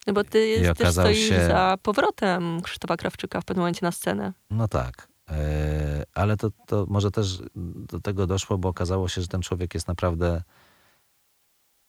No 0.07 0.13
bo 0.13 0.23
ty 0.23 0.47
jest, 0.47 0.61
też 0.77 0.81
okazał 0.81 1.05
stoisz 1.05 1.29
się- 1.29 1.47
za 1.47 1.77
powrotem 1.83 2.61
Krzysztofa 2.61 2.97
Krawczyka 2.97 3.41
w 3.41 3.45
pewnym 3.45 3.61
momencie 3.61 3.79
na 3.85 3.91
scenę. 3.91 4.33
No 4.49 4.67
tak. 4.67 5.07
E, 5.29 6.03
Ale 6.13 6.37
to, 6.37 6.49
to 6.67 6.85
może 6.89 7.11
też 7.11 7.41
do 7.89 7.99
tego 7.99 8.27
doszło, 8.27 8.57
bo 8.57 8.69
okazało 8.69 9.07
się, 9.09 9.21
że 9.21 9.27
ten 9.27 9.41
człowiek 9.41 9.73
jest 9.73 9.87
naprawdę. 9.87 10.43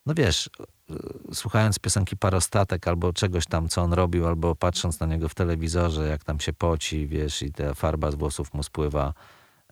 No 0.06 0.14
wiesz, 0.14 0.50
e, 0.90 1.34
słuchając 1.34 1.78
piosenki 1.78 2.16
Parostatek 2.16 2.88
albo 2.88 3.12
czegoś 3.12 3.46
tam, 3.46 3.68
co 3.68 3.82
on 3.82 3.92
robił, 3.92 4.26
albo 4.26 4.54
patrząc 4.54 5.00
na 5.00 5.06
niego 5.06 5.28
w 5.28 5.34
telewizorze, 5.34 6.08
jak 6.08 6.24
tam 6.24 6.40
się 6.40 6.52
poci, 6.52 7.06
wiesz, 7.06 7.42
i 7.42 7.52
ta 7.52 7.74
farba 7.74 8.10
z 8.10 8.14
włosów 8.14 8.54
mu 8.54 8.62
spływa, 8.62 9.14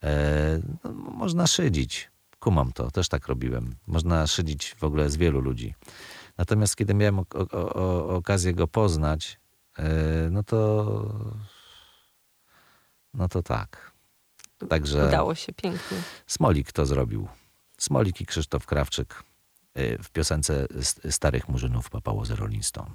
e, 0.02 0.60
no, 0.84 0.92
można 0.92 1.46
szydzić. 1.46 2.10
Kumam 2.38 2.72
to, 2.72 2.90
też 2.90 3.08
tak 3.08 3.28
robiłem. 3.28 3.74
Można 3.86 4.26
szydzić 4.26 4.74
w 4.74 4.84
ogóle 4.84 5.10
z 5.10 5.16
wielu 5.16 5.40
ludzi. 5.40 5.74
Natomiast 6.38 6.76
kiedy 6.76 6.94
miałem 6.94 7.18
o, 7.18 7.24
o, 7.34 7.74
o, 7.74 8.08
okazję 8.16 8.54
go 8.54 8.68
poznać, 8.68 9.40
e, 9.78 9.84
no 10.30 10.42
to 10.42 10.84
no 13.14 13.28
to 13.28 13.42
tak. 13.42 13.90
Także 14.68 15.06
Udało 15.08 15.34
się 15.34 15.52
pięknie. 15.52 15.98
Smolik 16.26 16.72
to 16.72 16.86
zrobił. 16.86 17.28
Smolik 17.78 18.20
i 18.20 18.26
Krzysztof 18.26 18.66
Krawczyk 18.66 19.29
w 20.02 20.10
piosence 20.10 20.66
Starych 21.10 21.48
Murzynów 21.48 21.90
papało 21.90 22.24
z 22.24 22.30
Rolling 22.30 22.64
Stone. 22.64 22.90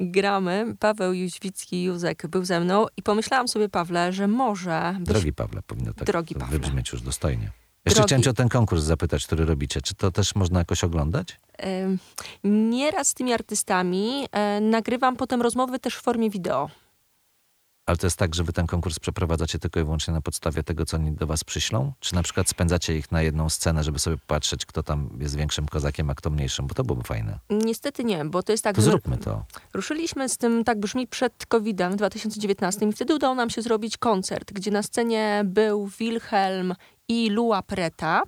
Gramy. 0.00 0.76
Paweł 0.78 1.12
Jóźwicki 1.12 1.82
Józek 1.82 2.26
był 2.26 2.44
ze 2.44 2.60
mną 2.60 2.86
i 2.96 3.02
pomyślałam 3.02 3.48
sobie, 3.48 3.68
Pawle, 3.68 4.12
że 4.12 4.28
może... 4.28 4.96
Byś... 5.00 5.08
Drogi 5.08 5.32
Pawle, 5.32 5.62
powinno 5.62 5.94
tak 5.94 6.06
Drogi 6.06 6.34
Pawle. 6.34 6.58
wybrzmieć 6.58 6.92
już 6.92 7.02
dostojnie. 7.02 7.50
Jeszcze 7.84 8.00
Drogi- 8.00 8.06
chciałem 8.06 8.22
cię 8.22 8.30
o 8.30 8.34
ten 8.34 8.48
konkurs 8.48 8.82
zapytać, 8.84 9.26
który 9.26 9.44
robicie. 9.44 9.80
Czy 9.82 9.94
to 9.94 10.10
też 10.10 10.34
można 10.34 10.58
jakoś 10.58 10.84
oglądać? 10.84 11.40
Nieraz 12.44 13.08
z 13.08 13.14
tymi 13.14 13.32
artystami 13.32 14.26
e, 14.32 14.60
nagrywam 14.60 15.16
potem 15.16 15.42
rozmowy 15.42 15.78
też 15.78 15.96
w 15.96 16.02
formie 16.02 16.30
wideo. 16.30 16.70
Ale 17.88 17.96
to 17.96 18.06
jest 18.06 18.16
tak, 18.16 18.34
że 18.34 18.44
wy 18.44 18.52
ten 18.52 18.66
konkurs 18.66 18.98
przeprowadzacie 18.98 19.58
tylko 19.58 19.80
i 19.80 19.84
wyłącznie 19.84 20.14
na 20.14 20.20
podstawie 20.20 20.62
tego, 20.62 20.86
co 20.86 20.96
oni 20.96 21.12
do 21.12 21.26
was 21.26 21.44
przyślą? 21.44 21.92
Czy 22.00 22.14
na 22.14 22.22
przykład 22.22 22.48
spędzacie 22.48 22.96
ich 22.96 23.12
na 23.12 23.22
jedną 23.22 23.48
scenę, 23.48 23.84
żeby 23.84 23.98
sobie 23.98 24.16
patrzeć, 24.26 24.66
kto 24.66 24.82
tam 24.82 25.10
jest 25.20 25.36
większym 25.36 25.66
kozakiem, 25.66 26.10
a 26.10 26.14
kto 26.14 26.30
mniejszym? 26.30 26.66
Bo 26.66 26.74
to 26.74 26.84
byłoby 26.84 27.04
fajne. 27.04 27.38
Niestety 27.50 28.04
nie, 28.04 28.24
bo 28.24 28.42
to 28.42 28.52
jest 28.52 28.64
tak, 28.64 28.76
To 28.76 28.82
że 28.82 28.90
zróbmy 28.90 29.18
to. 29.18 29.44
ruszyliśmy 29.74 30.28
z 30.28 30.36
tym, 30.36 30.64
tak 30.64 30.80
brzmi, 30.80 31.06
przed 31.06 31.46
COVID-em 31.46 31.92
w 31.92 31.96
2019 31.96 32.86
i 32.86 32.92
wtedy 32.92 33.14
udało 33.14 33.34
nam 33.34 33.50
się 33.50 33.62
zrobić 33.62 33.96
koncert, 33.96 34.52
gdzie 34.52 34.70
na 34.70 34.82
scenie 34.82 35.42
był 35.44 35.86
Wilhelm 35.98 36.74
i 37.08 37.30
Lua 37.30 37.62
Preta, 37.62 38.22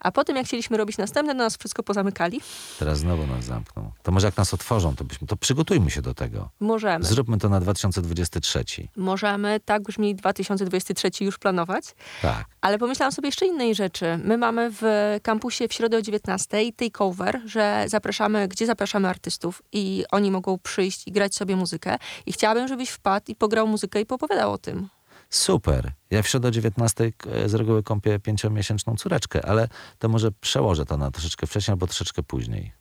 a 0.00 0.12
potem 0.12 0.36
jak 0.36 0.46
chcieliśmy 0.46 0.76
robić 0.76 0.98
następne, 0.98 1.32
to 1.32 1.38
nas 1.38 1.56
wszystko 1.56 1.82
pozamykali. 1.82 2.40
Teraz 2.78 2.98
znowu 2.98 3.26
nas 3.26 3.44
zamkną. 3.44 3.90
To 4.02 4.12
może 4.12 4.26
jak 4.26 4.36
nas 4.36 4.54
otworzą, 4.54 4.96
to, 4.96 5.04
byśmy, 5.04 5.26
to 5.26 5.36
przygotujmy 5.36 5.90
się 5.90 6.02
do 6.02 6.14
tego. 6.14 6.48
Możemy. 6.60 7.04
Zróbmy 7.04 7.38
to 7.38 7.48
na 7.48 7.60
2023. 7.60 8.64
Możemy, 8.96 9.60
tak 9.64 9.82
brzmi 9.82 10.14
2023 10.14 11.10
już 11.20 11.38
planować. 11.38 11.84
Tak. 12.22 12.44
Ale 12.60 12.78
pomyślałam 12.78 13.12
sobie 13.12 13.28
jeszcze 13.28 13.46
innej 13.46 13.74
rzeczy. 13.74 14.18
My 14.24 14.38
mamy 14.38 14.70
w 14.72 14.82
kampusie 15.22 15.68
w 15.68 15.72
środę 15.72 15.96
o 15.96 16.02
19 16.02 16.72
takeover, 16.72 17.40
że 17.46 17.84
zapraszamy, 17.86 18.48
gdzie 18.48 18.66
zapraszamy 18.66 19.08
artystów 19.08 19.62
i 19.72 20.04
oni 20.10 20.30
mogą 20.30 20.58
przyjść 20.58 21.08
i 21.08 21.12
grać 21.12 21.34
sobie 21.34 21.56
muzykę. 21.56 21.98
I 22.26 22.32
chciałabym, 22.32 22.68
żebyś 22.68 22.90
wpadł 22.90 23.24
i 23.28 23.34
pograł 23.34 23.66
muzykę 23.66 24.00
i 24.00 24.06
popowiadał 24.06 24.52
o 24.52 24.58
tym. 24.58 24.88
Super. 25.30 25.92
Ja 26.10 26.22
w 26.22 26.28
środę 26.28 26.48
o 26.48 26.50
19 26.50 27.12
k- 27.12 27.30
z 27.46 27.54
reguły 27.54 27.82
kąpię 27.82 28.18
pięciomiesięczną 28.18 28.96
córeczkę, 28.96 29.46
ale 29.46 29.68
to 29.98 30.08
może 30.08 30.32
przełożę 30.32 30.84
to 30.86 30.96
na 30.96 31.10
troszeczkę 31.10 31.46
wcześniej 31.46 31.72
albo 31.72 31.86
troszeczkę 31.86 32.22
później. 32.22 32.72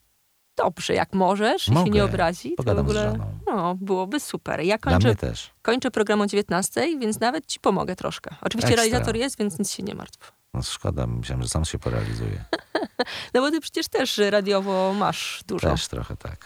Dobrze, 0.57 0.93
jak 0.93 1.13
możesz, 1.13 1.53
jeśli 1.67 1.73
Mogę. 1.73 1.91
nie 1.91 2.03
obrazi, 2.05 2.49
to 2.49 2.53
w 2.63 2.65
Pogadam 2.65 2.85
z 2.87 2.89
ogóle 2.89 3.11
żoną. 3.11 3.39
no, 3.47 3.75
byłoby 3.75 4.19
super. 4.19 4.59
Ja 4.61 4.77
kończę, 4.77 5.15
kończę 5.61 5.91
program 5.91 6.21
o 6.21 6.27
19, 6.27 6.99
więc 6.99 7.19
nawet 7.19 7.45
ci 7.45 7.59
pomogę 7.59 7.95
troszkę. 7.95 8.35
Oczywiście 8.41 8.67
Ekstra. 8.73 8.83
realizator 8.83 9.15
jest, 9.15 9.37
więc 9.37 9.59
nic 9.59 9.71
się 9.71 9.83
nie 9.83 9.95
martw. 9.95 10.31
No 10.53 10.61
szkoda, 10.63 11.07
myślałem, 11.07 11.43
że 11.43 11.49
sam 11.49 11.65
się 11.65 11.79
porealizuje. 11.79 12.45
No 13.33 13.41
bo 13.41 13.51
ty 13.51 13.61
przecież 13.61 13.87
też 13.87 14.17
radiowo 14.17 14.93
masz 14.93 15.43
dużo. 15.47 15.69
Też 15.71 15.87
trochę 15.87 16.17
tak. 16.17 16.45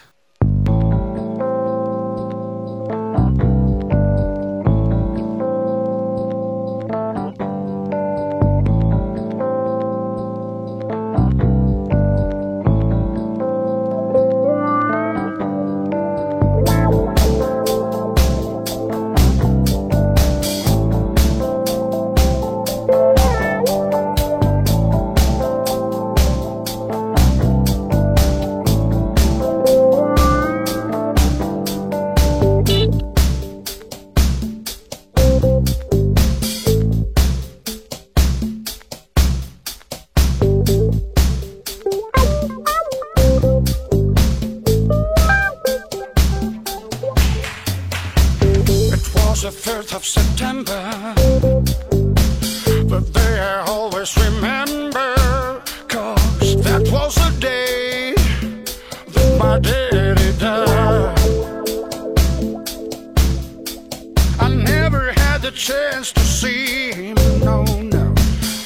The 65.49 65.55
chance 65.55 66.11
to 66.11 66.19
see 66.19 66.91
him, 66.91 67.15
no, 67.39 67.63
no. 67.63 68.13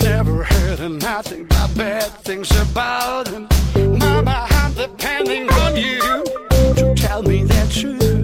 Never 0.01 0.43
heard 0.43 0.79
nothing 1.01 1.45
but 1.45 1.73
bad 1.77 2.11
things 2.25 2.51
about 2.61 3.29
him. 3.29 3.47
Mama, 3.99 4.47
I'm 4.49 4.73
depending 4.73 5.49
on 5.49 5.77
you 5.77 6.01
to 6.75 6.93
tell 6.97 7.23
me 7.23 7.43
the 7.43 7.63
truth. 7.71 8.23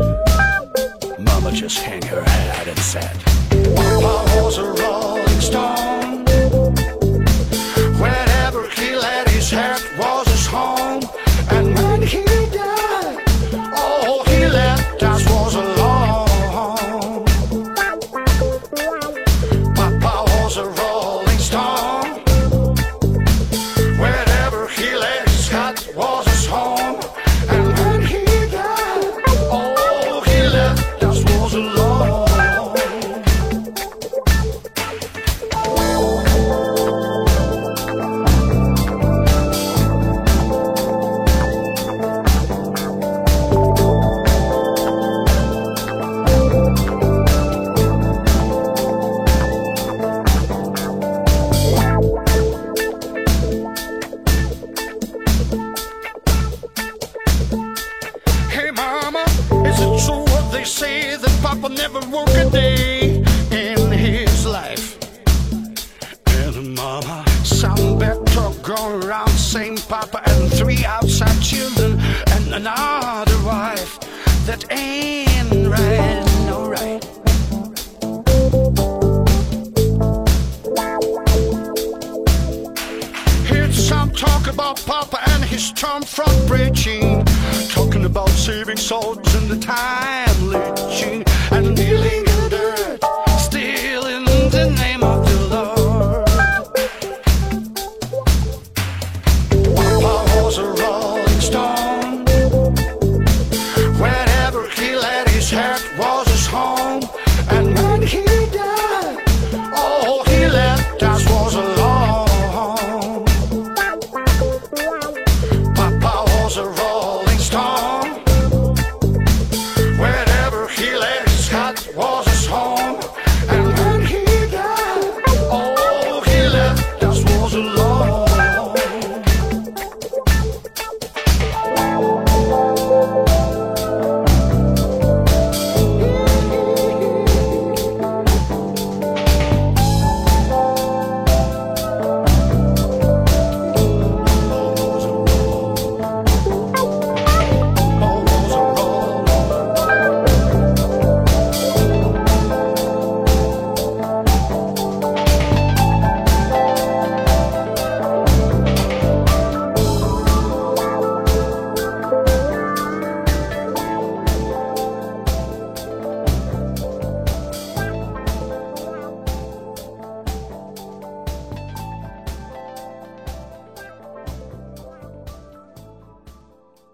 Mama 1.19 1.53
just 1.53 1.81
hung 1.85 2.01
her 2.01 2.21
head 2.21 2.67
and 2.67 2.79
said, 2.79 3.15
Papa 3.77 4.41
was 4.41 4.57
a 4.57 4.67
rolling 4.81 5.41
stone. 5.49 6.25
Wherever 8.01 8.67
he 8.71 8.93
laid 8.93 9.29
his 9.29 9.49
head 9.51 9.88
about 84.59 84.85
Papa 84.85 85.17
and 85.29 85.45
his 85.45 85.71
term 85.71 86.03
from 86.03 86.29
preaching, 86.45 87.23
talking 87.69 88.03
about 88.03 88.27
saving 88.27 88.75
souls 88.75 89.33
in 89.33 89.47
the 89.47 89.57
time 89.57 90.49
lynching 90.49 91.23
and 91.51 91.77
kneeling 91.77 92.28